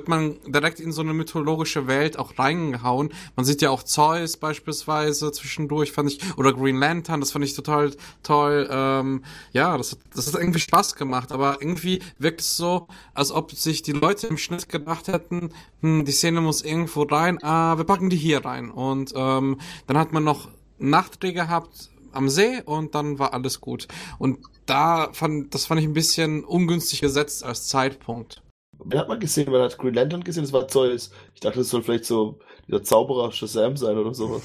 [0.09, 3.09] man direkt in so eine mythologische Welt auch reingehauen.
[3.35, 7.55] Man sieht ja auch Zeus beispielsweise zwischendurch, fand ich, oder Green Lantern, das fand ich
[7.55, 7.91] total
[8.23, 8.67] toll.
[8.69, 9.23] Ähm,
[9.53, 13.51] ja, das, hat- das hat irgendwie Spaß gemacht, aber irgendwie wirkt es so, als ob
[13.53, 15.51] sich die Leute im Schnitt gedacht hätten,
[15.81, 18.69] hm, die Szene muss irgendwo rein, ah, wir packen die hier rein.
[18.69, 20.49] Und ähm, dann hat man noch
[20.79, 23.87] Nachtdreh gehabt am See und dann war alles gut.
[24.17, 28.41] Und da fand, das fand ich ein bisschen ungünstig gesetzt als Zeitpunkt.
[28.83, 29.51] Wer hat man gesehen?
[29.51, 31.11] Man hat Green Lantern gesehen, das war Zeus.
[31.35, 34.41] Ich dachte, das soll vielleicht so dieser Zauberer Shazam sein oder sowas.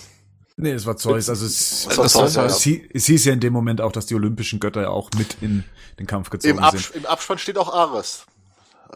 [0.57, 1.28] Nee, es war Zeus.
[1.28, 2.47] Also es, Das war es, Zeus, ja.
[2.47, 5.11] es, hie- es hieß ja in dem Moment auch, dass die olympischen Götter ja auch
[5.16, 5.64] mit in
[5.99, 6.91] den Kampf gezogen Im, sind.
[6.97, 8.26] Im Abspann steht auch Ares.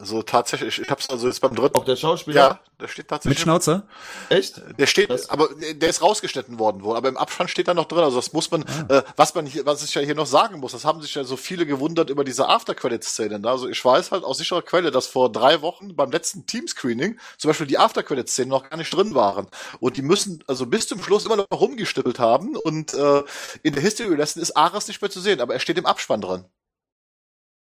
[0.01, 1.77] Also tatsächlich, ich hab's also jetzt beim dritten.
[1.77, 2.37] Auch der Schauspieler?
[2.37, 3.41] ja, der steht Mit tatsächlich.
[3.41, 3.87] Schnauzer?
[4.29, 4.61] Echt?
[4.79, 5.29] Der steht, Was?
[5.29, 8.05] aber der ist rausgeschnitten worden wohl, aber im Abspann steht da noch drin.
[8.05, 10.73] Also das muss man, äh, was man hier, was ich ja hier noch sagen muss,
[10.73, 13.43] das haben sich ja so viele gewundert über diese After-Credit-Szenen.
[13.43, 13.51] ne?
[13.51, 17.49] Also ich weiß halt aus sicherer Quelle, dass vor drei Wochen beim letzten Team-Screening zum
[17.49, 19.49] Beispiel die After-Credit-Szenen noch gar nicht drin waren.
[19.81, 22.57] Und die müssen also bis zum Schluss immer noch rumgestippelt haben.
[22.57, 23.23] Und äh,
[23.63, 26.21] in der History Lesson ist Ares nicht mehr zu sehen, aber er steht im Abspann
[26.21, 26.45] drin.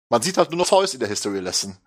[0.09, 1.77] Man sieht halt nur noch Zeus in der History Lesson.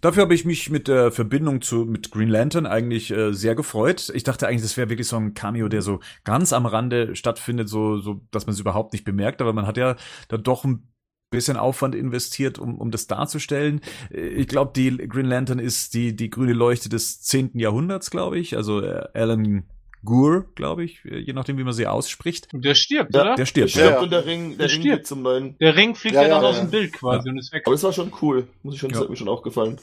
[0.00, 4.10] Dafür habe ich mich mit der Verbindung zu mit Green Lantern eigentlich äh, sehr gefreut.
[4.14, 7.68] Ich dachte eigentlich, das wäre wirklich so ein Cameo, der so ganz am Rande stattfindet,
[7.68, 9.40] so so, dass man es überhaupt nicht bemerkt.
[9.40, 9.96] Aber man hat ja
[10.28, 10.88] da doch ein
[11.30, 13.80] bisschen Aufwand investiert, um um das darzustellen.
[14.10, 18.38] Äh, Ich glaube, die Green Lantern ist die die grüne Leuchte des zehnten Jahrhunderts, glaube
[18.38, 18.56] ich.
[18.56, 19.64] Also äh, Alan
[20.04, 22.48] Gore, glaube ich, äh, je nachdem, wie man sie ausspricht.
[22.52, 23.34] Und der stirbt, Ja, oder?
[23.36, 23.70] Der stirbt.
[23.70, 24.00] Stirbt Ja.
[24.00, 25.06] und der Ring, der Der Ring stirbt.
[25.06, 25.56] zum neuen.
[25.58, 26.62] Der Ring fliegt Ja, ja, ja, dann aus ja.
[26.64, 27.62] dem Bild quasi und ist weg.
[27.66, 28.46] Aber das war schon cool.
[28.62, 29.02] Muss ich schon, das Ja.
[29.04, 29.78] hat mir schon auch gefallen.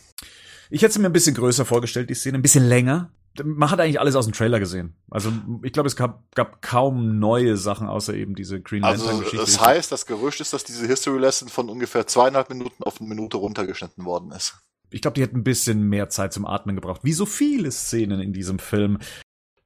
[0.70, 3.12] Ich hätte sie mir ein bisschen größer vorgestellt, die Szene, ein bisschen länger.
[3.44, 4.96] Man hat eigentlich alles aus dem Trailer gesehen.
[5.12, 5.30] Also
[5.62, 9.46] ich glaube, es gab, gab kaum neue Sachen, außer eben diese Green Also Lantern-Geschichte.
[9.46, 13.10] das heißt, das Gerücht ist, dass diese History Lesson von ungefähr zweieinhalb Minuten auf eine
[13.10, 14.56] Minute runtergeschnitten worden ist.
[14.90, 17.02] ich glaube, die hätten ein bisschen mehr Zeit zum Atmen gebraucht.
[17.04, 19.00] Wie so viele Szenen in diesem Film.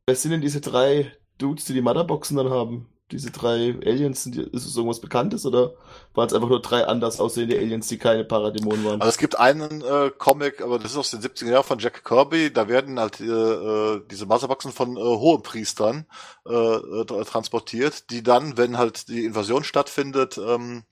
[0.10, 2.89] Wer sind denn diese drei Dudes, die die Motherboxen dann haben?
[3.12, 5.76] Diese drei Aliens, sind ist es irgendwas Bekanntes oder
[6.16, 9.01] waren es einfach nur drei anders aussehende Aliens, die keine Paradämonen waren?
[9.01, 12.03] Also es gibt einen äh, Comic, aber das ist aus den 70er Jahren von Jack
[12.03, 16.07] Kirby, da werden halt äh, äh, diese Motherboxen von äh, Hohepriestern
[16.47, 20.86] äh, äh, tra- transportiert, die dann, wenn halt die Invasion stattfindet, ähm,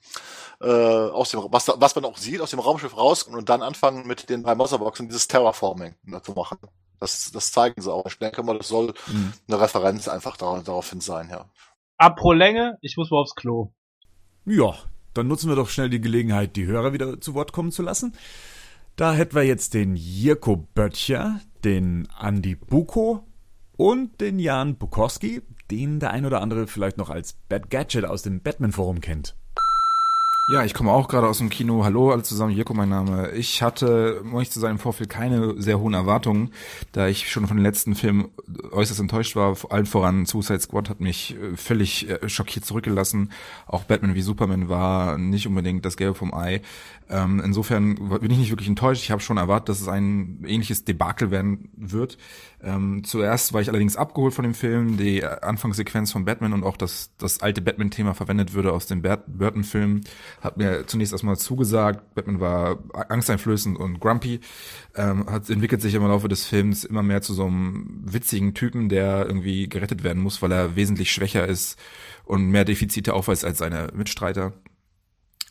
[0.61, 4.05] äh, aus dem, was, was man auch sieht, aus dem Raumschiff rauskommen und dann anfangen
[4.05, 6.59] mit den drei Motherboxen dieses Terraforming ne, zu machen.
[6.99, 8.05] Das, das zeigen sie auch.
[8.07, 9.33] Ich denke mal, das soll Mhm.
[9.47, 11.45] eine Referenz einfach dar daraufhin sein, ja.
[11.97, 13.71] Apro Länge, ich muss mal aufs Klo.
[14.45, 14.75] Ja,
[15.13, 18.15] dann nutzen wir doch schnell die Gelegenheit, die Hörer wieder zu Wort kommen zu lassen.
[18.95, 23.23] Da hätten wir jetzt den Jirko Böttcher, den Andy Buko
[23.77, 28.21] und den Jan Bukowski, den der ein oder andere vielleicht noch als Bad Gadget aus
[28.23, 29.35] dem Batman-Forum kennt.
[30.49, 31.83] Ja, ich komme auch gerade aus dem Kino.
[31.83, 33.31] Hallo alle zusammen, Jirko mein Name.
[33.31, 36.53] Ich hatte, um ehrlich zu sein, im Vorfeld keine sehr hohen Erwartungen,
[36.93, 38.29] da ich schon von den letzten Filmen
[38.71, 39.57] äußerst enttäuscht war.
[39.69, 43.33] Allen voran Suicide Squad hat mich äh, völlig äh, schockiert zurückgelassen.
[43.65, 46.61] Auch Batman wie Superman war nicht unbedingt das Gelbe vom Ei.
[47.09, 49.03] Ähm, insofern bin ich nicht wirklich enttäuscht.
[49.03, 52.17] Ich habe schon erwartet, dass es ein ähnliches Debakel werden wird.
[52.61, 56.75] Ähm, zuerst war ich allerdings abgeholt von dem Film, die Anfangssequenz von Batman und auch
[56.75, 60.01] das, das alte Batman-Thema verwendet würde aus dem Burton-Film,
[60.41, 62.13] hat mir zunächst erstmal zugesagt.
[62.15, 64.41] Batman war angsteinflößend und grumpy,
[64.95, 68.89] ähm, hat entwickelt sich im Laufe des Films immer mehr zu so einem witzigen Typen,
[68.89, 71.79] der irgendwie gerettet werden muss, weil er wesentlich schwächer ist
[72.25, 74.53] und mehr Defizite aufweist als seine Mitstreiter.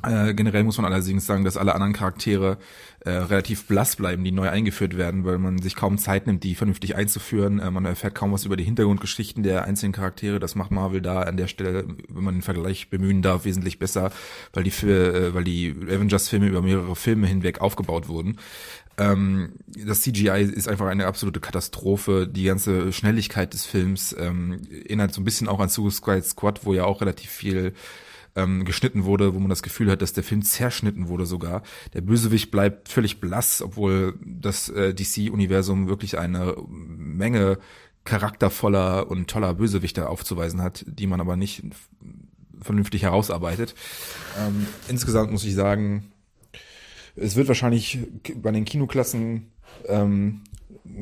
[0.03, 2.59] Äh, generell muss man allerdings sagen, dass alle anderen Charaktere
[3.01, 6.55] äh, relativ blass bleiben, die neu eingeführt werden, weil man sich kaum Zeit nimmt, die
[6.55, 7.61] vernünftig einzuführen.
[7.61, 10.39] Äh, man erfährt kaum was über die Hintergrundgeschichten der einzelnen Charaktere.
[10.39, 14.11] Das macht Marvel da an der Stelle, wenn man den Vergleich bemühen darf, wesentlich besser,
[14.53, 18.37] weil die, für, äh, weil die Avengers-Filme über mehrere Filme hinweg aufgebaut wurden.
[18.99, 22.29] Ähm, das CGI ist einfach eine absolute Katastrophe.
[22.29, 26.75] Die ganze Schnelligkeit des Films ähm, erinnert so ein bisschen auch an Suicide Squad, wo
[26.75, 27.73] ja auch relativ viel
[28.37, 31.63] ähm, geschnitten wurde, wo man das Gefühl hat, dass der Film zerschnitten wurde sogar.
[31.95, 37.59] Der Bösewicht bleibt völlig blass, obwohl das äh, DC-Universum wirklich eine Menge
[38.05, 41.65] charaktervoller und toller Bösewichte aufzuweisen hat, die man aber nicht
[42.61, 43.75] vernünftig herausarbeitet.
[44.39, 46.13] Ähm, insgesamt muss ich sagen,
[47.17, 47.99] es wird wahrscheinlich
[48.37, 49.51] bei den Kinoklassen
[49.89, 50.43] ähm,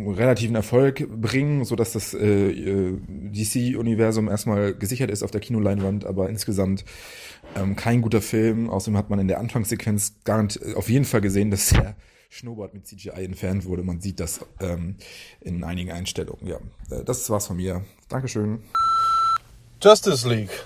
[0.06, 6.04] relativen Erfolg bringen, so dass das äh, äh DC-Universum erstmal gesichert ist auf der Kinoleinwand,
[6.04, 6.84] aber insgesamt
[7.56, 8.70] ähm, kein guter Film.
[8.70, 11.96] Außerdem hat man in der Anfangssequenz gar nicht, auf jeden Fall gesehen, dass der
[12.34, 13.82] Schnurrbart mit CGI entfernt wurde.
[13.84, 14.96] Man sieht das ähm,
[15.40, 16.46] in einigen Einstellungen.
[16.46, 16.58] Ja,
[16.90, 17.84] äh, das war's von mir.
[18.08, 18.62] Dankeschön.
[19.80, 20.64] Justice League.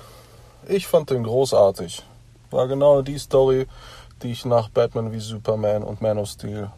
[0.68, 2.02] Ich fand den großartig.
[2.50, 3.66] War genau die Story,
[4.22, 6.70] die ich nach Batman wie Superman und Man of Steel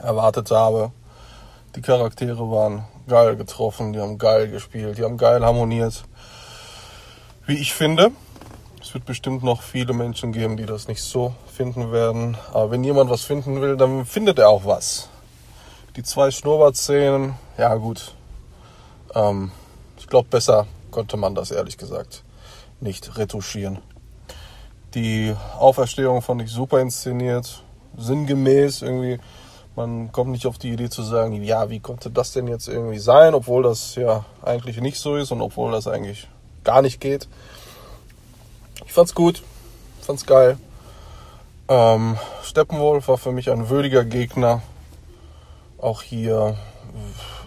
[0.00, 0.92] erwartet habe.
[1.76, 6.04] Die Charaktere waren geil getroffen, die haben geil gespielt, die haben geil harmoniert.
[7.44, 8.12] Wie ich finde,
[8.80, 12.38] es wird bestimmt noch viele Menschen geben, die das nicht so finden werden.
[12.54, 15.10] Aber wenn jemand was finden will, dann findet er auch was.
[15.96, 18.14] Die zwei Schnurrbart-Szenen, ja gut.
[19.14, 19.50] Ähm,
[19.98, 22.24] ich glaube, besser konnte man das ehrlich gesagt
[22.80, 23.80] nicht retuschieren.
[24.94, 27.62] Die Auferstehung fand ich super inszeniert,
[27.98, 29.18] sinngemäß irgendwie
[29.76, 32.98] man kommt nicht auf die Idee zu sagen, ja, wie konnte das denn jetzt irgendwie
[32.98, 36.28] sein, obwohl das ja eigentlich nicht so ist und obwohl das eigentlich
[36.64, 37.28] gar nicht geht.
[38.86, 39.42] Ich fand's gut,
[40.00, 40.58] fand's geil.
[41.68, 44.62] Ähm, Steppenwolf war für mich ein würdiger Gegner.
[45.78, 46.56] Auch hier,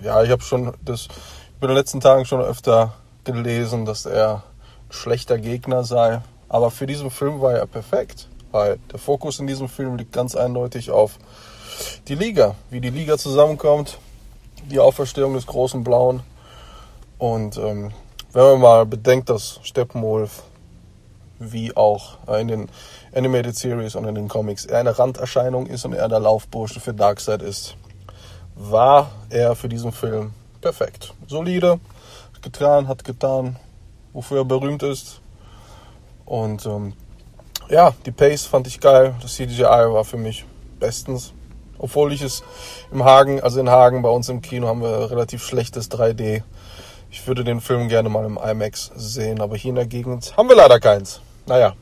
[0.04, 1.08] ja, ich habe schon das
[1.62, 2.94] in den letzten Tagen schon öfter
[3.24, 6.22] gelesen, dass er ein schlechter Gegner sei.
[6.48, 10.36] Aber für diesen Film war er perfekt, weil der Fokus in diesem Film liegt ganz
[10.36, 11.18] eindeutig auf
[12.08, 13.98] die Liga, wie die Liga zusammenkommt,
[14.70, 16.22] die Auferstehung des großen Blauen.
[17.18, 17.92] Und ähm,
[18.32, 20.44] wenn man mal bedenkt, dass Steppenwolf
[21.40, 22.70] wie auch in den
[23.14, 26.94] Animated Series und in den Comics er eine Randerscheinung ist und er der Laufbursche für
[26.94, 27.76] Darkseid ist,
[28.56, 31.14] war er für diesen Film perfekt.
[31.28, 31.80] Solide,
[32.34, 33.56] hat getan, hat getan,
[34.14, 35.22] wofür er berühmt ist.
[36.26, 36.94] Und ähm,
[37.70, 39.16] ja, die Pace fand ich geil.
[39.22, 40.46] Das CGI war für mich
[40.80, 41.34] bestens.
[41.80, 42.44] Obwohl ich es
[42.92, 46.44] im Hagen, also in Hagen bei uns im Kino haben wir relativ schlechtes 3D.
[47.10, 50.48] Ich würde den Film gerne mal im IMAX sehen, aber hier in der Gegend haben
[50.48, 51.22] wir leider keins.
[51.48, 51.74] Naja,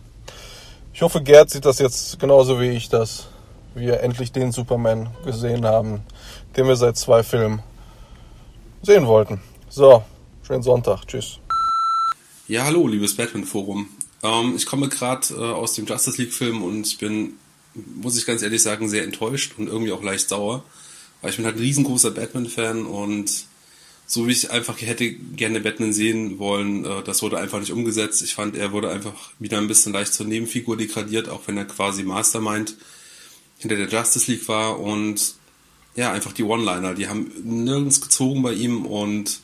[0.93, 3.27] ich hoffe, Gerd sieht das jetzt genauso wie ich, dass
[3.75, 6.01] wir endlich den Superman gesehen haben,
[6.55, 7.61] den wir seit zwei Filmen
[8.81, 9.41] sehen wollten.
[9.69, 10.03] So,
[10.45, 11.05] schönen Sonntag.
[11.05, 11.39] Tschüss.
[12.47, 13.89] Ja, hallo, liebes Batman-Forum.
[14.23, 17.33] Ähm, ich komme gerade äh, aus dem Justice League-Film und ich bin
[17.95, 20.63] muss ich ganz ehrlich sagen, sehr enttäuscht und irgendwie auch leicht sauer.
[21.21, 23.31] Weil ich bin halt ein riesengroßer Batman-Fan und
[24.09, 28.21] so wie ich einfach hätte gerne Batman sehen wollen, äh, das wurde einfach nicht umgesetzt.
[28.21, 31.65] Ich fand, er wurde einfach wieder ein bisschen leicht zur Nebenfigur degradiert, auch wenn er
[31.65, 32.75] quasi Mastermind
[33.57, 35.35] hinter der Justice League war und
[35.95, 39.39] ja, einfach die One-Liner, die haben nirgends gezogen bei ihm und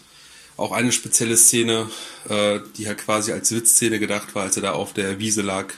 [0.56, 1.90] auch eine spezielle Szene,
[2.30, 5.74] äh, die halt quasi als Witzszene gedacht war, als er da auf der Wiese lag,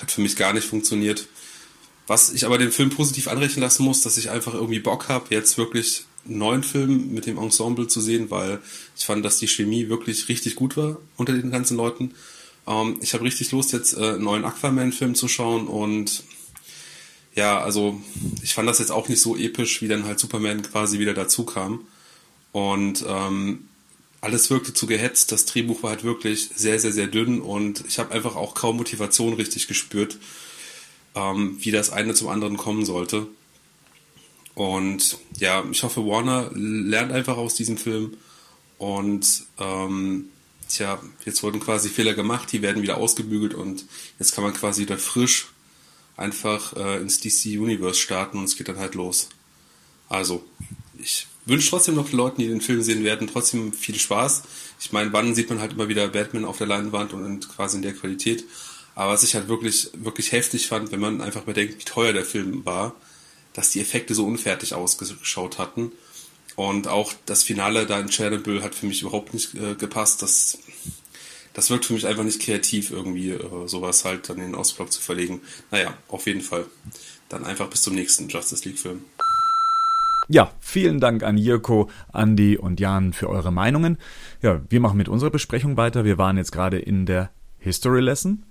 [0.00, 1.26] hat für mich gar nicht funktioniert.
[2.10, 5.32] Was ich aber dem Film positiv anrechnen lassen muss, dass ich einfach irgendwie Bock habe,
[5.32, 8.58] jetzt wirklich einen neuen Film mit dem Ensemble zu sehen, weil
[8.98, 12.14] ich fand, dass die Chemie wirklich richtig gut war unter den ganzen Leuten.
[12.66, 16.24] Ähm, ich habe richtig Lust, jetzt äh, einen neuen Aquaman-Film zu schauen und
[17.36, 18.00] ja, also
[18.42, 21.44] ich fand das jetzt auch nicht so episch, wie dann halt Superman quasi wieder dazu
[21.44, 21.78] kam.
[22.50, 23.68] Und ähm,
[24.20, 25.30] alles wirkte zu gehetzt.
[25.30, 28.78] Das Drehbuch war halt wirklich sehr, sehr, sehr dünn und ich habe einfach auch kaum
[28.78, 30.18] Motivation richtig gespürt
[31.14, 33.26] ähm, wie das eine zum anderen kommen sollte.
[34.54, 38.16] Und ja, ich hoffe, Warner lernt einfach aus diesem Film.
[38.78, 40.30] Und ähm,
[40.68, 43.84] tja, jetzt wurden quasi Fehler gemacht, die werden wieder ausgebügelt und
[44.18, 45.48] jetzt kann man quasi wieder frisch
[46.16, 49.28] einfach äh, ins DC Universe starten und es geht dann halt los.
[50.08, 50.44] Also,
[50.98, 54.42] ich wünsche trotzdem noch den Leuten, die den Film sehen werden, trotzdem viel Spaß.
[54.80, 57.82] Ich meine, wann sieht man halt immer wieder Batman auf der Leinwand und quasi in
[57.82, 58.44] der Qualität.
[58.94, 62.24] Aber was ich halt wirklich, wirklich heftig fand, wenn man einfach bedenkt, wie teuer der
[62.24, 62.94] Film war,
[63.52, 65.92] dass die Effekte so unfertig ausgeschaut hatten.
[66.56, 70.22] Und auch das Finale da in Chernobyl hat für mich überhaupt nicht äh, gepasst.
[70.22, 70.58] Das,
[71.54, 74.92] das wirkt für mich einfach nicht kreativ, irgendwie äh, sowas halt dann in den Ostblock
[74.92, 75.40] zu verlegen.
[75.70, 76.66] Naja, auf jeden Fall.
[77.28, 79.04] Dann einfach bis zum nächsten Justice League-Film.
[80.28, 83.98] Ja, vielen Dank an Jirko, Andi und Jan für eure Meinungen.
[84.42, 86.04] Ja, wir machen mit unserer Besprechung weiter.
[86.04, 88.44] Wir waren jetzt gerade in der History Lesson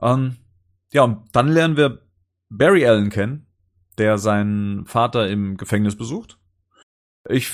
[0.00, 0.36] ähm,
[0.92, 2.02] ja, und dann lernen wir
[2.48, 3.46] Barry Allen kennen,
[3.98, 6.38] der seinen Vater im Gefängnis besucht.
[7.28, 7.50] Ich,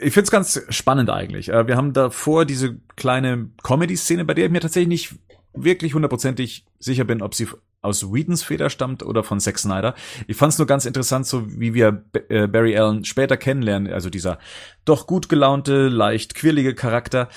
[0.00, 1.48] ich finde es ganz spannend eigentlich.
[1.48, 5.14] Äh, wir haben davor diese kleine Comedy-Szene, bei der ich mir tatsächlich nicht
[5.52, 7.48] wirklich hundertprozentig sicher bin, ob sie
[7.82, 9.94] aus Whedons Feder stammt oder von Zack Snyder.
[10.26, 14.10] Ich fand es nur ganz interessant, so wie wir äh, Barry Allen später kennenlernen, also
[14.10, 14.38] dieser
[14.84, 17.28] doch gut gelaunte, leicht quirlige Charakter.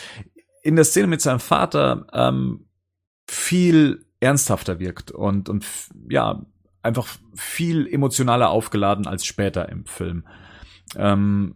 [0.62, 2.68] In der Szene mit seinem Vater ähm,
[3.30, 5.66] viel ernsthafter wirkt und, und
[6.10, 6.42] ja,
[6.82, 10.26] einfach viel emotionaler aufgeladen als später im Film.
[10.98, 11.56] Ähm,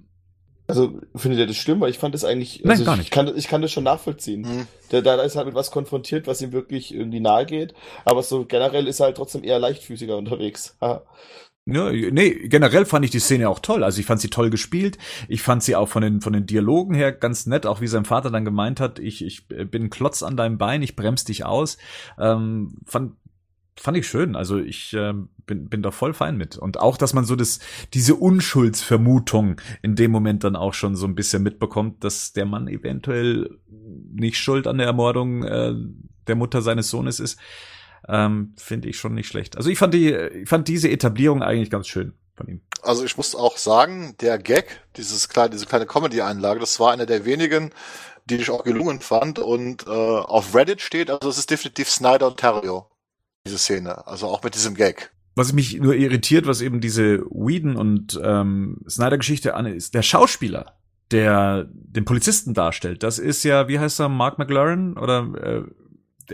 [0.68, 1.80] Also findet ihr das schlimm?
[1.80, 2.62] Weil ich fand das eigentlich.
[2.64, 3.12] Nein, also gar ich nicht.
[3.12, 4.46] Kann, ich kann das schon nachvollziehen.
[4.46, 4.68] Hm.
[4.92, 7.74] Der, da ist halt mit was konfrontiert, was ihm wirklich irgendwie nahe geht.
[8.06, 10.76] Aber so generell ist er halt trotzdem eher leichtfüßiger unterwegs.
[11.70, 13.84] Ja, nee, generell fand ich die Szene auch toll.
[13.84, 14.98] Also ich fand sie toll gespielt.
[15.28, 18.06] Ich fand sie auch von den, von den Dialogen her ganz nett, auch wie sein
[18.06, 21.46] Vater dann gemeint hat, ich, ich bin ein Klotz an deinem Bein, ich bremse dich
[21.46, 21.78] aus.
[22.18, 23.16] Ähm, fand,
[23.76, 24.38] fand ich schön.
[24.38, 26.58] Also ich ähm, bin, bin da voll fein mit.
[26.58, 27.60] Und auch, dass man so das,
[27.94, 32.70] diese Unschuldsvermutung in dem Moment dann auch schon so ein bisschen mitbekommt, dass der Mann
[32.70, 33.58] eventuell
[34.14, 35.74] nicht schuld an der Ermordung äh,
[36.28, 37.38] der Mutter seines Sohnes ist
[38.08, 39.58] ähm, finde ich schon nicht schlecht.
[39.58, 42.62] Also ich fand die, ich fand diese Etablierung eigentlich ganz schön von ihm.
[42.84, 47.06] Also ich muss auch sagen, der Gag, dieses kleine, diese kleine Comedy-Einlage, das war einer
[47.06, 47.72] der wenigen,
[48.26, 52.28] die ich auch gelungen fand und äh, auf Reddit steht, also es ist definitiv Snyder
[52.28, 52.88] und Terrio,
[53.46, 55.12] diese Szene, also auch mit diesem Gag.
[55.36, 60.78] Was mich nur irritiert, was eben diese Whedon und ähm, Snyder-Geschichte an ist, der Schauspieler,
[61.12, 65.64] der den Polizisten darstellt, das ist ja, wie heißt er, Mark McLaren oder äh,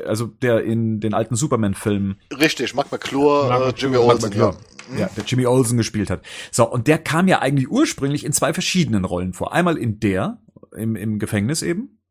[0.06, 4.30] also der in den alten Superman-Filmen Richtig, Mark McClure, Mark äh, McClure, Jimmy Mark Olsen,
[4.30, 4.54] McClure.
[4.54, 4.74] ja.
[4.98, 6.24] Ja, der Jimmy Olsen gespielt hat.
[6.52, 9.54] So, und der kam ja eigentlich ursprünglich in zwei verschiedenen Rollen vor.
[9.54, 10.42] Einmal in der,
[10.76, 12.02] im, im Gefängnis eben,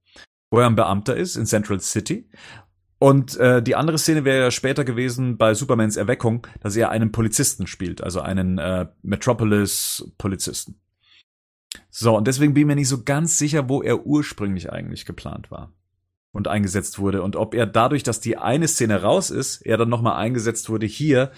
[0.50, 2.30] wo er ein Beamter ist, in Central City.
[2.98, 7.12] Und äh, die andere Szene wäre ja später gewesen bei Supermans Erweckung, dass er einen
[7.12, 10.80] Polizisten spielt, also einen äh, Metropolis-Polizisten.
[11.90, 15.50] So, und deswegen bin ich mir nicht so ganz sicher, wo er ursprünglich eigentlich geplant
[15.50, 15.72] war
[16.32, 19.88] und eingesetzt wurde und ob er dadurch, dass die eine Szene raus ist, er dann
[19.90, 21.30] nochmal eingesetzt wurde hier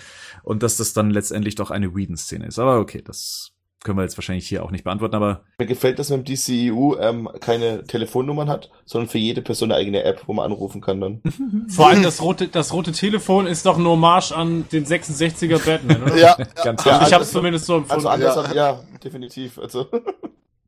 [0.43, 2.59] und dass das dann letztendlich doch eine Whedon-Szene ist.
[2.59, 3.51] Aber okay, das
[3.83, 6.95] können wir jetzt wahrscheinlich hier auch nicht beantworten, aber Mir gefällt, dass man im DCEU
[7.01, 11.01] ähm, keine Telefonnummern hat, sondern für jede Person eine eigene App, wo man anrufen kann
[11.03, 11.21] dann.
[11.69, 16.03] Vor allem das rote, das rote Telefon ist doch ein Hommage an den 66er Batman,
[16.03, 16.16] oder?
[16.19, 16.35] Ja,
[16.65, 18.07] ganz Ja, ich habe es also- zumindest so empfunden.
[18.07, 18.55] Also anders, Ja.
[18.55, 18.55] ja.
[18.55, 19.59] ja, definitiv.
[19.59, 19.87] Also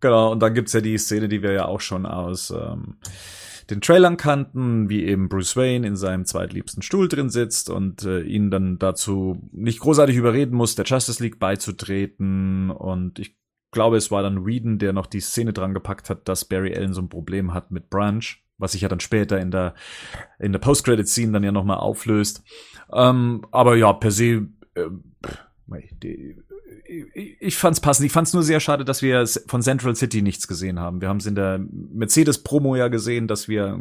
[0.01, 2.97] Genau, und dann gibt's ja die Szene, die wir ja auch schon aus ähm,
[3.71, 8.21] den Trailern kannten, wie eben Bruce Wayne in seinem zweitliebsten Stuhl drin sitzt und äh,
[8.21, 12.71] ihn dann dazu nicht großartig überreden muss, der Justice League beizutreten.
[12.71, 13.37] Und ich
[13.73, 16.93] glaube, es war dann Whedon, der noch die Szene dran gepackt hat, dass Barry Allen
[16.93, 18.25] so ein Problem hat mit Branch,
[18.57, 19.75] was sich ja dann später in der
[20.39, 22.45] in der Post-Credit-Scene dann ja nochmal auflöst.
[22.93, 24.89] Ähm, aber ja, per se äh,
[26.03, 26.39] die,
[26.89, 28.07] ich, fand's passend.
[28.07, 31.01] Ich fand's nur sehr schade, dass wir von Central City nichts gesehen haben.
[31.01, 33.79] Wir haben es in der Mercedes-Promo ja gesehen, dass wir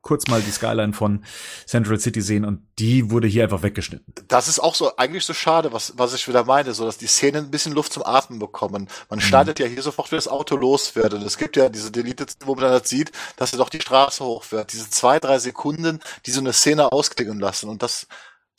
[0.00, 1.24] kurz mal die Skyline von
[1.66, 4.14] Central City sehen und die wurde hier einfach weggeschnitten.
[4.28, 7.06] Das ist auch so eigentlich so schade, was, was ich wieder meine, so dass die
[7.06, 8.88] Szenen ein bisschen Luft zum Atmen bekommen.
[9.10, 11.14] Man schneidet ja hier sofort, wie das Auto los wird.
[11.14, 13.80] Und es gibt ja diese Deleted, wo man dann halt sieht, dass er doch die
[13.80, 14.72] Straße hochfährt.
[14.72, 17.68] Diese zwei, drei Sekunden, die so eine Szene ausklingen lassen.
[17.68, 18.06] Und das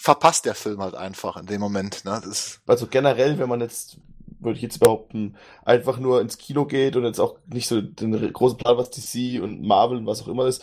[0.04, 2.04] verpasst der Film halt einfach in dem Moment.
[2.04, 2.12] Ne?
[2.12, 3.96] Das ist, Also generell, wenn man jetzt,
[4.42, 8.34] würde ich jetzt behaupten, einfach nur ins Kino geht und jetzt auch nicht so den
[8.34, 10.62] großen Plan, was DC und Marvel und was auch immer ist.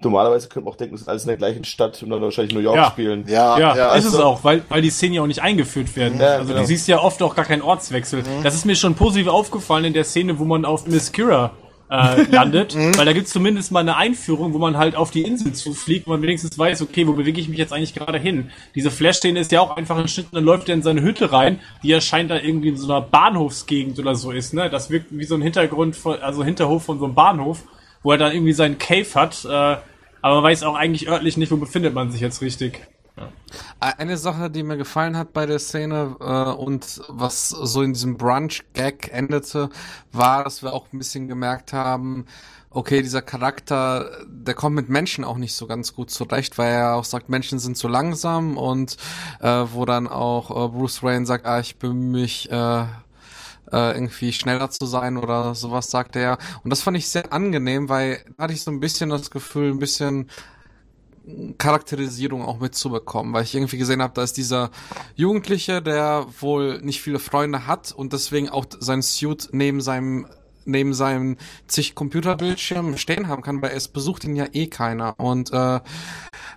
[0.00, 2.54] Normalerweise könnte man auch denken, das ist alles in der gleichen Stadt und dann wahrscheinlich
[2.54, 2.90] New York Ja.
[2.90, 3.26] spielen.
[3.28, 5.94] ja, Ja, ja, ist also- es auch, weil, weil die Szenen ja auch nicht eingeführt
[5.94, 6.18] werden.
[6.18, 6.60] Ja, also genau.
[6.60, 8.22] du siehst ja oft auch gar keinen Ortswechsel.
[8.42, 11.50] Das ist mir schon positiv aufgefallen in der Szene, wo man auf Miss Kira
[11.90, 15.52] äh, landet, weil da gibt's zumindest mal eine Einführung, wo man halt auf die Insel
[15.52, 18.50] zufliegt, wo man wenigstens weiß, okay, wo bewege ich mich jetzt eigentlich gerade hin.
[18.74, 21.32] Diese Flash-Szene ist ja auch einfach ein Schnitt und dann läuft er in seine Hütte
[21.32, 24.70] rein, die ja scheint da irgendwie in so einer Bahnhofsgegend oder so ist, ne?
[24.70, 27.64] Das wirkt wie so ein Hintergrund von, also Hinterhof von so einem Bahnhof,
[28.02, 29.76] wo er dann irgendwie seinen Cave hat, äh,
[30.20, 32.80] aber man weiß auch eigentlich örtlich nicht, wo befindet man sich jetzt richtig.
[33.80, 38.16] Eine Sache, die mir gefallen hat bei der Szene äh, und was so in diesem
[38.16, 39.70] Brunch-Gag endete,
[40.12, 42.26] war, dass wir auch ein bisschen gemerkt haben,
[42.70, 46.94] okay, dieser Charakter, der kommt mit Menschen auch nicht so ganz gut zurecht, weil er
[46.96, 48.96] auch sagt, Menschen sind zu langsam und
[49.40, 52.82] äh, wo dann auch äh, Bruce Wayne sagt, ah, ich bemühe mich, äh,
[53.72, 56.38] äh, irgendwie schneller zu sein oder sowas, sagt er.
[56.62, 59.70] Und das fand ich sehr angenehm, weil da hatte ich so ein bisschen das Gefühl,
[59.70, 60.30] ein bisschen
[61.58, 64.70] Charakterisierung auch mitzubekommen, weil ich irgendwie gesehen habe, da ist dieser
[65.14, 70.26] Jugendliche, der wohl nicht viele Freunde hat und deswegen auch sein Suit neben seinem
[70.68, 71.36] neben seinem
[71.66, 75.80] zig Computerbildschirm stehen haben kann, weil es besucht ihn ja eh keiner und äh,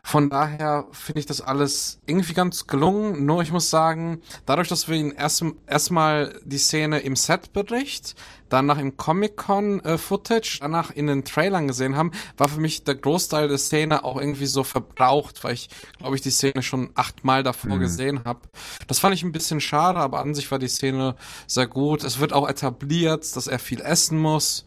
[0.03, 3.25] von daher finde ich das alles irgendwie ganz gelungen.
[3.25, 8.15] Nur ich muss sagen, dadurch, dass wir ihn erst erstmal die Szene im Set-Bericht,
[8.51, 13.57] danach im Comic-Con-Footage, danach in den Trailern gesehen haben, war für mich der Großteil der
[13.57, 18.23] Szene auch irgendwie so verbraucht, weil ich, glaube ich, die Szene schon achtmal davor gesehen
[18.25, 18.41] habe.
[18.87, 21.15] Das fand ich ein bisschen schade, aber an sich war die Szene
[21.47, 22.03] sehr gut.
[22.03, 24.65] Es wird auch etabliert, dass er viel essen muss.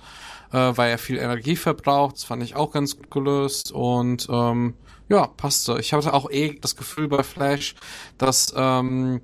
[0.52, 2.16] äh, weil er viel Energie verbraucht.
[2.16, 4.74] Das fand ich auch ganz gut gelöst und ähm,
[5.08, 5.78] ja, passte.
[5.80, 7.74] Ich hatte auch eh das Gefühl bei Flash,
[8.18, 9.20] dass ähm,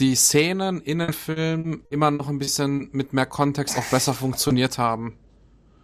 [0.00, 4.78] die Szenen in den Filmen immer noch ein bisschen mit mehr Kontext auch besser funktioniert
[4.78, 5.18] haben.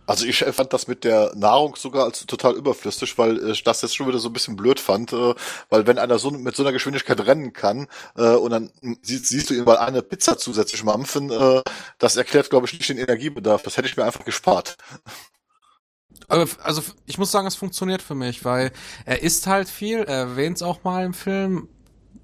[0.05, 3.95] Also ich fand das mit der Nahrung sogar als total überflüssig, weil ich das jetzt
[3.95, 5.35] schon wieder so ein bisschen blöd fand, äh,
[5.71, 7.87] weil wenn einer so mit so einer Geschwindigkeit rennen kann
[8.17, 8.71] äh, und dann
[9.03, 11.63] siehst, siehst du ihn mal eine Pizza zusätzlich mampfen, äh,
[11.99, 13.63] das erklärt glaube ich nicht den Energiebedarf.
[13.63, 14.77] Das hätte ich mir einfach gespart.
[16.27, 18.73] Also also ich muss sagen, es funktioniert für mich, weil
[19.07, 21.69] er isst halt viel, er erwähnt es auch mal im Film.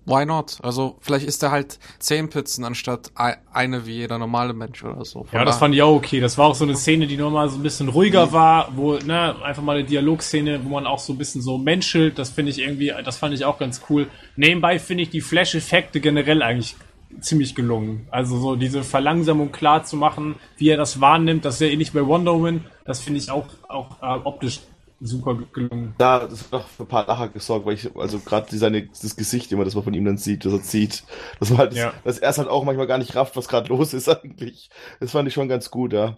[0.09, 0.59] Why not?
[0.63, 5.05] Also vielleicht isst er halt zehn Pizzen anstatt ei- eine wie jeder normale Mensch oder
[5.05, 5.25] so.
[5.25, 6.19] Von Ja, das fand ich auch okay.
[6.21, 9.37] Das war auch so eine Szene, die nochmal so ein bisschen ruhiger war, wo, ne,
[9.45, 12.19] einfach mal eine Dialogszene, wo man auch so ein bisschen so menschelt.
[12.19, 14.07] Das finde ich irgendwie, das fand ich auch ganz cool.
[14.37, 16.75] Nebenbei finde ich die Flash-Effekte generell eigentlich
[17.21, 18.07] ziemlich gelungen.
[18.11, 21.93] Also so diese Verlangsamung klar zu machen, wie er das wahrnimmt, das ist ja ähnlich
[21.93, 22.65] bei Wonder Woman.
[22.85, 24.61] Das finde ich auch, auch äh, optisch
[25.01, 25.95] super ge- gelungen.
[25.99, 29.17] Da, das hat auch für ein paar Lacher gesorgt, weil ich, also gerade seine, das
[29.17, 31.05] Gesicht immer, das man von ihm dann sieht, das er zieht,
[31.41, 31.93] das war halt, das, Ja.
[32.05, 34.71] dass er es halt auch manchmal gar nicht rafft, was gerade los ist eigentlich.
[35.01, 36.17] Das fand ich schon ganz gut, ja.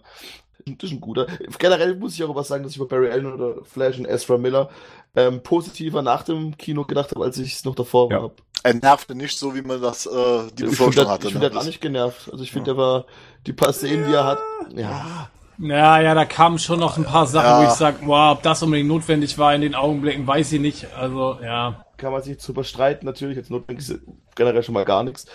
[0.65, 1.25] Das ist ein guter.
[1.57, 4.37] Generell muss ich auch was sagen, dass ich bei Barry Allen oder Flash und Ezra
[4.37, 4.69] Miller
[5.15, 8.21] ähm, positiver nach dem Kino gedacht habe, als ich es noch davor Ja.
[8.23, 8.31] war.
[8.63, 10.11] Er nervte nicht so, wie man das äh,
[10.55, 11.27] die Befürchtung finde, hatte.
[11.29, 11.39] ich ne?
[11.39, 12.29] find, der hat auch nicht genervt.
[12.31, 13.05] Also ich finde, der war,
[13.47, 14.39] die paar Szenen, die er hat,
[14.75, 15.31] ja.
[15.61, 17.59] Ja, ja, da kamen schon noch ein paar Sachen, Ja.
[17.61, 20.87] wo ich sage, wow, ob das unbedingt notwendig war in den Augenblicken, weiß ich nicht.
[20.95, 21.85] Also, ja.
[21.97, 23.99] kann man sich drüber streiten, natürlich, jetzt notwendig ist
[24.35, 25.25] generell schon mal gar nichts.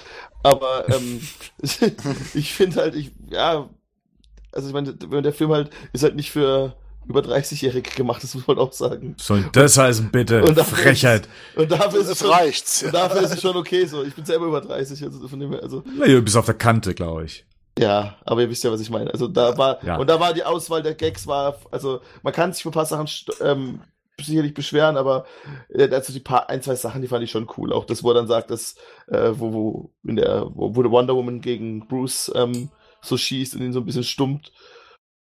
[0.43, 1.21] Aber ähm,
[2.35, 3.69] ich finde halt, ich, ja,
[4.53, 6.75] also ich meine, wenn der Film halt ist halt nicht für
[7.09, 9.15] über 30-Jährige gemacht, das muss man auch sagen.
[9.19, 10.43] Soll das heißen, bitte?
[10.43, 11.29] Und dafür Frechheit.
[11.55, 12.83] Ist, und dafür ist es Es schon, reicht's.
[12.83, 14.03] und dafür ist es schon okay so.
[14.03, 16.95] Ich bin selber über 30, also von dem her, also Naja, bis auf der Kante,
[16.95, 17.45] glaube ich.
[17.79, 19.11] Ja, aber ihr wisst ja, was ich meine.
[19.13, 19.97] Also da war Ja.
[19.97, 22.87] und da war die Auswahl der Gags war, also man kann sich für ein paar
[22.87, 23.09] Sachen
[23.41, 23.81] ähm,
[24.21, 25.27] sicherlich beschweren, aber
[25.69, 27.73] äh, also die paar ein zwei Sachen, die fand ich schon cool.
[27.73, 28.77] Auch das, wo er dann sagt, dass
[29.09, 32.71] äh, wo wo in der wo, wo der Wonder Woman gegen Bruce ähm,
[33.03, 34.53] so schießt und ihn so ein bisschen stummt.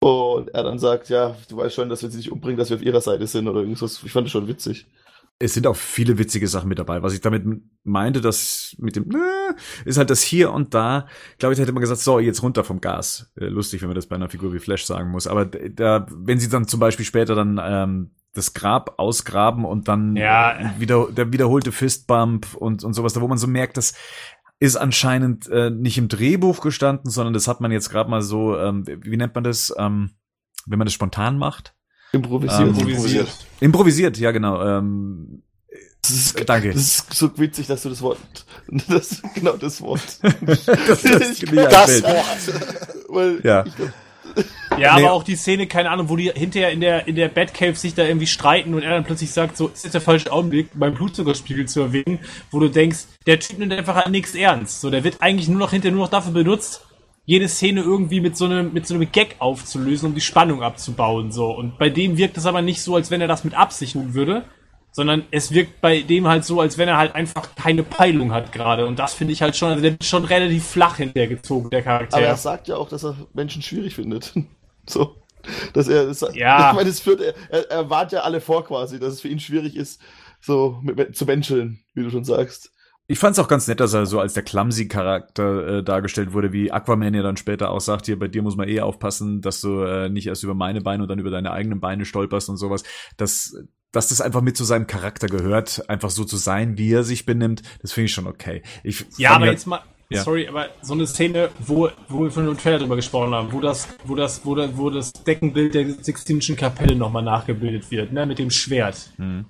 [0.00, 2.76] Und er dann sagt, ja, du weißt schon, dass wenn sie dich umbringen, dass wir
[2.76, 4.02] auf ihrer Seite sind oder irgendwas.
[4.04, 4.86] Ich fand das schon witzig.
[5.42, 7.02] Es sind auch viele witzige Sachen mit dabei.
[7.02, 7.44] Was ich damit
[7.84, 9.54] meinte, dass mit dem, äh,
[9.84, 11.06] ist halt das hier und da,
[11.38, 13.32] glaube ich, hätte man gesagt, so, jetzt runter vom Gas.
[13.36, 15.26] Äh, lustig, wenn man das bei einer Figur wie Flash sagen muss.
[15.26, 20.16] Aber da, wenn sie dann zum Beispiel später dann ähm, das Grab ausgraben und dann
[20.16, 20.74] Ja.
[20.78, 23.94] wieder der wiederholte Fistbump und, und sowas, da wo man so merkt, das
[24.58, 28.56] ist anscheinend äh, nicht im Drehbuch gestanden, sondern das hat man jetzt gerade mal so,
[28.56, 30.12] ähm, wie nennt man das, ähm,
[30.66, 31.74] wenn man das spontan macht?
[32.12, 32.60] Improvisiert.
[32.60, 33.28] Ähm, Improvisiert.
[33.60, 34.62] Improvisiert, ja genau.
[34.62, 35.42] Ähm,
[36.02, 36.72] Das ist, danke.
[36.72, 38.18] das ist so witzig, dass du das Wort,
[38.88, 40.02] das, genau das Wort.
[40.42, 42.02] das, das, Ich- Das.
[42.02, 43.06] Wort.
[43.08, 43.64] Weil Ja.
[43.64, 43.72] ich
[44.78, 45.04] Ja, Nee.
[45.04, 47.94] aber auch die Szene, keine Ahnung, wo die hinterher in der, in der Batcave sich
[47.94, 50.94] da irgendwie streiten und er dann plötzlich sagt, so, ist jetzt der falsche Augenblick, meinen
[50.94, 52.18] Blutzuckerspiegel zu erwähnen,
[52.50, 54.80] wo du denkst, der Typ nimmt einfach an nichts ernst.
[54.80, 56.80] So, der wird eigentlich nur noch hinterher nur noch dafür benutzt,
[57.24, 61.30] jede Szene irgendwie mit so einem, mit so einem Gag aufzulösen, um die Spannung abzubauen,
[61.30, 61.50] so.
[61.50, 64.14] Und bei dem wirkt es aber nicht so, als wenn er das mit Absicht tun
[64.14, 64.44] würde,
[64.92, 68.52] sondern es wirkt bei dem halt so, als wenn er halt einfach keine Peilung hat
[68.52, 68.86] gerade.
[68.86, 72.18] Und das finde ich halt schon, also der wird schon relativ flach hintergezogen, der Charakter.
[72.18, 74.32] aber er sagt ja auch, dass er Menschen schwierig findet.
[74.84, 75.14] So.
[75.74, 76.70] Dass er, das, Ja.
[76.70, 79.38] ich meine, es führt, er, er, warnt ja alle vor quasi, dass es für ihn
[79.38, 80.00] schwierig ist,
[80.40, 82.71] so mit, zu menscheln, wie du schon sagst.
[83.12, 86.54] Ich fand es auch ganz nett, dass er so als der Clumsy-Charakter äh, dargestellt wurde,
[86.54, 89.60] wie Aquaman ja dann später auch sagt, hier, bei dir muss man eh aufpassen, dass
[89.60, 92.56] du äh, nicht erst über meine Beine und dann über deine eigenen Beine stolperst und
[92.56, 92.84] sowas.
[93.18, 93.54] Dass,
[93.90, 97.26] dass das einfach mit zu seinem Charakter gehört, einfach so zu sein, wie er sich
[97.26, 98.62] benimmt, das finde ich schon okay.
[98.82, 100.22] Ich Ja, aber jetzt mal, Ja.
[100.22, 103.60] sorry, aber so eine Szene, wo, wo wir von dem Trailer drüber gesprochen haben, wo
[103.60, 108.24] das, wo das, wo, da, wo das Deckenbild der Sixtinischen Kapelle nochmal nachgebildet wird, ne,
[108.24, 109.10] mit dem Schwert.
[109.18, 109.44] Mhm.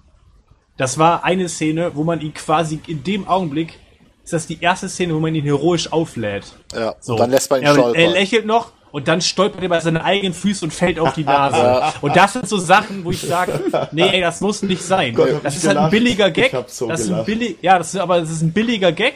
[0.77, 3.79] Das war eine Szene, wo man ihn quasi in dem Augenblick,
[4.25, 6.45] ist das die erste Szene, wo man ihn heroisch auflädt.
[6.75, 7.17] Ja, So.
[7.17, 7.95] dann lässt man ihn er, stolpern.
[8.01, 11.25] er lächelt noch und dann stolpert er bei seinen eigenen Füßen und fällt auf die
[11.25, 11.93] Nase.
[12.01, 13.61] Und das sind so Sachen, wo ich sage,
[13.93, 15.15] nee, ey, das muss nicht sein.
[15.15, 16.55] Gott, das ist halt ein billiger Gag.
[16.69, 19.15] So das ist ein billig, ja, das ist, aber das ist ein billiger Gag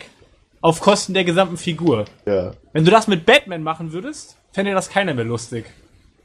[0.61, 2.07] auf Kosten der gesamten Figur.
[2.27, 2.53] Ja.
[2.73, 5.67] Wenn du das mit Batman machen würdest, fände das keiner mehr lustig.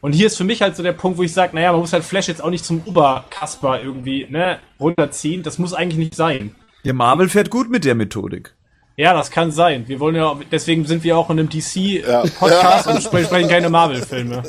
[0.01, 1.93] Und hier ist für mich halt so der Punkt, wo ich sage, naja, man muss
[1.93, 5.43] halt Flash jetzt auch nicht zum Oberkasper irgendwie ne, runterziehen.
[5.43, 6.55] Das muss eigentlich nicht sein.
[6.83, 8.55] ja, Marvel fährt gut mit der Methodik.
[8.97, 9.87] Ja, das kann sein.
[9.87, 12.23] Wir wollen ja, deswegen sind wir auch in einem Ja.
[12.23, 14.43] DC-Podcast und spre- sprechen keine Marvel-Filme.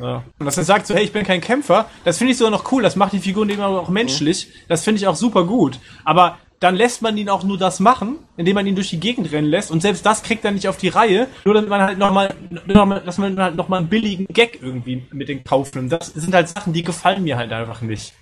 [0.00, 0.24] Ja.
[0.38, 2.70] Und dass er sagt so, hey, ich bin kein Kämpfer, das finde ich sogar noch
[2.72, 5.78] cool, das macht die Figuren immer auch menschlich, das finde ich auch super gut.
[6.04, 9.30] Aber dann lässt man ihn auch nur das machen, indem man ihn durch die Gegend
[9.32, 11.98] rennen lässt und selbst das kriegt er nicht auf die Reihe, nur damit man halt
[11.98, 12.34] nochmal,
[12.66, 15.92] noch dass man halt nochmal einen billigen Gag irgendwie mit den Kauf nimmt.
[15.92, 18.14] Das sind halt Sachen, die gefallen mir halt einfach nicht.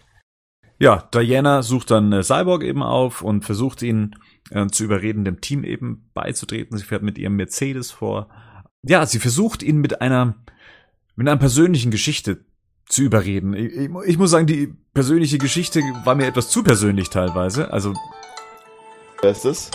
[0.78, 4.16] Ja, Diana sucht dann äh, Cyborg eben auf und versucht ihn
[4.50, 6.76] äh, zu überreden, dem Team eben beizutreten.
[6.76, 8.28] Sie fährt mit ihrem Mercedes vor.
[8.82, 10.34] Ja, sie versucht ihn mit einer,
[11.14, 12.44] mit einer persönlichen Geschichte
[12.86, 13.54] zu überreden.
[13.54, 17.72] Ich, ich, ich muss sagen, die persönliche Geschichte war mir etwas zu persönlich teilweise.
[17.72, 17.94] Also.
[19.20, 19.70] Wer ist das?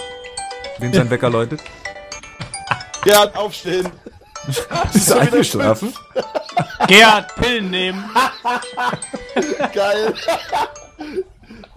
[0.79, 1.61] Wem sein Wecker läutet?
[3.03, 3.87] Gerhard, aufstehen!
[4.93, 5.93] Bist du eingeschlafen?
[6.87, 8.03] Gerhard, Pillen nehmen!
[9.73, 10.13] Geil!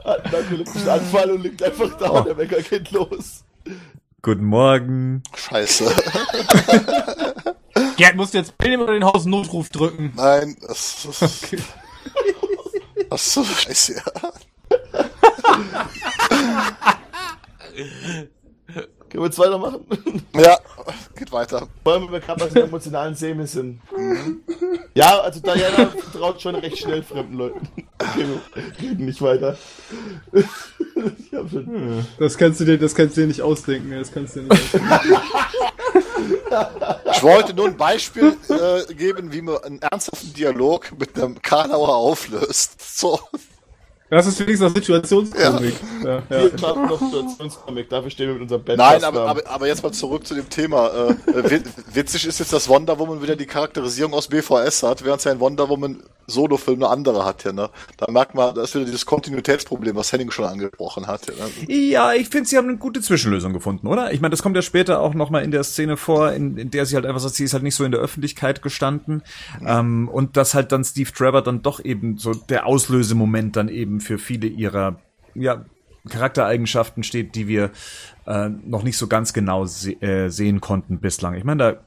[0.04, 3.44] Hat einen epileptischen Anfall und liegt einfach da und der Wecker geht los.
[4.20, 5.22] Guten Morgen.
[5.34, 5.94] Scheiße.
[7.96, 10.12] Gerd, musst du jetzt Pillen nehmen oder den Hausnotruf drücken?
[10.16, 11.22] Nein, das ist.
[11.44, 11.62] Okay.
[13.10, 14.02] Ach so, scheiße, ja.
[19.12, 19.84] Können wir jetzt weitermachen?
[20.34, 20.56] Ja,
[21.14, 21.68] geht weiter.
[21.84, 23.80] Wenn wir gerade bei so emotionalen Szenen sind.
[24.94, 27.68] Ja, also Diana traut schon recht schnell fremden Leuten.
[27.98, 29.58] Okay, wir reden nicht weiter.
[30.94, 32.06] Ich hab schon...
[32.20, 33.90] Das kannst du dir, das kannst du dir nicht ausdenken.
[33.90, 34.88] Das kannst du dir nicht ausdenken.
[37.12, 41.96] Ich wollte nur ein Beispiel äh, geben, wie man einen ernsthaften Dialog mit einem Karlauer
[41.96, 42.80] auflöst.
[42.98, 43.18] So.
[44.12, 45.74] Das ist wenigstens noch Situationskomik.
[46.04, 46.10] Ja.
[46.10, 46.52] Ja, ja.
[46.52, 48.76] Wir machen noch Situationskomik, dafür stehen wir mit unserem Band.
[48.76, 50.88] Nein, aber, aber, aber jetzt mal zurück zu dem Thema.
[50.88, 51.60] Äh,
[51.94, 55.32] witzig ist jetzt, dass Wonder Woman wieder die Charakterisierung aus BVS hat, während es ja
[55.32, 56.02] in Wonder Woman
[56.32, 57.70] Solo-Film eine andere hat, ja, ne?
[57.96, 61.26] Da merkt man, da ist wieder dieses Kontinuitätsproblem, was Henning schon angesprochen hat.
[61.26, 61.74] Ja, ne?
[61.74, 64.12] ja ich finde, sie haben eine gute Zwischenlösung gefunden, oder?
[64.12, 66.86] Ich meine, das kommt ja später auch nochmal in der Szene vor, in, in der
[66.86, 69.22] sie halt einfach sagt, sie ist halt nicht so in der Öffentlichkeit gestanden.
[69.60, 69.66] Mhm.
[69.66, 74.00] Ähm, und dass halt dann Steve Trevor dann doch eben so der Auslösemoment dann eben
[74.00, 74.96] für viele ihrer,
[75.34, 75.64] ja,
[76.08, 77.70] Charaktereigenschaften steht, die wir
[78.26, 81.34] äh, noch nicht so ganz genau se äh, sehen konnten bislang.
[81.34, 81.80] Ich meine, da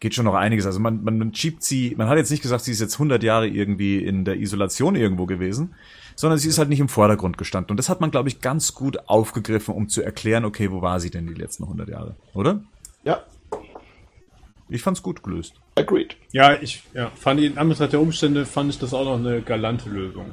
[0.00, 0.66] geht schon noch einiges.
[0.66, 3.22] Also man, man, man schiebt sie, man hat jetzt nicht gesagt, sie ist jetzt 100
[3.22, 5.74] Jahre irgendwie in der Isolation irgendwo gewesen,
[6.16, 7.72] sondern sie ist halt nicht im Vordergrund gestanden.
[7.72, 11.00] Und das hat man, glaube ich, ganz gut aufgegriffen, um zu erklären, okay, wo war
[11.00, 12.60] sie denn die letzten 100 Jahre, oder?
[13.04, 13.20] Ja.
[14.68, 15.54] Ich fand's gut gelöst.
[15.74, 16.16] Agreed.
[16.32, 19.90] Ja, ich ja, fand in Anbetracht der Umstände fand ich das auch noch eine galante
[19.90, 20.32] Lösung.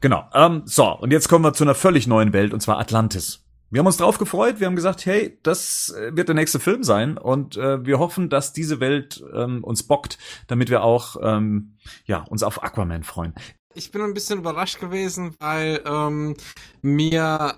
[0.00, 0.24] Genau.
[0.34, 3.41] Ähm, so, und jetzt kommen wir zu einer völlig neuen Welt, und zwar Atlantis.
[3.72, 6.82] Wir haben uns drauf gefreut, wir haben gesagt, hey, das äh, wird der nächste Film
[6.82, 11.78] sein und äh, wir hoffen, dass diese Welt ähm, uns bockt, damit wir auch ähm,
[12.04, 13.34] ja, uns auf Aquaman freuen.
[13.72, 16.36] Ich bin ein bisschen überrascht gewesen, weil ähm,
[16.82, 17.54] mir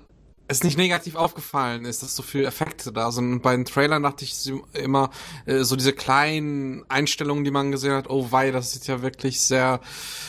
[0.47, 3.33] es nicht negativ aufgefallen ist, dass so viele Effekte da sind.
[3.33, 5.11] Und bei den Trailern dachte ich immer,
[5.47, 9.41] äh, so diese kleinen Einstellungen, die man gesehen hat, oh wei, das sieht ja wirklich
[9.41, 9.81] sehr,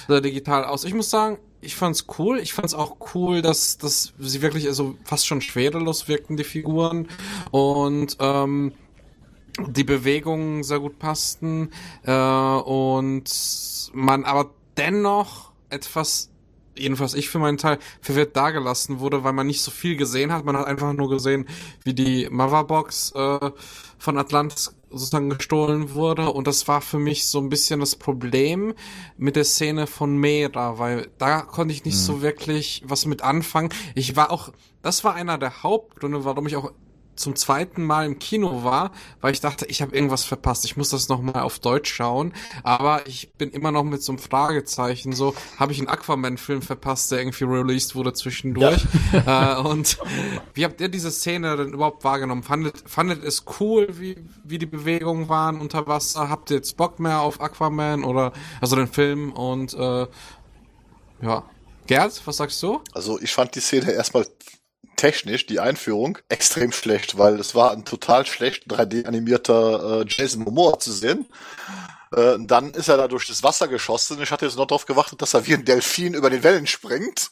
[0.07, 0.84] sehr digital aus.
[0.84, 2.40] Ich muss sagen, ich fand's cool.
[2.40, 7.08] Ich fand's auch cool, dass, dass sie wirklich also fast schon schwerelos wirkten, die Figuren.
[7.52, 8.74] Und ähm,
[9.68, 11.72] die Bewegungen sehr gut passten.
[12.04, 13.32] Äh, und
[13.94, 16.30] man aber dennoch etwas
[16.78, 20.46] jedenfalls ich für meinen Teil, verwirrt dagelassen wurde, weil man nicht so viel gesehen hat.
[20.46, 21.48] Man hat einfach nur gesehen,
[21.84, 23.52] wie die Motherbox äh,
[23.98, 26.32] von Atlantis sozusagen gestohlen wurde.
[26.32, 28.74] Und das war für mich so ein bisschen das Problem
[29.18, 32.00] mit der Szene von Mera, weil da konnte ich nicht mhm.
[32.00, 33.70] so wirklich was mit anfangen.
[33.94, 34.52] Ich war auch,
[34.82, 36.72] das war einer der Hauptgründe, warum ich auch
[37.16, 40.66] zum zweiten Mal im Kino war, weil ich dachte, ich habe irgendwas verpasst.
[40.66, 42.34] Ich muss das nochmal auf Deutsch schauen.
[42.64, 45.14] Aber ich bin immer noch mit so einem Fragezeichen.
[45.14, 48.86] So, habe ich einen Aquaman-Film verpasst, der irgendwie released wurde zwischendurch?
[49.12, 49.26] Ja.
[49.36, 49.98] Äh, und
[50.54, 52.44] wie habt ihr diese Szene denn überhaupt wahrgenommen?
[52.44, 56.30] Fandet, fandet es cool, wie, wie die Bewegungen waren unter Wasser?
[56.30, 59.32] Habt ihr jetzt Bock mehr auf Aquaman oder also den Film?
[59.32, 60.08] Und äh,
[61.22, 61.44] ja.
[61.88, 62.82] Gerd, was sagst du?
[62.94, 64.26] Also ich fand die Szene erstmal
[65.06, 70.80] technisch die Einführung extrem schlecht, weil es war ein total schlecht 3D-animierter äh, Jason Momoa
[70.80, 71.27] zu sehen.
[72.11, 74.19] Äh, dann ist er da durch das Wasser geschossen.
[74.23, 77.30] Ich hatte jetzt noch darauf gewartet, dass er wie ein Delfin über den Wellen springt.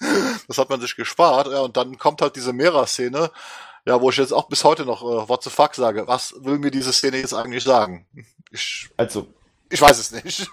[0.47, 1.47] Das hat man sich gespart.
[1.47, 3.31] Ja, und dann kommt halt diese Mera-Szene,
[3.87, 6.05] ja, wo ich jetzt auch bis heute noch äh, what the fuck sage.
[6.05, 8.05] Was will mir diese Szene jetzt eigentlich sagen?
[8.51, 9.25] Ich, also,
[9.71, 10.47] ich weiß es nicht.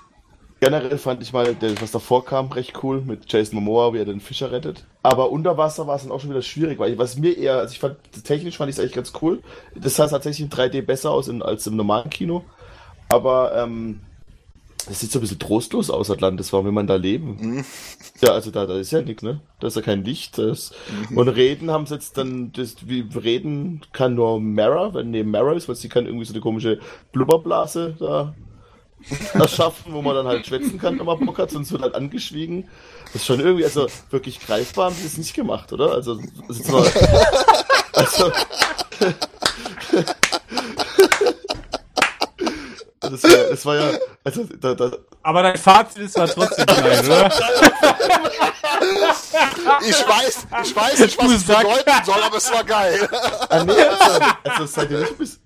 [0.60, 4.20] Generell fand ich mal, was davor kam, recht cool mit Jason Momoa, wie er den
[4.20, 4.84] Fischer rettet.
[5.02, 7.56] Aber unter Wasser war es dann auch schon wieder schwierig, weil ich, was mir eher,
[7.56, 9.40] also ich fand, technisch fand ich es eigentlich ganz cool.
[9.74, 12.44] Das sah tatsächlich in 3D besser aus in, als im normalen Kino.
[13.08, 14.00] Aber, ähm,
[14.86, 16.52] das sieht so ein bisschen trostlos aus, Atlantis.
[16.52, 17.36] Warum will man da leben?
[17.40, 17.64] Mhm.
[18.22, 19.40] Ja, also da, da ist ja nichts, ne?
[19.60, 20.36] Da ist ja kein Licht.
[20.36, 20.72] Das,
[21.08, 21.16] mhm.
[21.16, 25.52] Und reden haben sie jetzt dann, das, wie reden kann nur Mara, wenn neben Mara
[25.52, 26.80] ist, weil sie kann irgendwie so eine komische
[27.12, 28.34] Blubberblase da
[29.34, 32.68] erschaffen, wo man dann halt schwätzen kann, wenn man Bock hat, sonst wird halt angeschwiegen.
[33.06, 35.92] Das ist schon irgendwie, also wirklich greifbar haben sie es nicht gemacht, oder?
[35.92, 36.84] Also, das ist zwar,
[37.92, 38.30] Also,
[43.00, 44.90] das, war, das war ja, also, da, da,
[45.22, 47.26] Aber dein Fazit ist zwar trotzdem geil, oder?
[49.82, 53.08] Ich weiß, ich weiß nicht, was es bedeuten soll, aber es war geil.
[53.48, 55.39] ah, nee, also, also seid ihr nicht bis,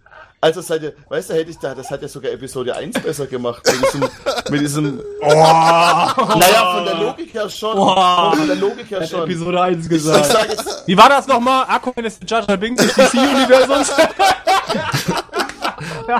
[0.44, 3.26] also seid ihr, weißt du, hätte ich da, das hat ja sogar Episode 1 besser
[3.26, 4.08] gemacht, mit diesem,
[4.50, 8.34] mit diesem, naja, von der Logik her schon, Boah.
[8.36, 9.22] von der Logik her Hat schon.
[9.22, 10.26] Episode 1 Ich gesagt.
[10.26, 11.64] sag jetzt, Wie war das nochmal?
[11.66, 13.90] Aquaman ist Jar Binks des DC-Universums?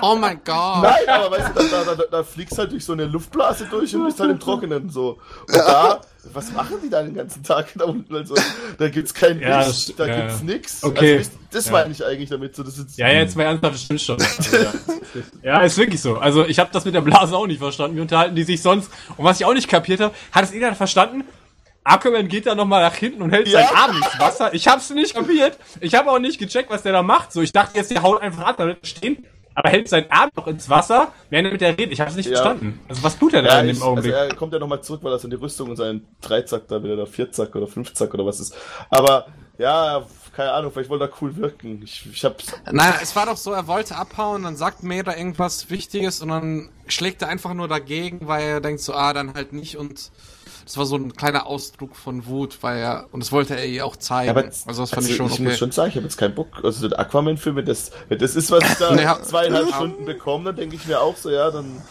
[0.02, 0.82] Oh mein Gott.
[0.82, 3.94] Nein, aber weißt du, da, da, da, da fliegst halt durch so eine Luftblase durch
[3.94, 5.18] und bist halt im Trockenen so.
[5.46, 6.00] Und da,
[6.34, 8.14] was machen die da den ganzen Tag da unten?
[8.14, 8.34] Also,
[8.78, 10.44] da gibt's kein Ja, Licht, das- da ja, gibt's ja.
[10.44, 10.82] nix.
[10.84, 11.18] Okay.
[11.18, 11.72] Also, das Ja.
[11.72, 12.56] meine ich eigentlich damit.
[12.56, 14.16] So, das ist, Ja, jetzt mal ernsthaft, das stimmt schon.
[14.38, 14.72] Also, ja.
[15.42, 16.16] ja, ist wirklich so.
[16.16, 17.96] Also ich habe das mit der Blase auch nicht verstanden.
[17.96, 18.90] Wie unterhalten die sich sonst?
[19.16, 21.24] Und was ich auch nicht kapiert habe, hat es irgendjemand verstanden?
[21.84, 23.60] Aquaman geht da nochmal nach hinten und hält Ja.
[23.66, 24.54] seinen Arm ins Wasser.
[24.54, 25.58] Ich hab's nicht kapiert.
[25.80, 27.30] Ich habe auch nicht gecheckt, was der da macht.
[27.32, 29.24] So, ich dachte jetzt, der haut einfach ab, da wird er stehen.
[29.54, 31.92] Aber hält seinen Arm noch ins Wasser, während er mit der redet.
[31.92, 32.36] Ich hab's nicht Ja.
[32.36, 32.80] verstanden.
[32.88, 34.12] Also was tut er da Ja, in ich, dem also Augenblick?
[34.12, 36.96] er kommt ja nochmal zurück, weil er so die Rüstung und seinen Dreizack da wieder,
[36.96, 38.54] der Vierzack oder Fünfzack oder was ist.
[38.90, 39.26] Aber,
[39.58, 40.04] ja,
[40.34, 41.80] keine Ahnung, vielleicht wollte er cool wirken.
[41.84, 45.70] Ich, ich hab's, Nein, es war doch so, er wollte abhauen, dann sagt Mera irgendwas
[45.70, 49.52] Wichtiges und dann schlägt er einfach nur dagegen, weil er denkt so, ah, dann halt
[49.52, 50.10] nicht und
[50.64, 53.84] das war so ein kleiner Ausdruck von Wut, weil er, und das wollte er ihr
[53.84, 54.26] auch zeigen.
[54.26, 55.42] Ja, aber also das fand ich schon ich okay.
[55.42, 56.48] muss schon sagen, ich habe jetzt keinen Bock.
[56.62, 60.86] Also der Aquaman-Film, das, das ist, was ich da zweieinhalb Stunden bekomme, dann denke ich
[60.86, 61.82] mir auch so, ja, dann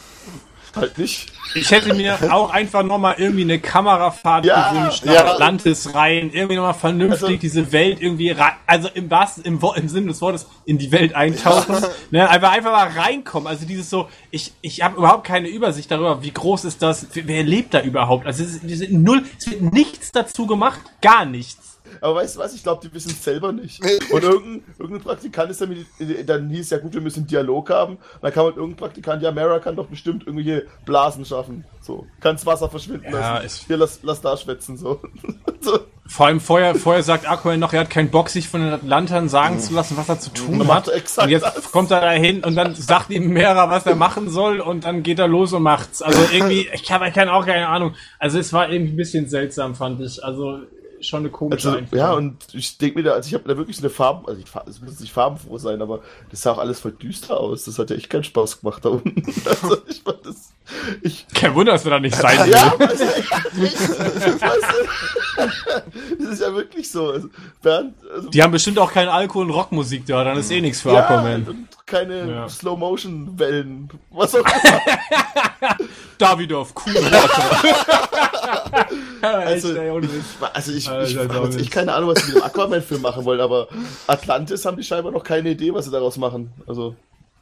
[0.76, 1.32] halt nicht.
[1.56, 5.32] Ich hätte mir auch einfach nochmal irgendwie eine Kamerafahrt Ja, gewünscht, nach ja.
[5.34, 9.90] Atlantis rein, irgendwie nochmal vernünftig Also- diese Welt irgendwie rein, also im wahrsten, im, im
[9.90, 11.76] Sinne des Wortes in die Welt eintauchen,
[12.12, 16.24] ne, einfach, einfach mal reinkommen, also dieses so, ich, ich habe überhaupt keine Übersicht darüber,
[16.24, 19.24] wie groß ist das, wer wer lebt da überhaupt, also es ist, wir sind null,
[19.38, 21.73] es wird nichts dazu gemacht, gar nichts.
[22.02, 23.82] Aber weißt du was, ich glaube, die wissen es selber nicht.
[24.12, 25.86] Und irgendein, irgendein Praktikant ist damit,
[26.26, 27.96] dann hieß ja gut, wir müssen einen Dialog haben.
[27.96, 31.66] Und dann kam halt irgendein Praktikant, ja, Mara kann doch bestimmt irgendwelche Blasen schaffen.
[31.82, 33.46] So, kann's Wasser verschwinden Ja, lassen.
[33.46, 35.02] ich- Hier, lass, lass da schwätzen, so.
[35.62, 35.80] so.
[36.06, 39.30] Vor allem vorher, vorher sagt Aquaman noch, er hat keinen Bock, sich von den Atlantern
[39.30, 40.88] sagen zu lassen, was er zu tun macht hat.
[40.90, 41.72] er exakt Und jetzt das.
[41.72, 45.20] kommt er dahin und dann sagt ihm Mera, was er machen soll und dann geht
[45.20, 46.02] er los und macht's.
[46.02, 47.96] Also irgendwie, ich habe ich auch keine Ahnung.
[48.20, 50.24] Also es war irgendwie ein bisschen seltsam, fand ich.
[50.24, 50.60] Also
[51.08, 52.06] schon eine komische Also, Einführung.
[52.06, 54.40] ja, und ich denke mir da, also ich habe da wirklich so eine Farben, also
[54.42, 56.00] ich, es muss nicht farbenfroh sein, aber
[56.32, 57.66] das sah auch alles voll düster aus.
[57.66, 59.24] Das hat ja echt keinen Spaß gemacht da unten.
[59.46, 60.54] Also ich fand das,
[61.02, 62.88] ich, Kein Wunder, dass wir da nicht sein ja, will.
[62.88, 64.66] weißt du, echt, weißt
[65.38, 67.12] du, das ist ja wirklich so.
[67.12, 67.28] Also,
[67.62, 70.82] Bernd, also, Die haben bestimmt auch keinen Alkohol und Rockmusik da, dann ist eh nichts
[70.82, 71.68] für ja, Aquaman.
[71.86, 72.50] Keine Ja.
[72.50, 75.76] Slow-Motion-Wellen, was auch immer.
[76.18, 77.42] Davidoff, cool Worte.
[79.22, 79.70] Also.
[80.54, 83.68] Also ich, ich jetzt echt keine Ahnung, was sie mit dem Aquaman-Film machen wollen, aber
[84.08, 86.52] Atlantis haben die scheinbar noch keine Idee, was sie daraus machen.
[86.68, 86.96] Also,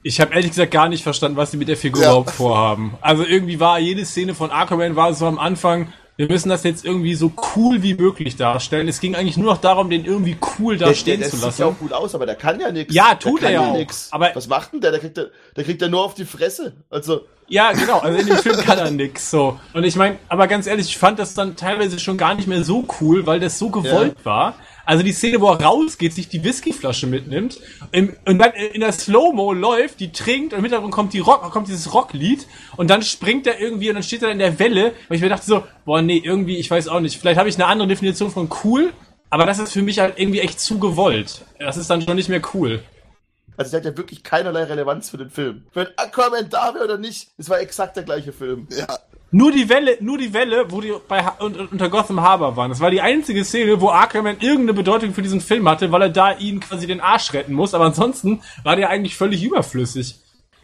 [0.04, 2.10] Ich habe ehrlich gesagt gar nicht verstanden, was sie mit der Figur Ja.
[2.10, 2.96] überhaupt vorhaben.
[3.02, 6.86] Also irgendwie war jede Szene von Aquaman war so am Anfang, wir müssen das jetzt
[6.86, 8.88] irgendwie so cool wie möglich darstellen.
[8.88, 11.40] Es ging eigentlich nur noch darum, den irgendwie cool da der, stehen der, zu der
[11.40, 11.62] sieht lassen.
[11.62, 12.94] ja auch gut aus, aber der kann ja nichts.
[12.94, 13.76] Ja, tut der er ja auch.
[13.76, 14.08] nix.
[14.12, 14.92] Aber- was macht denn der?
[14.92, 15.24] Der kriegt ja,
[15.56, 16.74] der kriegt ja nur auf die Fresse.
[16.90, 18.00] Also, Ja, genau.
[18.00, 19.60] Also in dem Film kann er nix so.
[19.74, 22.64] Und ich meine, aber ganz ehrlich, ich fand das dann teilweise schon gar nicht mehr
[22.64, 24.56] so cool, weil das so gewollt war.
[24.92, 27.62] Also die Szene, wo er rausgeht, sich die Whiskyflasche mitnimmt
[27.94, 31.50] im, und dann in der Slow-Mo läuft, die trinkt und im Hintergrund kommt die Rock,
[31.50, 32.46] kommt dieses Rocklied
[32.76, 35.30] und dann springt er irgendwie und dann steht er in der Welle und ich mir
[35.30, 38.32] dachte so, boah nee, irgendwie, ich weiß auch nicht, vielleicht habe ich eine andere Definition
[38.32, 38.92] von cool,
[39.30, 41.40] aber das ist für mich halt irgendwie echt zu gewollt.
[41.58, 42.84] Das ist dann schon nicht mehr cool.
[43.56, 45.64] also der hat ja wirklich keinerlei Relevanz für den Film.
[45.74, 48.68] Wenn Aquaman da wäre oder nicht, es war exakt der gleiche Film.
[48.78, 48.88] Ja.
[49.34, 52.70] Nur die Welle, nur die Welle, wo die bei unter Gotham Harbor waren.
[52.70, 56.10] Das war die einzige Szene, wo Aquaman irgendeine Bedeutung für diesen Film hatte, weil er
[56.10, 57.74] da ihn quasi den Arsch retten muss.
[57.74, 60.16] Aber ansonsten war der eigentlich völlig überflüssig.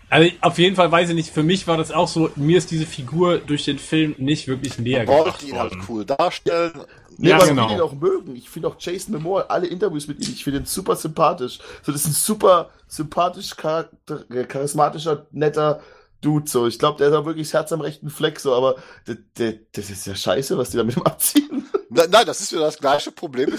[0.10, 1.32] Also auf jeden Fall weiß ich nicht.
[1.32, 2.30] Für mich war das auch so.
[2.36, 6.06] Mir ist diese Figur durch den Film nicht wirklich näher Wollte gebracht ihn halt cool
[6.06, 6.74] darstellen.
[7.18, 7.68] Nee, Ja, genau.
[7.68, 8.36] ich ihn auch mögen.
[8.36, 11.60] Ich finde auch Jason Momoa, alle Interviews mit ihm, ich finde ihn super sympathisch.
[11.84, 15.82] So, das ist ein super sympathisch, charakter charismatischer, netter
[16.28, 16.68] Dude, so.
[16.68, 18.76] Ich glaube, der hat auch wirklich das Herz am rechten Fleck, so, aber
[19.06, 21.70] das ist ja scheiße, was die da mit ihm abziehen.
[21.90, 23.50] Nein, nein, das ist wieder das gleiche Problem.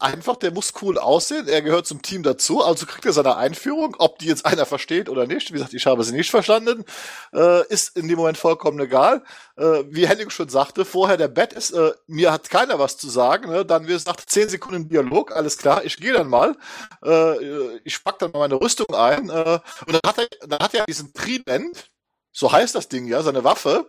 [0.00, 1.46] Einfach, der muss cool aussehen.
[1.46, 3.94] Er gehört zum Team dazu, also kriegt er seine Einführung.
[4.00, 6.84] Ob die jetzt einer versteht oder nicht, wie gesagt, ich habe sie nicht verstanden,
[7.32, 9.22] äh, ist in dem Moment vollkommen egal.
[9.56, 13.08] Äh, wie Henning schon sagte, vorher der Bett ist, äh, mir hat keiner was zu
[13.08, 13.48] sagen.
[13.50, 13.64] Ne?
[13.64, 16.56] Dann wird es nach zehn Sekunden Dialog, alles klar, ich gehe dann mal.
[17.04, 19.30] Äh, ich pack dann mal meine Rüstung ein.
[19.30, 21.88] Äh, und dann hat er, dann hat er diesen Trident,
[22.36, 23.86] so heißt das Ding ja, seine Waffe.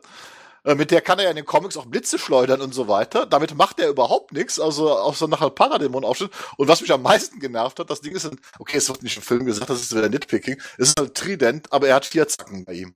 [0.64, 3.26] Äh, mit der kann er ja in den Comics auch Blitze schleudern und so weiter.
[3.26, 6.30] Damit macht er überhaupt nichts, also außer nachher Paradämon aufstehen.
[6.57, 9.18] Und was mich am meisten genervt hat, das Ding ist, ein, okay, es wird nicht
[9.18, 12.28] im Film gesagt, das ist wieder Nitpicking, es ist ein Trident, aber er hat vier
[12.28, 12.94] Zacken bei ihm.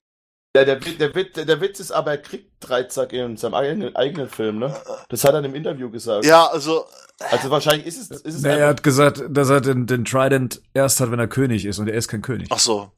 [0.56, 3.96] Ja, der, Witz- der, Witz- der Witz ist aber, er kriegt Dreizack in seinem eigenen,
[3.96, 4.76] eigenen Film, ne?
[5.10, 6.26] Das hat er im Interview gesagt.
[6.26, 6.86] Ja, also,
[7.20, 10.62] Also wahrscheinlich ist es, ist es Nee, er hat gesagt, dass er den, den Trident
[10.74, 12.48] erst hat, wenn er König ist und er ist kein König.
[12.52, 12.92] ach so.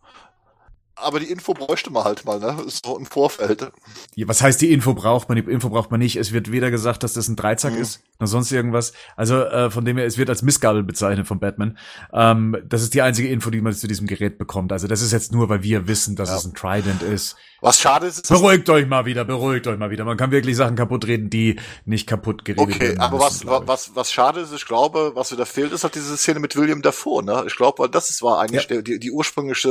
[0.96, 2.56] Aber die Info bräuchte man halt mal, ne?
[2.68, 3.72] So im Vorfeld.
[4.16, 5.36] Ja, Was heißt, die Info braucht man?
[5.44, 6.16] Die Info braucht man nicht.
[6.18, 7.82] Es wird weder gesagt, dass das ein Dreizack Mhm.
[7.82, 8.94] ist, noch sonst irgendwas.
[9.16, 11.78] Also äh, von dem her, es wird als Missgabel bezeichnet von Batman.
[12.14, 14.72] Ähm, das ist die einzige Info, die man zu diesem Gerät bekommt.
[14.72, 16.36] Also das ist jetzt nur, weil wir wissen, dass Ja.
[16.38, 17.36] es ein Trident ist.
[17.64, 20.04] Was schade ist, ist Beruhigt euch mal wieder, beruhigt euch mal wieder.
[20.04, 23.62] Man kann wirklich Sachen kaputt reden, die nicht kaputt geredet Okay, werden aber müssen, was,
[23.62, 23.68] ich.
[23.68, 26.82] was, was schade ist, ich glaube, was wieder fehlt, ist halt diese Szene mit William
[26.82, 27.46] Dafoe, ne?
[27.48, 29.70] Ich glaube, weil das ist, war eigentlich der, die, die ursprüngliche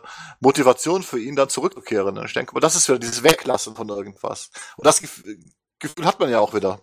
[0.00, 0.06] äh,
[0.38, 2.14] Motivation für ihn, dann zurückzukehren.
[2.14, 2.22] Ne?
[2.26, 4.52] Ich denke, aber das ist wieder dieses Weglassen von irgendwas.
[4.76, 5.24] Und das Gef
[5.80, 6.78] Gefühl hat man ja auch wieder.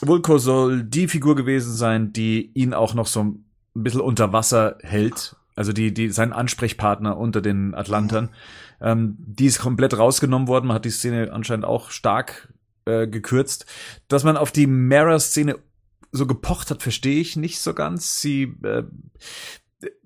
[0.00, 3.44] Vulko soll die Figur gewesen sein, die ihn auch noch so ein
[3.74, 5.36] bisschen unter Wasser hält.
[5.54, 8.30] Also die, die, sein Ansprechpartner unter den Atlantern.
[8.80, 10.66] Ähm, die ist komplett rausgenommen worden.
[10.66, 12.52] Man hat die Szene anscheinend auch stark
[12.84, 13.66] äh, gekürzt.
[14.08, 15.58] Dass man auf die Mara-Szene
[16.12, 18.20] so gepocht hat, verstehe ich nicht so ganz.
[18.20, 18.84] Sie, äh,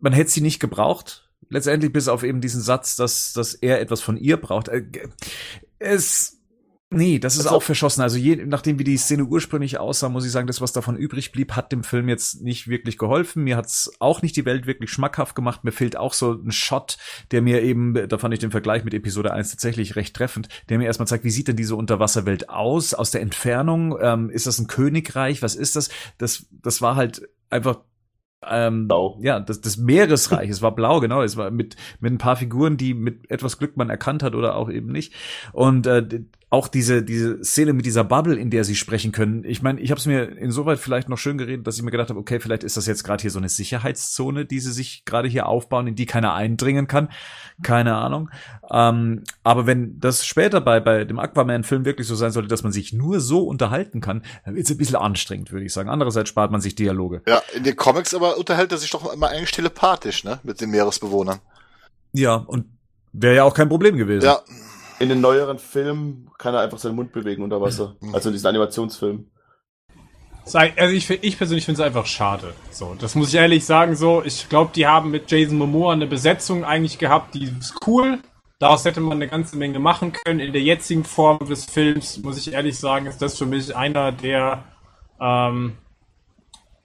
[0.01, 1.31] man hätte sie nicht gebraucht.
[1.49, 4.69] Letztendlich bis auf eben diesen Satz, dass, dass er etwas von ihr braucht.
[4.69, 4.85] Äh,
[5.79, 6.41] es,
[6.93, 8.03] Nee, das ist Also- auch verschossen.
[8.03, 11.33] Also je, nachdem wie die Szene ursprünglich aussah, muss ich sagen, das, was davon übrig
[11.33, 13.45] blieb, hat dem Film jetzt nicht wirklich geholfen.
[13.45, 15.65] Mir hat's auch nicht die Welt wirklich schmackhaft gemacht.
[15.65, 16.99] Mir fehlt auch so ein Shot,
[17.31, 20.79] der mir eben, da fand ich den Vergleich mit Episode 1 tatsächlich recht treffend, der
[20.79, 23.97] mir erstmal zeigt, wie sieht denn diese Unterwasserwelt aus, aus der Entfernung?
[24.01, 25.43] Ähm, ist das ein Königreich?
[25.43, 25.89] Was ist das?
[26.19, 27.81] Das, das war halt einfach
[28.45, 29.19] ähm, Blau.
[29.23, 32.77] ja, das, das Meeresreich, es war blau, genau, es war mit, mit ein paar Figuren,
[32.77, 35.13] die mit etwas Glück man erkannt hat oder auch eben nicht.
[35.53, 36.23] Und äh,
[36.53, 39.43] auch diese, diese Szene mit dieser Bubble, in der sie sprechen können.
[39.45, 42.11] Ich meine, ich habe es mir insoweit vielleicht noch schön geredet, dass ich mir gedacht
[42.11, 45.29] habe, okay, vielleicht ist das jetzt gerade hier so eine Sicherheitszone, die sie sich gerade
[45.29, 47.09] hier aufbauen, in die keiner eindringen kann.
[47.63, 48.29] Keine Ahnung.
[48.71, 52.73] Ähm, aber wenn das später bei, bei dem Aquaman-Film wirklich so sein sollte, dass man
[52.73, 55.89] sich nur so unterhalten kann, dann wird es ein bisschen anstrengend, würde ich sagen.
[55.89, 57.23] Andererseits spart man sich Dialoge.
[57.27, 60.39] Ja, in den Comics aber unterhält er sich doch immer eigentlich telepathisch, ne?
[60.43, 61.39] Mit den Meeresbewohnern.
[62.13, 62.67] Ja, und
[63.15, 64.27] wäre ja auch kein Problem gewesen.
[64.27, 64.41] Ja,
[65.03, 67.97] In den neueren Filmen kann er einfach seinen Mund bewegen unter Wasser.
[68.01, 68.15] Mhm.
[68.15, 69.33] Also in diesen Animationsfilmen.
[70.45, 72.55] Also ich, ich persönlich finde es einfach schade.
[72.71, 73.97] So, das muss ich ehrlich sagen.
[73.97, 78.21] So, ich glaube, die haben mit Jason Momoa eine Besetzung eigentlich gehabt, die ist cool.
[78.61, 80.39] Daraus hätte man eine ganze Menge machen können.
[80.39, 84.13] In der jetzigen Form des Films muss ich ehrlich sagen, ist das für mich einer
[84.13, 84.63] der
[85.21, 85.79] ähm,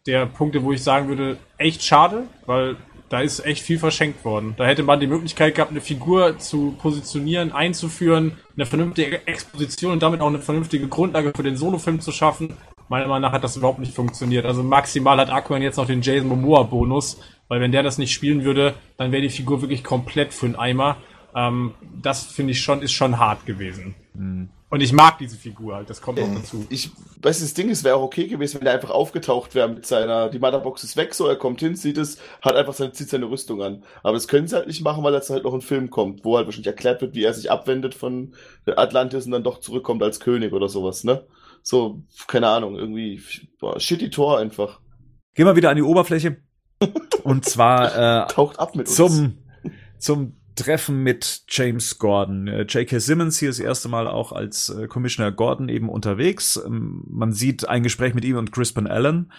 [0.07, 2.77] der Punkte, wo ich sagen würde, echt schade, weil
[3.09, 4.53] da ist echt viel verschenkt worden.
[4.57, 10.03] Da hätte man die Möglichkeit gehabt, eine Figur zu positionieren, einzuführen, eine vernünftige Exposition und
[10.03, 12.53] damit auch eine vernünftige Grundlage für den Solofilm zu schaffen.
[12.89, 14.45] Meiner Meinung nach hat das überhaupt nicht funktioniert.
[14.45, 18.13] Also maximal hat Aquaman jetzt noch den Jason Momoa Bonus, weil wenn der das nicht
[18.13, 20.97] spielen würde, dann wäre die Figur wirklich komplett für einen Eimer.
[21.35, 23.95] Ähm, das finde ich schon, ist schon hart gewesen.
[24.69, 26.65] Und ich mag diese Figur halt, das kommt auch dazu.
[26.69, 26.91] Ich
[27.21, 30.29] weiß, das Ding ist, wäre auch okay gewesen, wenn er einfach aufgetaucht wäre mit seiner,
[30.29, 33.29] die Motherbox ist weg, so, er kommt hin, sieht es, hat einfach seine, zieht seine
[33.29, 33.83] Rüstung an.
[34.03, 36.35] Aber das können sie halt nicht machen, weil jetzt halt noch ein Film kommt, wo
[36.35, 38.33] halt wahrscheinlich erklärt wird, wie er sich abwendet von
[38.65, 41.25] Atlantis und dann doch zurückkommt als König oder sowas, ne?
[41.63, 43.21] So, keine Ahnung, irgendwie,
[43.59, 44.79] boah, shitty Tor einfach.
[45.33, 46.37] Gehen wir wieder an die Oberfläche.
[47.23, 48.95] Und zwar äh, Taucht ab mit uns.
[48.95, 49.37] zum,
[49.97, 52.47] zum Treffen mit James Gordon.
[52.47, 52.99] Äh, J.K.
[52.99, 56.59] Simmons hier das erste Mal auch als äh, Commissioner Gordon eben unterwegs.
[56.63, 59.31] Ähm, man sieht ein Gespräch mit ihm und Crispin Allen,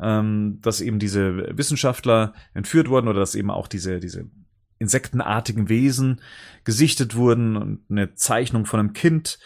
[0.00, 4.30] ähm, dass eben diese Wissenschaftler entführt wurden oder dass eben auch diese, diese
[4.78, 6.20] insektenartigen Wesen
[6.64, 9.38] gesichtet wurden und eine Zeichnung von einem Kind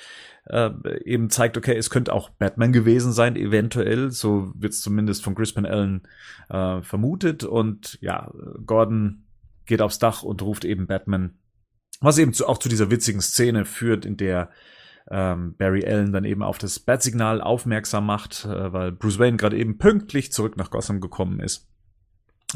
[0.46, 0.70] äh,
[1.04, 4.10] eben zeigt, okay, es könnte auch Batman gewesen sein, eventuell.
[4.10, 6.02] So wird es zumindest von Crispin Allen
[6.50, 7.44] äh, vermutet.
[7.44, 8.30] Und ja,
[8.66, 9.21] Gordon
[9.66, 11.38] geht aufs Dach und ruft eben Batman,
[12.00, 14.50] was eben zu, auch zu dieser witzigen Szene führt, in der
[15.10, 19.56] ähm, Barry Allen dann eben auf das Bat-Signal aufmerksam macht, äh, weil Bruce Wayne gerade
[19.56, 21.68] eben pünktlich zurück nach Gotham gekommen ist.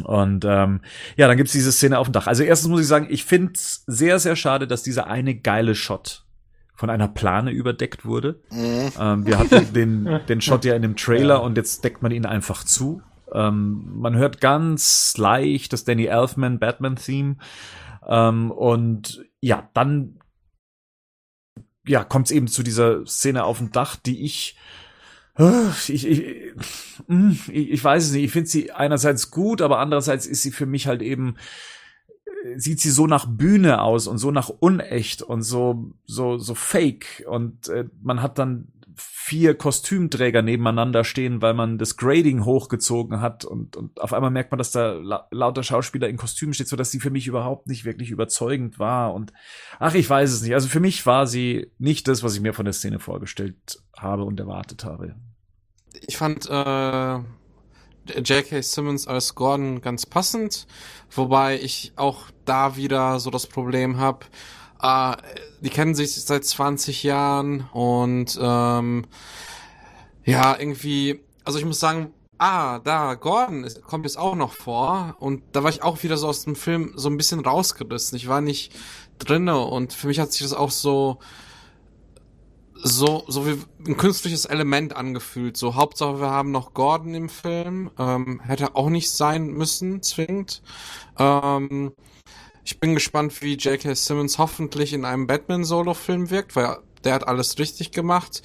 [0.05, 0.81] Und ähm,
[1.17, 2.27] ja, dann gibt's diese Szene auf dem Dach.
[2.27, 6.25] Also erstens muss ich sagen, ich find's sehr, sehr schade, dass dieser eine geile Shot
[6.75, 8.41] von einer Plane überdeckt wurde.
[8.51, 8.93] Mhm.
[9.01, 12.27] Ähm, wir hatten den, den Shot ja in dem Trailer und jetzt deckt man ihn
[12.27, 13.03] einfach zu.
[13.33, 17.37] Ähm, man hört ganz leicht das Danny Elfman Batman-Theme.
[18.07, 20.19] Ähm, und ja, dann
[21.87, 24.57] ja, kommt es eben zu dieser Szene auf dem Dach, die ich
[25.89, 28.25] ich, ich, ich, ich weiß es nicht.
[28.25, 31.37] Ich finde sie einerseits gut, aber andererseits ist sie für mich halt eben
[32.57, 37.25] sieht sie so nach Bühne aus und so nach unecht und so so so fake
[37.29, 43.45] und äh, man hat dann vier Kostümträger nebeneinander stehen, weil man das Grading hochgezogen hat
[43.45, 46.77] und, und auf einmal merkt man, dass da la lauter Schauspieler in Kostümen steht, so
[46.77, 49.33] dass sie für mich überhaupt nicht wirklich überzeugend war und
[49.79, 50.55] ach, ich weiß es nicht.
[50.55, 54.25] Also für mich war sie nicht das, was ich mir von der Szene vorgestellt habe
[54.25, 55.15] und erwartet habe.
[56.07, 57.19] Ich fand äh,
[58.15, 58.63] J.K.
[58.63, 60.67] Simmons als Gordon ganz passend,
[61.11, 64.27] wobei ich auch da wieder so das Problem habe,
[64.81, 65.17] äh,
[65.61, 69.07] die kennen sich seit 20 Jahren und ähm,
[70.25, 75.17] ja, irgendwie, also ich muss sagen, ah, da, Gordon ist, kommt jetzt auch noch vor
[75.21, 78.17] und da war ich auch wieder so aus dem Film so ein bisschen rausgerissen.
[78.17, 78.75] Ich war nicht
[79.19, 81.19] drinne und für mich hat sich das auch so
[82.83, 85.57] so, so wie ein künstliches Element angefühlt.
[85.57, 87.91] So, Hauptsache wir haben noch Gordon im Film.
[87.99, 90.63] Ähm, hätte auch nicht sein müssen, zwingend.
[91.19, 91.93] Ähm,
[92.67, 93.95] ich bin gespannt, wie J.K.
[93.95, 98.43] Simmons hoffentlich in einem Batman-Solo-Film wirkt, weil der hat alles richtig gemacht.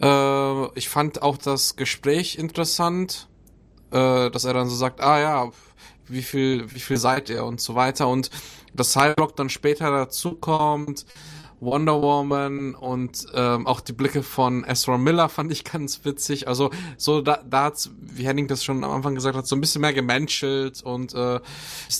[0.00, 3.28] Äh, ich fand auch das Gespräch interessant,
[3.92, 5.50] äh, dass er dann so sagt, ah ja,
[6.08, 8.30] wie viel, wie viel seid ihr und so weiter und
[8.74, 11.06] dass Cyborg dann später dazu kommt
[11.62, 16.48] Wonder Woman und ähm, auch die Blicke von Ezra Miller fand ich ganz witzig.
[16.48, 19.60] Also so da, da hat's, wie Henning das schon am Anfang gesagt hat, so ein
[19.60, 21.40] bisschen mehr gemenschelt und äh,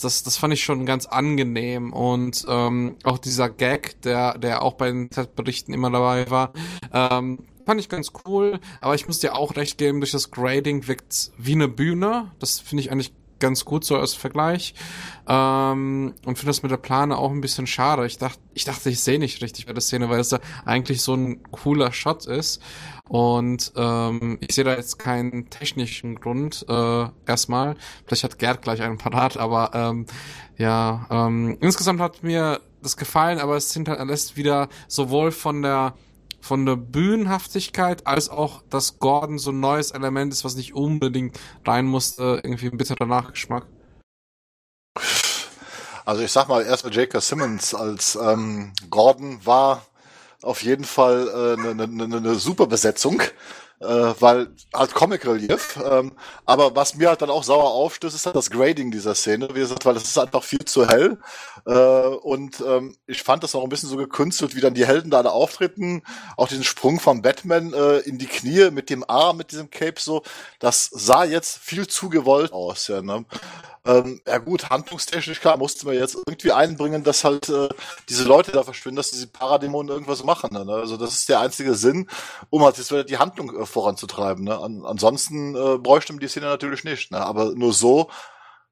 [0.03, 1.93] das, das fand ich schon ganz angenehm.
[1.93, 6.53] Und ähm, auch dieser Gag, der, der auch bei den Berichten immer dabei war,
[6.93, 8.59] ähm, fand ich ganz cool.
[8.81, 12.33] Aber ich muss dir auch recht geben, durch das Grading wirkt wie eine Bühne.
[12.41, 13.13] Das finde ich eigentlich
[13.43, 14.75] ganz gut so als Vergleich.
[15.29, 18.07] Ähm, und finde das mit der Plane auch ein bisschen schade.
[18.07, 21.03] Ich dachte, ich dachte, ich sehe nicht richtig bei der Szene, weil es da eigentlich
[21.03, 22.63] so ein cooler Shot ist.
[23.09, 27.75] Und ähm, ich sehe da jetzt keinen technischen Grund äh, erstmal.
[28.07, 30.07] Vielleicht hat Gerd gleich einen parat, aber ähm,
[30.57, 34.01] ja, ähm, insgesamt hat mir das gefallen, aber es sind halt
[34.37, 35.95] wieder sowohl von der
[36.43, 41.39] von der Bühnenhaftigkeit als auch, dass Gordon so ein neues Element ist, was nicht unbedingt
[41.65, 43.67] rein musste, irgendwie ein bitterer Nachgeschmack.
[46.05, 47.21] Also ich sag mal, erstmal J.K.
[47.21, 49.87] Simmons als ähm, Gordon war
[50.43, 53.23] auf jeden Fall eine äh, ne, ne, ne, ne super Besetzung
[53.83, 55.79] äh, weil halt Comic Relief.
[55.85, 56.13] Ähm,
[56.47, 59.61] aber was mir halt dann auch sauer aufstößt, ist halt das Grading dieser Szene, wie
[59.61, 61.19] gesagt, weil das ist einfach viel zu hell.
[61.67, 65.11] Äh, und ähm, ich fand das auch ein bisschen so gekünstelt, wie dann die Helden
[65.11, 66.03] da alle auftreten.
[66.37, 70.01] Auch diesen Sprung vom Batman äh, in die Knie mit dem Arm, mit diesem Cape
[70.01, 70.23] so,
[70.59, 73.03] das sah jetzt viel zu gewollt aus, ja.
[73.03, 73.25] Ne?
[73.85, 77.69] Ähm, ja gut, handlungstechnisch klar, mussten wir jetzt irgendwie einbringen, dass halt äh,
[78.09, 80.53] diese Leute da verschwinden, dass diese Paradämonen irgendwas machen.
[80.53, 80.73] Ne?
[80.73, 82.09] Also das ist der einzige Sinn,
[82.49, 84.45] um halt jetzt wieder die Handlung äh, voranzutreiben.
[84.45, 84.57] Ne?
[84.57, 87.11] An, ansonsten äh, bräuchte man die Szene natürlich nicht.
[87.11, 87.19] Ne?
[87.19, 88.09] Aber nur so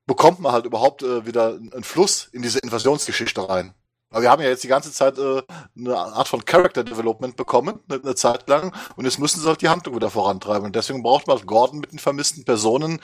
[0.06, 3.74] bekommt man halt überhaupt äh, wieder einen Fluss in diese Invasionsgeschichte rein.
[4.10, 5.42] Aber wir haben ja jetzt die ganze Zeit äh,
[5.76, 9.62] eine Art von Character Development bekommen, eine, eine Zeit lang, und jetzt müssen sie halt
[9.62, 10.66] die Handlung wieder vorantreiben.
[10.66, 13.00] Und deswegen braucht man halt Gordon mit den vermissten Personen,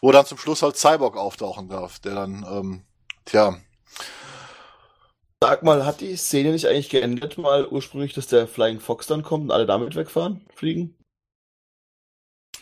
[0.00, 2.82] wo dann zum Schluss halt Cyborg auftauchen darf, der dann, ähm,
[3.24, 3.58] tja.
[5.42, 9.22] Sag mal, hat die Szene nicht eigentlich geendet, mal ursprünglich, dass der Flying Fox dann
[9.22, 10.96] kommt und alle damit wegfahren, fliegen?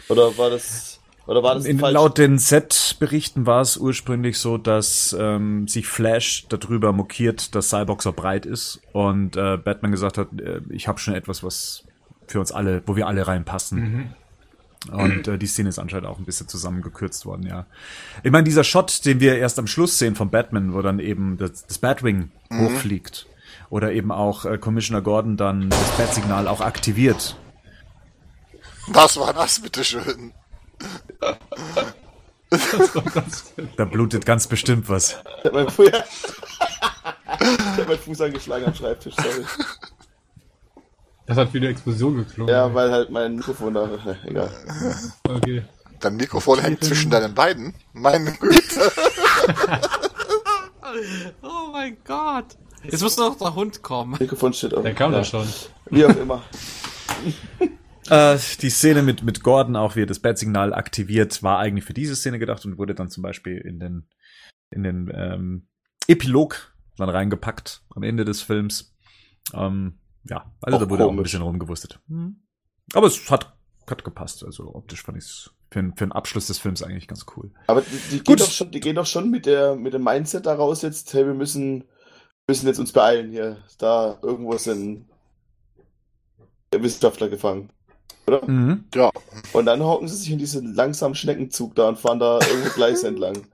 [0.09, 1.02] Oder war das.
[1.27, 6.47] Oder war das In, laut den Set-Berichten war es ursprünglich so, dass ähm, sich Flash
[6.49, 10.99] darüber mokiert, dass Cyborg so breit ist und äh, Batman gesagt hat, äh, ich habe
[10.99, 11.85] schon etwas, was
[12.27, 13.79] für uns alle, wo wir alle reinpassen.
[13.79, 14.15] Mhm.
[14.91, 17.67] Und äh, die Szene ist anscheinend auch ein bisschen zusammengekürzt worden, ja.
[18.25, 21.37] Ich meine, dieser Shot, den wir erst am Schluss sehen von Batman, wo dann eben
[21.37, 22.61] das, das Batwing mhm.
[22.61, 23.27] hochfliegt.
[23.71, 27.37] Oder eben auch äh, Commissioner Gordon dann das Bat-Signal auch aktiviert.
[28.89, 30.33] Was war das, bitteschön?
[33.77, 35.17] Da blutet ganz bestimmt was.
[35.39, 35.95] Ich hab meinen Fuß, ich
[37.49, 39.45] hab meinen Fuß angeschlagen am Schreibtisch, sorry.
[41.27, 42.53] Das hat wie eine Explosion geklungen.
[42.53, 43.89] Ja, weil halt mein Mikrofon da.
[44.27, 44.51] Egal.
[45.29, 45.63] Okay.
[46.01, 47.75] Dein Mikrofon hängt zwischen deinen beiden.
[47.93, 48.93] Meine Güte.
[51.43, 52.57] oh mein Gott.
[52.83, 54.17] Jetzt muss noch der Hund kommen.
[54.19, 54.83] Mikrofon steht auf.
[54.83, 55.21] Der kam ja.
[55.21, 55.47] doch schon.
[55.91, 56.43] Wie auch immer.
[58.09, 61.95] Äh, die Szene mit, mit Gordon, auch wie er das Bat-Signal aktiviert, war eigentlich für
[61.95, 64.09] diese Szene gedacht und wurde dann zum Beispiel in den,
[64.71, 65.69] in den ähm,
[66.09, 68.97] Epilog dann reingepackt am Ende des Films.
[69.55, 71.15] Ähm, ja, also auch da wurde komisch.
[71.15, 72.01] auch ein bisschen rumgewusstet.
[72.09, 72.43] Mhm.
[72.95, 73.55] Aber es hat,
[73.89, 74.45] hat gepasst.
[74.45, 77.51] Also optisch fand ich es für, für den Abschluss des Films eigentlich ganz cool.
[77.67, 78.27] Aber die, die, Gut.
[78.27, 81.27] Gehen, doch schon, die gehen doch schon mit, der, mit dem Mindset daraus jetzt, hey,
[81.27, 81.85] wir müssen,
[82.49, 83.59] müssen jetzt uns beeilen hier.
[83.79, 85.07] Da irgendwo sind
[86.75, 87.71] Wissenschaftler gefangen.
[88.33, 88.47] Oder?
[88.51, 88.85] Mhm.
[88.95, 89.11] Ja.
[89.53, 93.03] Und dann hocken sie sich in diesen langsamen Schneckenzug da und fahren da irgendwo Gleis
[93.03, 93.35] entlang.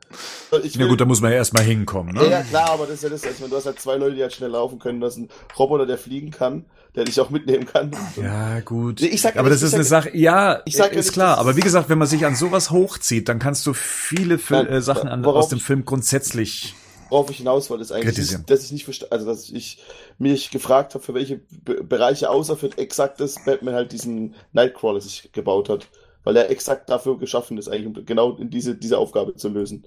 [0.63, 2.31] Ich Ja gut, da muss man ja erstmal hinkommen, Ja, ne?
[2.31, 3.25] ja, klar, aber das ist ja das.
[3.25, 4.99] Also, du hast halt zwei Leute, die halt schnell laufen können.
[5.03, 5.29] Das ist ein
[5.59, 6.65] Roboter, der fliegen kann,
[6.97, 7.91] der dich auch mitnehmen kann.
[8.17, 9.03] Ja, gut.
[9.03, 11.13] Nee, ich sag aber das ist ich eine sag- Sache, ja, ich sag ist nicht,
[11.13, 11.37] klar.
[11.37, 14.69] Aber wie gesagt, wenn man sich an sowas hochzieht, dann kannst du viele Fil Nein,
[14.69, 16.75] äh, Sachen an, aus dem Film grundsätzlich.
[17.11, 19.83] Worauf ich hinaus wollte, ist eigentlich, nicht, dass ich nicht versta- also dass ich
[20.19, 25.01] mich gefragt habe, für welche Be Bereiche außer für exakt das Batman halt diesen Nightcrawler
[25.01, 25.89] sich gebaut hat.
[26.25, 29.87] Weil er exakt dafür geschaffen ist, eigentlich, um genau in diese, diese Aufgabe zu lösen.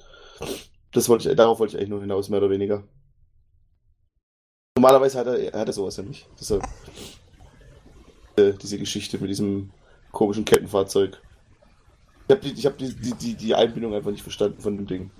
[0.92, 2.84] Das wollte ich, darauf wollte ich eigentlich nur hinaus, mehr oder weniger.
[4.76, 6.28] Normalerweise hat er, hat er sowas ja nicht.
[6.40, 6.64] Deshalb,
[8.38, 9.72] äh, diese Geschichte mit diesem
[10.12, 11.22] komischen Kettenfahrzeug.
[12.28, 15.12] Ich habe die, ich hab die, die, die Einbindung einfach nicht verstanden von dem Ding.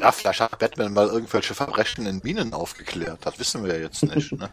[0.00, 3.18] Ja, vielleicht hat Batman mal irgendwelche Verbrechen in Minen aufgeklärt.
[3.24, 4.32] Das wissen wir ja jetzt nicht.
[4.38, 4.48] Ne?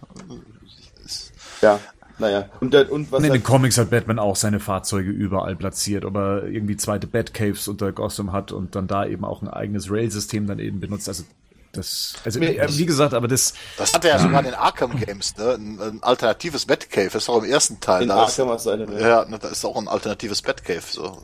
[1.62, 1.80] Ja,
[2.20, 2.50] naja.
[2.60, 6.06] Und, dann- und was Und in den Comics hat Batman auch seine Fahrzeuge überall platziert,
[6.06, 9.90] ob er irgendwie zweite Batcaves unter Gotham hat und dann da eben auch ein eigenes
[9.92, 11.08] Rail-System dann eben benutzt.
[11.08, 11.24] Also
[11.72, 15.00] das, also äh, wie gesagt, aber das, Das hat er ja sogar in den Arkham
[15.00, 15.56] Games, ne?
[15.56, 17.10] Ein, ein alternatives Batcave.
[17.12, 18.04] Das ist auch im ersten Teil.
[18.04, 19.02] in da ist, Arkham du eine.
[19.02, 20.84] ja, ne, da ist auch ein alternatives Batcave.
[20.90, 21.18] So.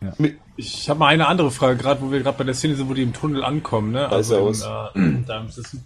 [0.00, 0.12] Ja.
[0.56, 2.94] Ich habe mal eine andere Frage, gerade wo wir gerade bei der Szene sind, wo
[2.94, 3.92] die im Tunnel ankommen.
[3.92, 4.06] Ne?
[4.10, 4.62] Da ist im, aus.
[4.62, 5.76] äh, da ist, es,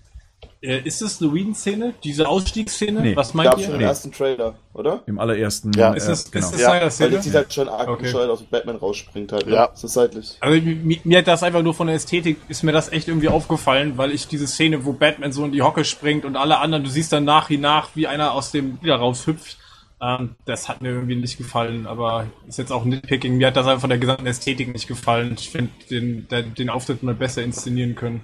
[0.60, 1.94] äh, ist es eine Whedon-Szene?
[2.02, 3.01] Diese Ausstiegsszene?
[3.01, 3.16] Nee.
[3.16, 3.64] Was meint Gab ihr?
[3.64, 3.85] schon im Nee.
[3.86, 5.02] ersten Trailer, oder?
[5.06, 5.93] im allerersten, Ja.
[5.93, 6.47] Ist äh, es, genau.
[6.47, 7.10] ist es Ja, seine Weil Szene?
[7.16, 8.02] die sieht halt schon arg Okay.
[8.02, 9.47] bescheuert aus, wie Batman rausspringt halt.
[9.47, 9.55] Ne?
[9.55, 9.70] Ja.
[9.74, 10.36] So seitlich.
[10.40, 13.28] Also mir, mir hat das einfach nur von der Ästhetik, ist mir das echt irgendwie
[13.28, 16.85] aufgefallen, weil ich diese Szene, wo Batman so in die Hocke springt und alle anderen,
[16.85, 19.59] du siehst dann nach wie nach, wie einer aus dem wieder raushüpft.
[20.01, 23.36] Ähm, das hat mir irgendwie nicht gefallen, aber ist jetzt auch Nitpicking.
[23.36, 25.35] Mir hat das einfach von der gesamten Ästhetik nicht gefallen.
[25.36, 28.20] Ich finde den, den, den Auftritt mal besser inszenieren können.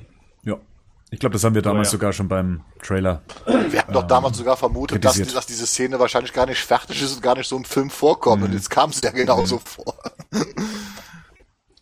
[1.14, 1.92] Ich glaube, das haben wir damals ja.
[1.92, 3.22] sogar schon beim Trailer.
[3.46, 5.36] Wir hatten doch damals sogar vermutet, dass, kritisiert.
[5.36, 8.42] dass diese Szene wahrscheinlich gar nicht fertig ist und gar nicht so im Film vorkommt.
[8.42, 9.94] Und jetzt kam es ja genauso vor.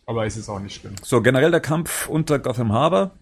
[0.05, 0.93] Aber ist jetzt auch nicht schlimm.
[1.01, 3.17] So, generell der Kampf unter Gotham Harbor.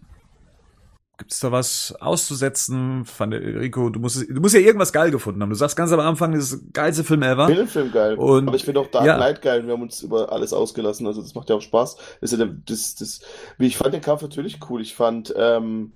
[1.22, 3.06] Gibt's da was auszusetzen?
[3.06, 5.52] Fand Rico, du musst, du musst ja irgendwas geil gefunden haben.
[5.52, 7.44] Du sagst ganz am Anfang, das ist der geilste Film ever.
[7.44, 8.16] Ich finde den Film geil.
[8.16, 9.18] Und- aber ich finde auch Dark ja.
[9.18, 9.64] Knight geil.
[9.68, 11.06] Wir haben uns über alles ausgelassen.
[11.06, 11.98] Also das macht ja auch Spaß.
[12.22, 12.32] Das
[12.66, 13.22] das, das,
[13.60, 14.82] ich fand den Kampf natürlich cool.
[14.82, 15.92] Ich fand ähm,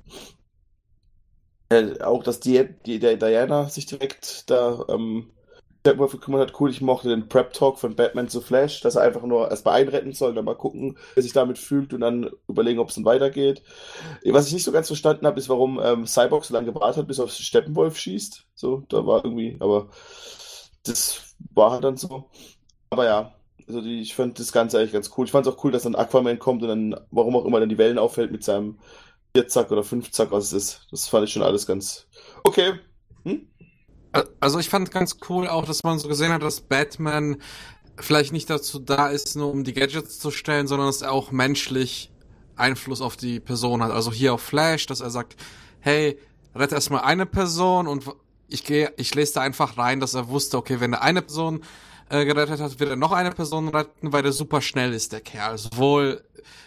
[1.70, 5.32] äh, auch, dass die, die der Diana sich direkt da ähm,
[5.86, 6.72] Steppenwolf gekümmert hat, cool.
[6.72, 10.14] Ich mochte den Prep Talk von Batman zu Flash, dass er einfach nur erstmal einretten
[10.14, 13.62] soll, dann mal gucken, wer sich damit fühlt und dann überlegen, ob es dann weitergeht.
[14.26, 17.08] Was ich nicht so ganz verstanden habe, ist, warum ähm, Cyborg so lange gewartet hat,
[17.08, 18.48] bis auf Steppenwolf schießt.
[18.56, 19.90] So, da war irgendwie, aber
[20.84, 22.32] das war halt dann so.
[22.90, 23.36] Aber ja,
[23.68, 25.26] also die, ich fand das Ganze eigentlich ganz cool.
[25.26, 27.70] Ich fand es auch cool, dass dann Aquaman kommt und dann, warum auch immer, dann
[27.70, 28.80] die Wellen auffällt mit seinem
[29.36, 30.88] Vierzack oder Fünfzack, was es ist.
[30.90, 32.08] Das fand ich schon alles ganz
[32.44, 32.74] okay.
[33.24, 33.48] Hm?
[34.40, 37.38] Also ich fand ganz cool auch, dass man so gesehen hat, dass Batman
[38.00, 41.32] vielleicht nicht dazu da ist, nur um die Gadgets zu stellen, sondern dass er auch
[41.32, 42.12] menschlich
[42.56, 43.92] Einfluss auf die Person hat.
[43.92, 45.36] Also hier auf Flash, dass er sagt,
[45.80, 46.18] hey,
[46.54, 48.06] rette erstmal eine Person und
[48.48, 51.64] ich gehe, ich lese da einfach rein, dass er wusste, okay, wenn er eine Person
[52.10, 55.22] äh, gerettet hat, wird er noch eine Person retten, weil der super schnell ist, der
[55.22, 55.58] Kerl.
[55.58, 56.24] Sowohl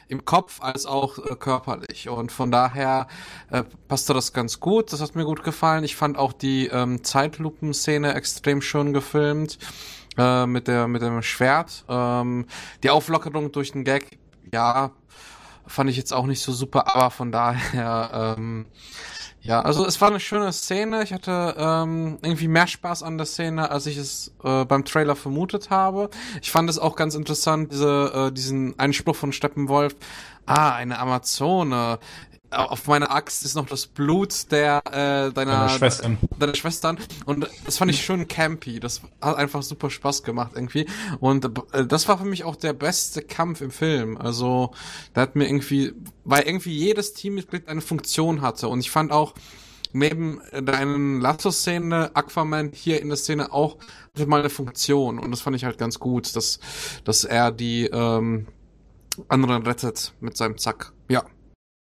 [0.08, 2.08] im Kopf als auch äh, körperlich.
[2.08, 3.06] Und von daher
[3.50, 4.92] äh, passte das ganz gut.
[4.92, 5.84] Das hat mir gut gefallen.
[5.84, 9.58] Ich fand auch die ähm, Zeitlupenszene extrem schön gefilmt.
[10.16, 11.84] Äh, mit der mit dem Schwert.
[11.88, 12.46] Ähm,
[12.82, 14.18] die Auflockerung durch den Gag,
[14.52, 14.90] ja,
[15.64, 18.66] fand ich jetzt auch nicht so super, aber von daher, ähm,
[19.40, 21.02] ja, also es war eine schöne Szene.
[21.02, 25.16] Ich hatte ähm, irgendwie mehr Spaß an der Szene, als ich es äh, beim Trailer
[25.16, 26.10] vermutet habe.
[26.42, 29.94] Ich fand es auch ganz interessant, diese, äh, diesen Einspruch von Steppenwolf.
[30.46, 31.98] Ah, eine Amazone.
[32.50, 36.18] Auf meiner Axt ist noch das Blut der äh, deiner, Deiner Schwestern.
[36.38, 38.80] deiner Schwestern und das fand ich schön campy.
[38.80, 40.86] Das hat einfach super Spaß gemacht irgendwie
[41.20, 44.16] und äh, das war für mich auch der beste Kampf im Film.
[44.16, 44.72] Also
[45.12, 45.92] da hat mir irgendwie,
[46.24, 49.34] weil irgendwie jedes Teammitglied eine Funktion hatte und ich fand auch
[49.92, 53.76] neben deinen Lasso-Szene Aquaman hier in der Szene auch
[54.14, 56.60] hatte mal eine Funktion und das fand ich halt ganz gut, dass
[57.04, 58.46] dass er die ähm,
[59.28, 60.92] anderen rettet mit seinem Zack.
[61.08, 61.24] Ja.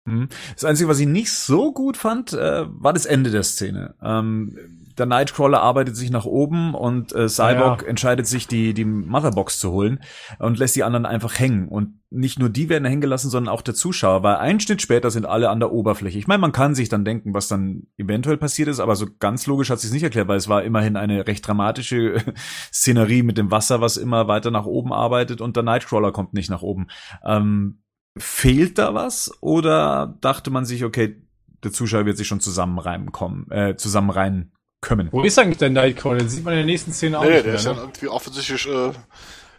[0.07, 0.29] Mhm.
[0.55, 3.95] Das Einzige, was ich nicht so gut fand, äh, war das Ende der Szene.
[4.03, 4.57] Ähm,
[4.97, 7.89] der Nightcrawler arbeitet sich nach oben und äh, Cyborg Ja.
[7.89, 10.01] entscheidet sich, die, die Motherbox zu holen
[10.39, 11.69] und lässt die anderen einfach hängen.
[11.69, 15.11] Und nicht nur die werden hängen gelassen, sondern auch der Zuschauer, weil ein Schnitt später
[15.11, 16.19] sind alle an der Oberfläche.
[16.19, 19.47] Ich meine, man kann sich dann denken, was dann eventuell passiert ist, aber so ganz
[19.47, 22.23] logisch hat sich nicht erklärt, weil es war immerhin eine recht dramatische
[22.73, 26.49] Szenerie mit dem Wasser, was immer weiter nach oben arbeitet und der Nightcrawler kommt nicht
[26.49, 26.87] nach oben.
[27.23, 27.81] Ähm,
[28.19, 31.23] Fehlt da was oder dachte man sich, okay,
[31.63, 35.09] der Zuschauer wird sich schon zusammenreimen kommen, äh, zusammenreihen kommen.
[35.13, 36.19] Wo ist eigentlich der Nightcrawler?
[36.19, 37.81] Den sieht man in der nächsten Szene auch Nee, nicht der mehr, ist ja ne?
[37.81, 38.93] irgendwie offensichtlich, äh,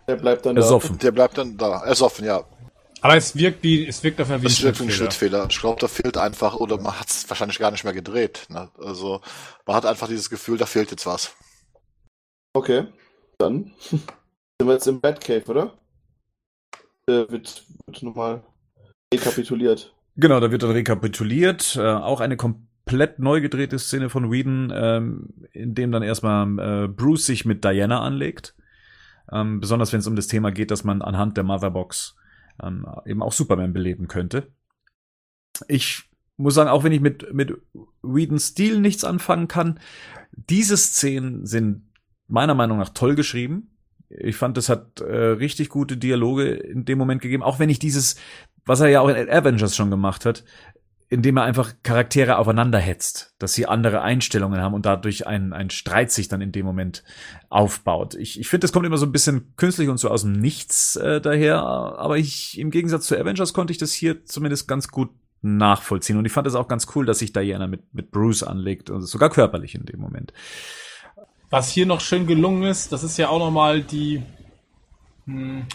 [0.07, 0.97] Der bleibt dann Ersoffen.
[0.99, 1.83] der bleibt dann da.
[1.83, 2.43] Ersoffen, ja.
[3.01, 5.47] Aber es wirkt wie, es wirkt auf jeden Fall wie ein ist wirklich ein Schnittfehler.
[5.49, 8.47] Ich glaube, da fehlt einfach, oder man hat es wahrscheinlich gar nicht mehr gedreht.
[8.49, 8.71] Ne?
[8.79, 9.21] Also
[9.67, 11.35] man hat einfach dieses Gefühl, da fehlt jetzt was.
[12.53, 12.59] da.
[12.59, 12.87] Okay.
[13.37, 14.01] Dann sind
[14.61, 15.77] wir jetzt im Batcave, oder?
[17.07, 18.43] Äh, wird, wird nochmal
[19.13, 19.93] rekapituliert.
[20.15, 21.75] Genau, da wird dann rekapituliert.
[21.75, 26.87] Äh, auch eine komplett neu gedrehte Szene von Whedon, ähm, in dem dann erstmal äh,
[26.87, 28.55] Bruce sich mit Diana anlegt.
[29.31, 32.15] Ähm, besonders wenn es um das Thema geht, dass man anhand der Motherbox
[32.63, 34.47] ähm, eben auch Superman beleben könnte.
[35.67, 36.03] Ich
[36.37, 37.53] muss sagen, auch wenn ich mit, mit
[38.01, 39.79] Whedons Stil nichts anfangen kann,
[40.31, 41.83] diese Szenen sind
[42.27, 43.71] meiner Meinung nach toll geschrieben.
[44.09, 47.79] Ich fand, es hat äh, richtig gute Dialoge in dem Moment gegeben, auch wenn ich
[47.79, 48.15] dieses,
[48.67, 50.43] was er ja auch in Avengers schon gemacht hat,
[51.09, 55.69] indem er einfach Charaktere aufeinander hetzt, dass sie andere Einstellungen haben und dadurch ein, ein
[55.69, 57.03] Streit sich dann in dem Moment
[57.49, 58.15] aufbaut.
[58.15, 60.97] Ich, ich finde, das kommt immer so ein bisschen künstlich und so aus dem Nichts
[60.97, 65.09] äh, daher, aber ich, im Gegensatz zu Avengers konnte ich das hier zumindest ganz gut
[65.41, 68.89] nachvollziehen und ich fand es auch ganz cool, dass sich Diana mit, mit Bruce anlegt,
[68.89, 70.33] und sogar körperlich in dem Moment.
[71.49, 74.21] Was hier noch schön gelungen ist, das ist ja auch nochmal die.
[75.25, 75.65] Hm,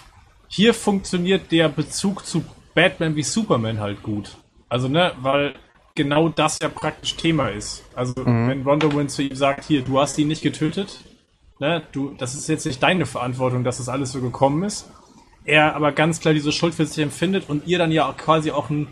[0.49, 4.37] hier funktioniert der Bezug zu Batman wie Superman halt gut.
[4.69, 5.55] Also, ne, weil
[5.95, 7.85] genau das ja praktisch Thema ist.
[7.95, 11.01] Also, wenn Wonder Woman zu ihm sagt, hier, du hast ihn nicht getötet,
[11.59, 14.91] ne, du, das ist jetzt nicht deine Verantwortung, dass das alles so gekommen ist.
[15.45, 18.53] Er aber ganz klar diese Schuld für sich empfindet und ihr dann ja auch quasi
[18.53, 18.87] auch einen,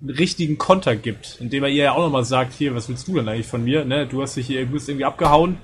[0.00, 3.14] einen richtigen Konter gibt, indem er ihr ja auch nochmal sagt, hier, was willst du
[3.14, 5.58] denn eigentlich von mir, ne, du hast dich hier, du bist irgendwie abgehauen,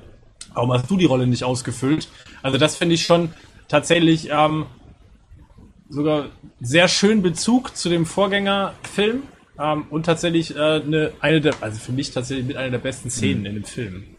[0.54, 2.08] Warum hast du die Rolle nicht ausgefüllt?
[2.42, 3.30] Also das finde ich schon
[3.68, 4.66] tatsächlich ähm,
[5.90, 6.30] sogar
[6.60, 9.24] sehr schön Bezug zu dem Vorgängerfilm
[9.58, 13.10] ähm, und tatsächlich äh, eine, eine der, also für mich tatsächlich mit einer der besten
[13.10, 14.16] Szenen in dem Film.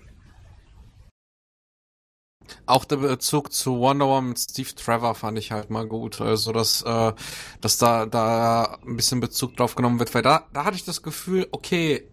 [2.65, 6.19] Auch der Bezug zu Wonder Woman mit Steve Trevor fand ich halt mal gut.
[6.19, 7.13] Also, dass, äh,
[7.61, 11.01] dass da, da ein bisschen Bezug drauf genommen wird, weil da, da hatte ich das
[11.01, 12.03] Gefühl, okay,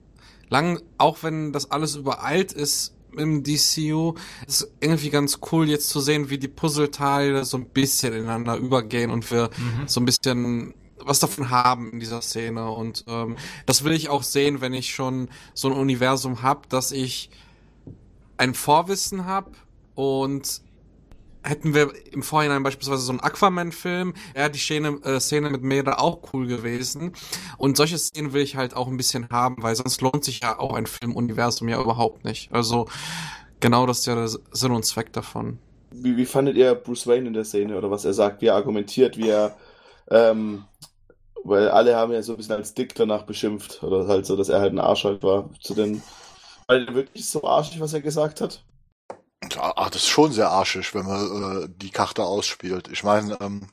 [0.49, 4.15] lang, auch wenn das alles übereilt ist im DCU,
[4.47, 9.11] ist irgendwie ganz cool jetzt zu sehen, wie die Puzzleteile so ein bisschen ineinander übergehen
[9.11, 9.51] und wir
[9.87, 10.75] so ein bisschen
[11.05, 12.71] was davon haben in dieser Szene.
[12.71, 13.37] Und ähm,
[13.67, 17.31] das will ich auch sehen, wenn ich schon so ein Universum hab, dass ich
[18.37, 19.53] ein Vorwissen habe
[19.95, 20.63] und
[21.49, 25.99] hätten wir im Vorhinein beispielsweise so einen Aquaman-Film, ja, die Szene, äh, Szene mit Mera
[25.99, 27.13] auch cool gewesen.
[27.57, 30.59] Und solche Szenen will ich halt auch ein bisschen haben, weil sonst lohnt sich ja
[30.59, 32.53] auch ein Filmuniversum ja überhaupt nicht.
[32.53, 32.87] Also
[33.61, 35.59] genau das ist ja der Sinn und Zweck davon.
[35.91, 38.55] Wie, wie fandet ihr Bruce Wayne in der Szene oder was er sagt, wie er
[38.55, 39.57] argumentiert, wie er,
[40.11, 40.65] ähm,
[41.45, 44.51] weil alle haben ja so ein bisschen als Dick danach beschimpft oder halt so, dass
[44.51, 46.03] er halt ein Arsch halt war zu den,
[46.67, 48.63] weil wirklich so arschig, was er gesagt hat.
[49.57, 52.89] Ach, das ist schon sehr arschig, wenn man äh, die Karte ausspielt.
[52.89, 53.69] Ich meine, ähm,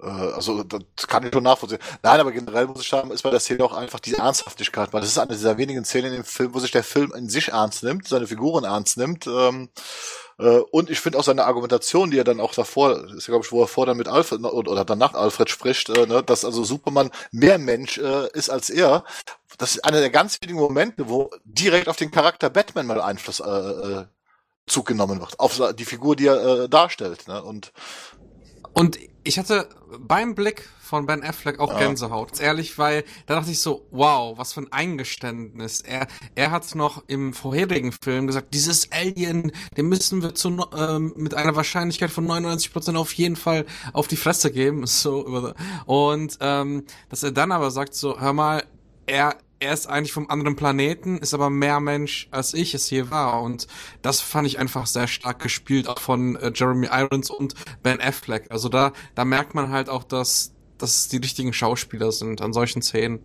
[0.00, 1.80] äh, also das kann ich schon nachvollziehen.
[2.02, 5.00] Nein, aber generell muss ich sagen, ist bei der Szene auch einfach die Ernsthaftigkeit, weil
[5.00, 7.82] das ist eine dieser wenigen Szenen dem Film, wo sich der Film in sich ernst
[7.82, 9.26] nimmt, seine Figuren ernst nimmt.
[9.26, 9.68] Ähm,
[10.38, 13.44] äh, und ich finde auch seine Argumentation, die er dann auch davor, ist ja glaube
[13.44, 16.64] ich, wo er vor dann mit Alfred oder, danach Alfred spricht, äh, ne, dass also
[16.64, 19.04] Superman mehr Mensch äh, ist als er.
[19.58, 23.40] Das ist einer der ganz wenigen Momente, wo direkt auf den Charakter Batman mal Einfluss
[23.40, 24.04] äh,
[24.66, 27.28] äh, Zug genommen wird, auf die Figur, die er äh, darstellt.
[27.28, 27.42] Ne?
[27.42, 27.72] Und
[28.72, 29.68] Und ich hatte
[29.98, 31.78] beim Blick von Ben Affleck auch Ja.
[31.78, 32.28] Gänsehaut.
[32.28, 35.80] Ganz ehrlich, weil da dachte ich so, wow, was für ein Eingeständnis.
[35.80, 36.06] Er,
[36.36, 41.34] er hat noch im vorherigen Film gesagt, dieses Alien, dem müssen wir zu, ähm, mit
[41.34, 44.84] einer Wahrscheinlichkeit von 99% auf jeden Fall auf die Fresse geben.
[44.96, 45.52] So,
[45.86, 48.64] und ähm, dass er dann aber sagt so, hör mal,
[49.06, 53.10] er, er ist eigentlich vom anderen Planeten, ist aber mehr Mensch, als ich es hier
[53.10, 53.42] war.
[53.42, 53.66] Und
[54.02, 58.50] das fand ich einfach sehr stark gespielt, auch von äh, Jeremy Irons und Ben Affleck.
[58.50, 62.52] Also da, da merkt man halt auch, dass, dass es die richtigen Schauspieler sind an
[62.52, 63.20] solchen Szenen.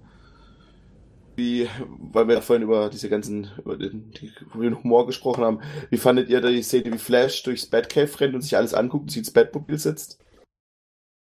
[1.36, 1.68] Wie,
[1.98, 4.14] weil wir ja vorhin über diese ganzen, über den,
[4.54, 8.36] über den Humor gesprochen haben, wie fandet ihr die Szene, wie Flash durchs Batcave rennt
[8.36, 10.20] und sich alles anguckt und sich ins Batmobil sitzt?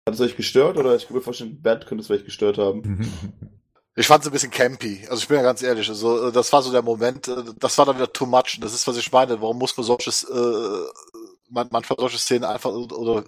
[0.08, 3.08] Hat es euch gestört oder ich kann mir vorstellen, Bat könnte es vielleicht gestört haben?
[4.00, 5.06] ich fand es ein bisschen campy.
[5.10, 7.78] Also ich bin ja ganz ehrlich, also äh, das war so der Moment, äh, das
[7.78, 8.58] war dann wieder too much.
[8.62, 9.42] Das ist, was ich meine.
[9.42, 10.86] Warum muss man solches, äh,
[11.52, 13.26] man, manchmal solche Szenen einfach oder, oder,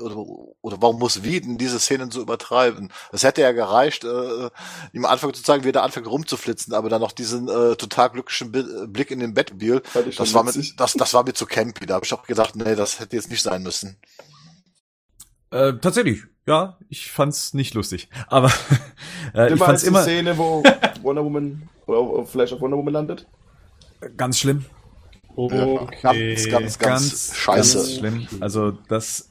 [0.62, 2.94] oder warum muss Wieden diese Szenen so übertreiben?
[3.12, 4.50] Es hätte ja gereicht, äh,
[4.94, 8.12] ihm am Anfang zu zeigen, wie er anfängt rumzuflitzen, aber dann noch diesen äh, total
[8.12, 9.34] glücklichen Bi- Blick in den
[10.08, 10.76] ich schon Das war, mir, witzig.
[10.78, 11.86] das, das war mir zu campy.
[11.86, 13.98] Da habe ich auch gedacht, nee, das hätte jetzt nicht sein müssen.
[15.52, 18.10] Äh, tatsächlich, ja, ich fand's nicht lustig.
[18.28, 18.48] Aber
[19.36, 20.64] äh, ich Immer fand's als die immer Szene, wo
[21.04, 23.28] Wonder Woman oder auf- Flash auf Wonder Woman landet.
[24.18, 24.66] ganz schlimm.
[25.36, 25.80] Okay.
[26.02, 27.78] Ganz, ganz, ganz scheiße.
[27.78, 28.28] Ganz schlimm.
[28.42, 29.30] Also das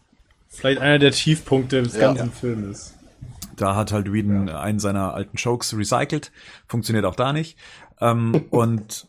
[0.49, 2.13] Vielleicht einer der Tiefpunkte des Ja.
[2.13, 2.95] ganzen Filmes.
[3.57, 6.33] Da hat halt Whedon einen seiner alten Jokes recycelt.
[6.67, 7.57] Funktioniert auch da nicht.
[8.01, 9.07] Ähm, und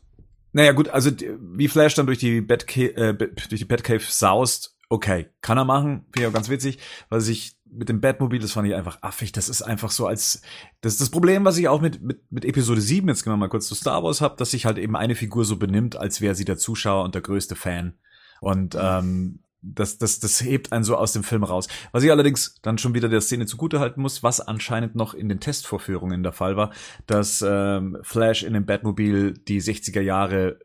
[0.53, 1.09] naja, gut, also
[1.39, 6.05] wie Flash dann durch die Batcave, äh, durch die Batcave saust, okay, kann er machen,
[6.11, 6.77] finde ich auch ganz witzig,
[7.07, 10.41] weil sich mit dem Batmobil, das fand ich einfach affig, das ist einfach so als,
[10.81, 13.37] das ist das Problem, was ich auch mit, mit, mit Episode 7, jetzt gehen wir
[13.37, 16.19] mal kurz zu Star Wars hab, dass sich halt eben eine Figur so benimmt, als
[16.19, 17.93] wäre sie der Zuschauer und der größte Fan.
[18.41, 21.69] Und ähm, das, das, das hebt einen so aus dem Film raus.
[21.93, 25.39] Was ich allerdings dann schon wieder der Szene zugutehalten muss, was anscheinend noch in den
[25.39, 26.73] Testvorführungen der Fall war,
[27.07, 30.59] dass ähm, Flash in dem Batmobil die 60er Jahre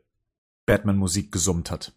[0.65, 1.96] Batman-Musik gesummt hat.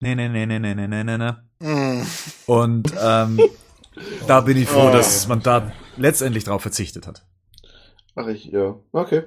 [0.00, 1.32] Nee, nee, nee, nee, nee, nee, nee, nee, nee.
[1.60, 2.06] Mm.
[2.46, 3.40] Und ähm,
[4.26, 4.92] da bin ich froh, Oh.
[4.92, 7.24] dass man da letztendlich drauf verzichtet hat.
[8.14, 8.76] Ach ich, ja.
[8.92, 9.24] Okay.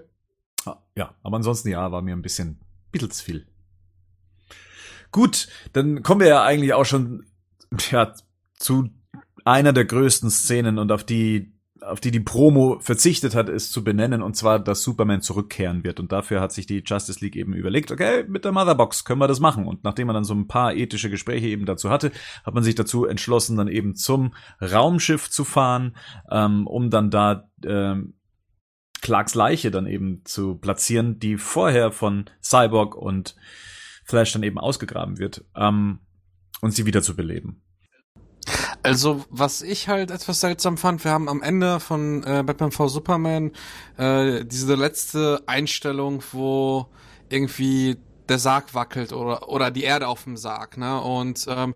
[0.66, 2.60] Ah, Ja, aber ansonsten ja, war mir ein bisschen,
[2.92, 3.48] bisschen zu viel.
[5.12, 7.26] Gut, dann kommen wir ja eigentlich auch schon
[7.90, 8.14] ja,
[8.58, 8.90] zu
[9.46, 11.52] einer der größten Szenen und auf die
[11.82, 16.00] auf die die Promo verzichtet hat, ist zu benennen, und zwar, dass Superman zurückkehren wird.
[16.00, 19.28] Und dafür hat sich die Justice League eben überlegt, okay, mit der Motherbox können wir
[19.28, 19.66] das machen.
[19.66, 22.12] Und nachdem man dann so ein paar ethische Gespräche eben dazu hatte,
[22.44, 25.96] hat man sich dazu entschlossen, dann eben zum Raumschiff zu fahren,
[26.30, 28.16] ähm, um dann da ähm,
[29.02, 33.36] Clarks Leiche dann eben zu platzieren, die vorher von Cyborg und
[34.04, 36.00] Flash dann eben ausgegraben wird, ähm,
[36.62, 37.62] und sie wieder zu beleben.
[38.82, 42.88] Also, was ich halt etwas seltsam fand, wir haben am Ende von äh, Batman v
[42.88, 43.52] Superman
[43.98, 46.88] äh, diese letzte Einstellung, wo
[47.30, 47.98] irgendwie
[48.30, 51.02] der Sarg wackelt oder oder die Erde auf dem Sarg, ne?
[51.02, 51.74] Und ähm,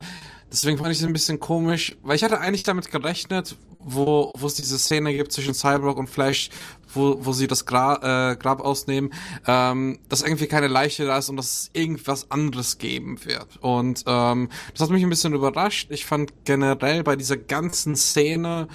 [0.51, 4.47] deswegen fand ich es ein bisschen komisch, weil ich hatte eigentlich damit gerechnet, wo wo
[4.47, 6.49] es diese Szene gibt zwischen Cyborg und Flash,
[6.93, 9.13] wo wo sie das Gra äh, Grab ausnehmen,
[9.47, 13.57] ähm, dass irgendwie keine Leiche da ist und dass es irgendwas anderes geben wird.
[13.61, 15.87] Und ähm, das hat mich ein bisschen überrascht.
[15.91, 18.67] Ich fand generell bei dieser ganzen Szene,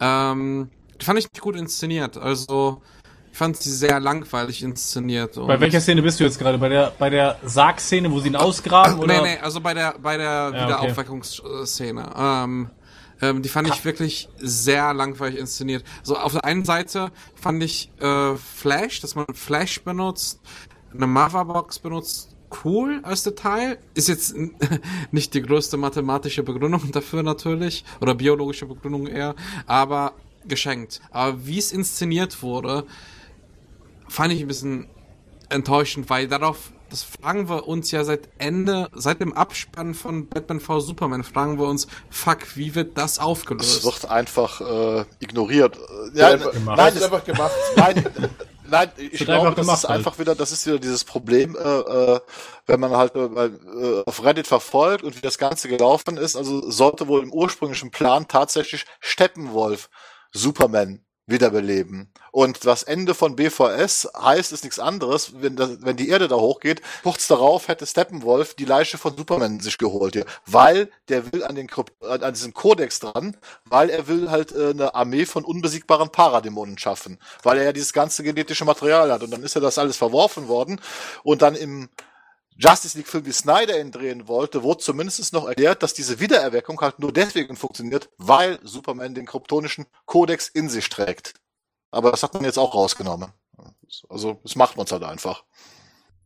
[0.00, 0.70] ähm,
[1.00, 2.16] die fand ich nicht gut inszeniert.
[2.16, 2.82] Also
[3.32, 5.36] ich fand sie sehr langweilig inszeniert.
[5.36, 6.58] Bei welcher Szene bist du jetzt gerade?
[6.58, 8.98] Bei der, bei der Sargszene, wo sie ihn ausgraben?
[8.98, 9.22] Oder?
[9.22, 12.10] Nee, nee, also bei der, bei der Ja, Wiederaufweckungsszene.
[12.16, 12.70] Ähm,
[13.20, 15.84] ähm, die fand ich wirklich sehr langweilig inszeniert.
[16.02, 20.40] So, auf der einen Seite fand ich äh, Flash, dass man Flash benutzt,
[20.92, 23.78] eine Motherbox benutzt, cool als Detail.
[23.94, 24.34] Ist jetzt
[25.10, 29.34] nicht die größte mathematische Begründung dafür natürlich, oder biologische Begründung eher,
[29.66, 30.14] aber
[30.46, 31.00] geschenkt.
[31.10, 32.86] Aber wie es inszeniert wurde,
[34.08, 34.88] fand ich ein bisschen
[35.48, 40.60] enttäuschend, weil darauf, das fragen wir uns ja seit Ende, seit dem Abspann von Batman
[40.60, 43.84] v Superman, fragen wir uns, fuck, wie wird das Es aufgelöst?
[43.84, 45.76] wird einfach äh, ignoriert.
[45.76, 46.54] Äh, Ja, Ja, gemacht.
[46.54, 47.52] nein, nein, es, einfach gemacht.
[47.76, 48.04] nein,
[48.68, 49.98] nein, ich glaube, das gemacht ist halt.
[49.98, 52.20] einfach wieder, das ist wieder dieses Problem, äh, äh,
[52.66, 56.36] wenn man halt äh, äh, auf Reddit verfolgt und wie das Ganze gelaufen ist.
[56.36, 59.88] Also sollte wohl im ursprünglichen Plan tatsächlich Steppenwolf
[60.32, 62.12] Superman wiederbeleben.
[62.32, 66.36] Und das Ende von BVS heißt ist nichts anderes, wenn, das, wenn die Erde da
[66.36, 71.42] hochgeht, kurz darauf hätte Steppenwolf die Leiche von Superman sich geholt hier, weil der will
[71.44, 71.68] an den
[72.00, 77.18] an diesem Kodex dran, weil er will halt äh, eine Armee von unbesiegbaren Paradämonen schaffen,
[77.42, 79.22] weil er ja dieses ganze genetische Material hat.
[79.22, 80.80] Und dann ist ja das alles verworfen worden.
[81.22, 81.88] Und dann im
[82.60, 86.80] Justice League Film, wie Snyder ihn drehen wollte, wurde zumindest noch erklärt, dass diese Wiedererweckung
[86.80, 91.34] halt nur deswegen funktioniert, weil Superman den kryptonischen Kodex in sich trägt.
[91.90, 93.32] Aber das hat man jetzt auch rausgenommen.
[94.08, 95.44] Also, das macht man halt einfach.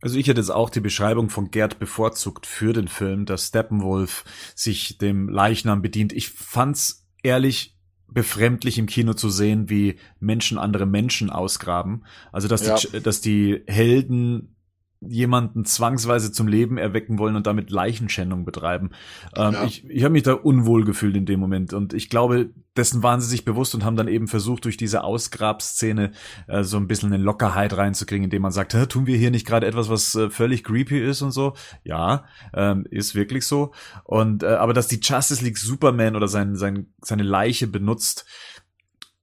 [0.01, 4.23] Also ich hätte jetzt auch die Beschreibung von Gerd bevorzugt für den Film, dass Steppenwolf
[4.55, 6.13] sich dem Leichnam bedient.
[6.13, 7.75] Ich fand's ehrlich
[8.07, 12.05] befremdlich im Kino zu sehen, wie Menschen andere Menschen ausgraben.
[12.31, 12.75] Also dass Ja.
[12.77, 14.54] die, dass die Helden
[15.01, 18.91] jemanden zwangsweise zum Leben erwecken wollen und damit Leichenschändung betreiben.
[19.35, 19.63] Ähm, Ja.
[19.65, 23.21] Ich, ich habe mich da unwohl gefühlt in dem Moment und ich glaube, dessen waren
[23.21, 26.11] sie sich bewusst und haben dann eben versucht, durch diese Ausgrabszene
[26.47, 29.45] äh, so ein bisschen eine Lockerheit reinzukriegen, indem man sagt, "Hä, tun wir hier nicht
[29.45, 31.53] gerade etwas, was äh, völlig creepy ist und so.
[31.83, 33.73] Ja, ähm, ist wirklich so.
[34.03, 38.25] Und äh, aber dass die Justice League Superman oder sein, sein, seine Leiche benutzt,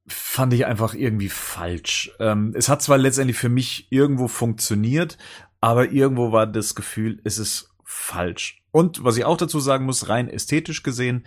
[0.07, 2.11] fand ich einfach irgendwie falsch.
[2.19, 5.17] Ähm, es hat zwar letztendlich für mich irgendwo funktioniert,
[5.63, 8.63] aber irgendwo war das Gefühl, es ist falsch.
[8.73, 11.25] Und was ich auch dazu sagen muss, rein ästhetisch gesehen,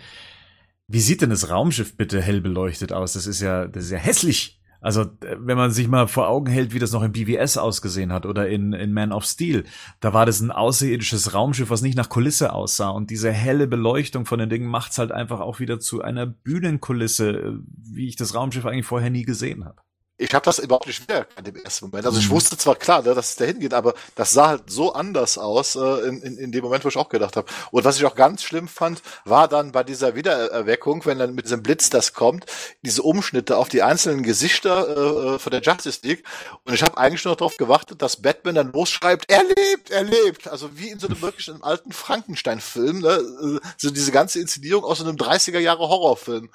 [0.88, 3.14] wie sieht denn das Raumschiff bitte hell beleuchtet aus?
[3.14, 4.60] Das ist ja, das ist ja hässlich.
[4.82, 8.12] Also, äh, wenn man sich mal vor Augen hält, wie das noch in BVS ausgesehen
[8.12, 9.64] hat oder in, in Man of Steel,
[10.00, 12.90] da war das ein außerirdisches Raumschiff, was nicht nach Kulisse aussah.
[12.90, 17.30] Und diese helle Beleuchtung von den Dingen macht's halt einfach auch wieder zu einer Bühnenkulisse,
[17.30, 17.52] äh,
[17.90, 19.80] wie ich das Raumschiff eigentlich vorher nie gesehen habe.
[20.18, 22.06] Ich habe das überhaupt nicht wiedererkannt im ersten Moment.
[22.06, 22.32] Also ich Mhm.
[22.32, 25.76] wusste zwar klar, ne, dass es dahin geht, aber das sah halt so anders aus
[25.76, 27.46] äh, in, in, in dem Moment, wo ich auch gedacht habe.
[27.70, 31.44] Und was ich auch ganz schlimm fand, war dann bei dieser Wiedererweckung, wenn dann mit
[31.44, 32.46] diesem Blitz das kommt,
[32.82, 36.24] diese Umschnitte auf die einzelnen Gesichter äh, äh, von der Justice League.
[36.64, 40.04] Und ich habe eigentlich nur noch darauf gewartet, dass Batman dann losschreibt, er lebt, er
[40.04, 40.48] lebt.
[40.48, 43.16] Also wie in so einem wirklich einem alten Frankenstein-Film, ne?
[43.16, 46.48] Äh, so diese ganze Inszenierung aus so einem 30er Jahre Horrorfilm.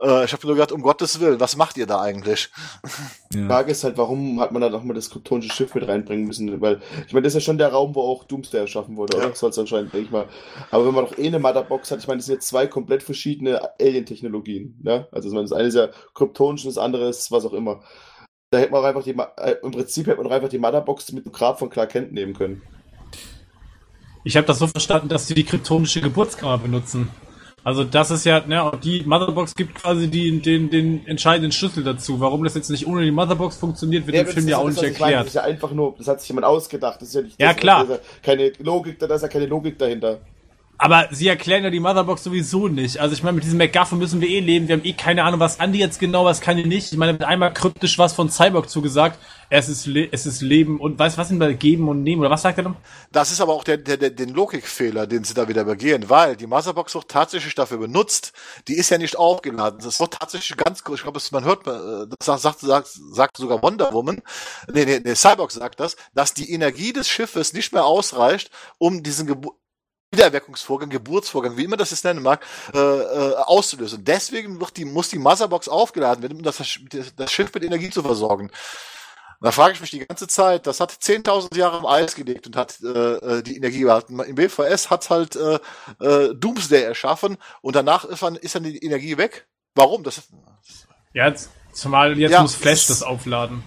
[0.00, 2.50] Äh, ich habe nur gedacht, um Gottes Willen, was macht ihr da eigentlich?
[3.32, 6.60] Die Frage ist halt, warum hat man da nochmal das kryptonische Schiff mit reinbringen müssen?
[6.60, 9.34] Weil, ich meine, das ist ja schon der Raum, wo auch Doomsday erschaffen wurde, oder?
[9.34, 10.26] Soll es anscheinend, denke ich mal.
[10.70, 13.02] Aber wenn man doch eh eine Motherbox hat, ich meine, das sind jetzt zwei komplett
[13.02, 15.06] verschiedene Alien-Technologien, ne?
[15.12, 17.82] Also, ich meine, das eine ist ja kryptonisch, das andere ist was auch immer.
[18.50, 21.12] Da hätte man auch einfach die, äh, im Prinzip hätte man doch einfach die Motherbox
[21.12, 22.62] mit dem Grab von Clark Kent nehmen können.
[24.24, 27.08] Ich habe das so verstanden, dass sie die kryptonische Geburtskammer benutzen.
[27.62, 31.84] Also das ist ja, ne, und die Motherbox gibt quasi die, den, den entscheidenden Schlüssel
[31.84, 32.18] dazu.
[32.20, 34.66] Warum das jetzt nicht ohne die Motherbox funktioniert, wird Ja, im Film das ja auch
[34.66, 35.12] das, nicht ich meine.
[35.16, 35.20] erklärt.
[35.20, 37.02] Das ist ja einfach nur, das hat sich jemand ausgedacht.
[37.02, 37.86] Das ist ja nicht, Ja, das, klar.
[37.86, 40.20] Da ist ja keine Logik, da ist ja keine Logik dahinter.
[40.82, 42.98] Aber sie erklären ja die Motherbox sowieso nicht.
[42.98, 44.66] Also ich meine, mit diesem MacGuffin müssen wir eh leben.
[44.66, 46.90] Wir haben eh keine Ahnung, was Andi jetzt genau, was kann die nicht.
[46.90, 49.18] Ich meine, wird einmal kryptisch was von Cyborg zugesagt.
[49.50, 52.30] Es ist, Le es ist Leben und weiß was sind da geben und nehmen oder
[52.30, 52.76] was sagt er dann?
[53.12, 56.34] Das ist aber auch der, der, der, den Logikfehler, den sie da wieder begehen, weil
[56.34, 58.32] die Motherbox wird tatsächlich dafür benutzt.
[58.66, 59.80] Die ist ja nicht aufgeladen.
[59.82, 63.92] Das wird tatsächlich ganz, ich glaube, man hört, äh, das sagt, sagt, sagt sogar Wonder
[63.92, 64.22] Woman,
[64.72, 69.02] nee, nee, nee, Cyborg sagt das, dass die Energie des Schiffes nicht mehr ausreicht, um
[69.02, 69.50] diesen Gebu
[70.12, 74.04] Wiedererweckungsvorgang, Geburtsvorgang, wie immer das jetzt nennen mag, äh, äh, auszulösen.
[74.04, 76.56] Deswegen wird die, muss die Motherbox aufgeladen werden, um das,
[77.16, 78.50] das Schiff mit Energie zu versorgen.
[79.40, 82.56] Da frage ich mich die ganze Zeit, das hat 10.000 Jahre im Eis gelegt und
[82.56, 84.18] hat äh, äh, die Energie gehalten.
[84.20, 85.58] Im BVS hat halt äh,
[86.00, 89.46] äh, Doomsday erschaffen und danach ist dann, ist dann die Energie weg.
[89.76, 90.02] Warum?
[90.02, 90.20] Das
[91.14, 93.62] Ja, jetzt, zumal jetzt Ja, muss Flash es- das aufladen.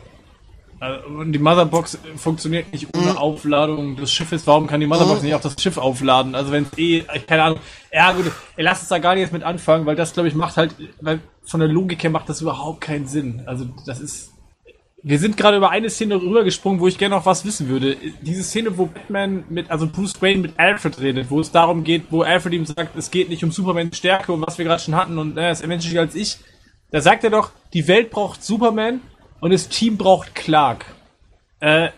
[0.84, 4.46] Also, Und die Motherbox funktioniert nicht ohne Aufladung des Schiffes.
[4.46, 5.26] Warum kann die Motherbox Mhm.
[5.28, 6.36] nicht auch das Schiff aufladen?
[6.36, 7.60] Also wenn es eh, keine Ahnung.
[7.92, 8.26] Ja gut,
[8.58, 10.76] ey, lass uns da gar nicht jetzt mit anfangen, weil das glaube ich macht halt,
[11.00, 13.44] weil von der Logik her macht das überhaupt keinen Sinn.
[13.46, 14.32] Also das ist.
[15.06, 17.98] Wir sind gerade über eine Szene rübergesprungen, wo ich gerne noch was wissen würde.
[18.22, 22.04] Diese Szene, wo Batman mit, also Bruce Wayne mit Alfred redet, wo es darum geht,
[22.10, 24.96] wo Alfred ihm sagt, es geht nicht um Supermans Stärke und was wir gerade schon
[24.96, 26.38] hatten und er ist menschlicher als ich.
[26.92, 29.02] Da sagt er doch, die Welt braucht Superman
[29.44, 30.86] und das Team braucht Clark.
[31.60, 31.90] Äh,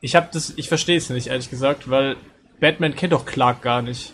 [0.00, 2.16] ich hab das, ich verstehe es nicht, ehrlich gesagt, weil
[2.58, 4.12] Batman kennt doch Clark gar nicht.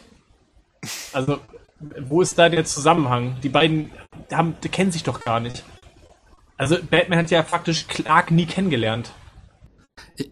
[1.14, 1.38] Also,
[1.80, 3.38] wo ist da der Zusammenhang?
[3.42, 3.90] Die beiden
[4.30, 5.64] haben, die kennen sich doch gar nicht.
[6.58, 9.12] Also, Batman hat ja faktisch Clark nie kennengelernt.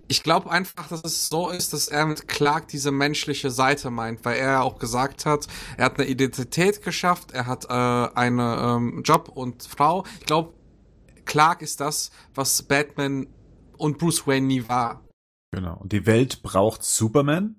[0.09, 4.27] Ich- glaube einfach, dass es so ist, dass er mit Clark diese menschliche Seite meint,
[4.27, 5.47] weil er ja auch gesagt hat,
[5.79, 10.05] er hat eine Identität geschafft, er hat äh, einen ähm, Job und Frau.
[10.21, 10.53] Ich glaube,
[11.25, 13.27] Clark ist das, was Batman
[13.77, 15.05] und Bruce Wayne nie war.
[15.53, 15.77] Genau.
[15.79, 17.57] Und die Welt braucht Superman,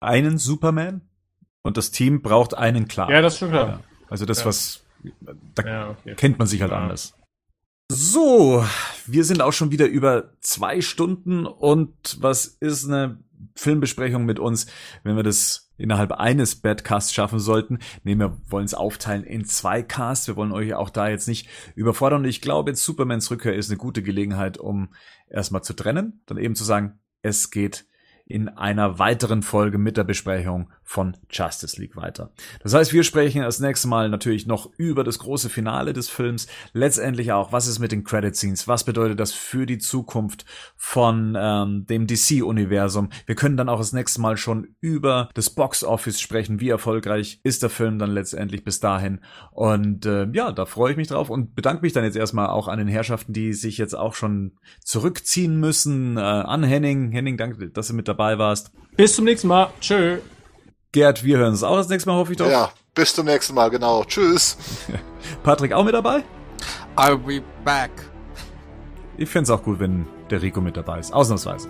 [0.00, 1.02] einen Superman,
[1.62, 3.10] und das Team braucht einen Clark.
[3.10, 3.68] Ja, das ist schon klar.
[3.68, 3.80] Ja.
[4.08, 4.46] Also das, Ja.
[4.46, 4.84] was
[5.54, 6.14] da Ja, okay.
[6.14, 6.78] kennt man sich halt Ja.
[6.78, 7.14] anders.
[7.92, 8.64] So,
[9.06, 13.18] wir sind auch schon wieder über zwei Stunden und was ist eine
[13.56, 14.66] Filmbesprechung mit uns,
[15.02, 17.78] wenn wir das innerhalb eines Badcasts schaffen sollten?
[18.04, 20.28] Nee, wir wollen es aufteilen in zwei Casts.
[20.28, 22.22] Wir wollen euch auch da jetzt nicht überfordern.
[22.22, 24.94] Und ich glaube, jetzt Supermans Rückkehr ist eine gute Gelegenheit, um
[25.28, 27.86] erstmal zu trennen, dann eben zu sagen, es geht
[28.26, 32.32] in einer weiteren Folge mit der Besprechung von Justice League weiter.
[32.64, 36.48] Das heißt, wir sprechen das nächste Mal natürlich noch über das große Finale des Films,
[36.72, 40.44] letztendlich auch, was ist mit den Credit Scenes, was bedeutet das für die Zukunft
[40.76, 43.10] von ähm, dem DC-Universum.
[43.24, 47.38] Wir können dann auch das nächste Mal schon über das Box Office sprechen, wie erfolgreich
[47.44, 49.20] ist der Film dann letztendlich bis dahin.
[49.52, 52.66] Und äh, ja, da freue ich mich drauf und bedanke mich dann jetzt erstmal auch
[52.66, 56.16] an den Herrschaften, die sich jetzt auch schon zurückziehen müssen.
[56.16, 57.12] Äh, an Henning.
[57.12, 58.72] Henning, danke, dass du mit dabei warst.
[58.96, 59.70] Bis zum nächsten Mal.
[59.80, 60.18] Tschö.
[60.92, 62.50] Gerd, wir hören uns auch das nächste Mal, hoffe ich doch.
[62.50, 64.02] Ja, bis zum nächsten Mal, genau.
[64.02, 64.56] Tschüss.
[65.44, 66.24] Patrick auch mit dabei?
[66.96, 67.92] I'll be back.
[69.16, 71.12] Ich find's auch gut, wenn der Rico mit dabei ist.
[71.12, 71.68] Ausnahmsweise.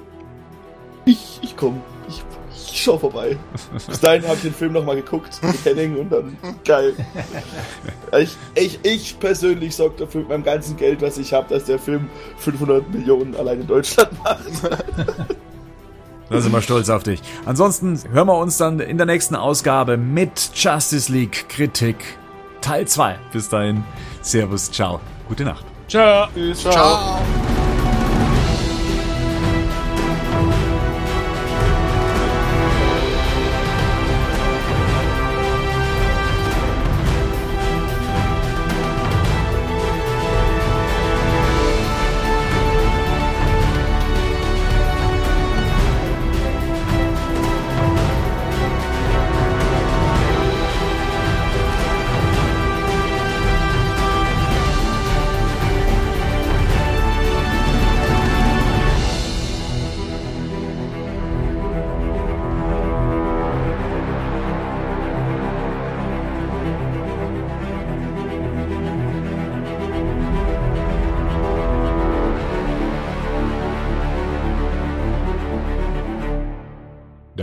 [1.05, 1.83] Ich, ich komm.
[2.09, 2.25] Ich,
[2.55, 3.37] ich schau vorbei.
[3.87, 6.95] Bis dahin habe ich den Film nochmal geguckt mit Henning und dann geil.
[8.19, 11.79] Ich, ich, ich persönlich sorge dafür mit meinem ganzen Geld, was ich habe, dass der
[11.79, 14.47] Film 500 Millionen allein in Deutschland macht.
[16.31, 17.21] Da sind wir stolz auf dich.
[17.45, 21.97] Ansonsten hören wir uns dann in der nächsten Ausgabe mit Justice League Kritik
[22.61, 23.19] Teil 2.
[23.33, 23.83] Bis dahin,
[24.23, 25.65] Servus, ciao, gute Nacht.
[25.89, 26.29] Ciao.
[26.55, 27.21] Ciao.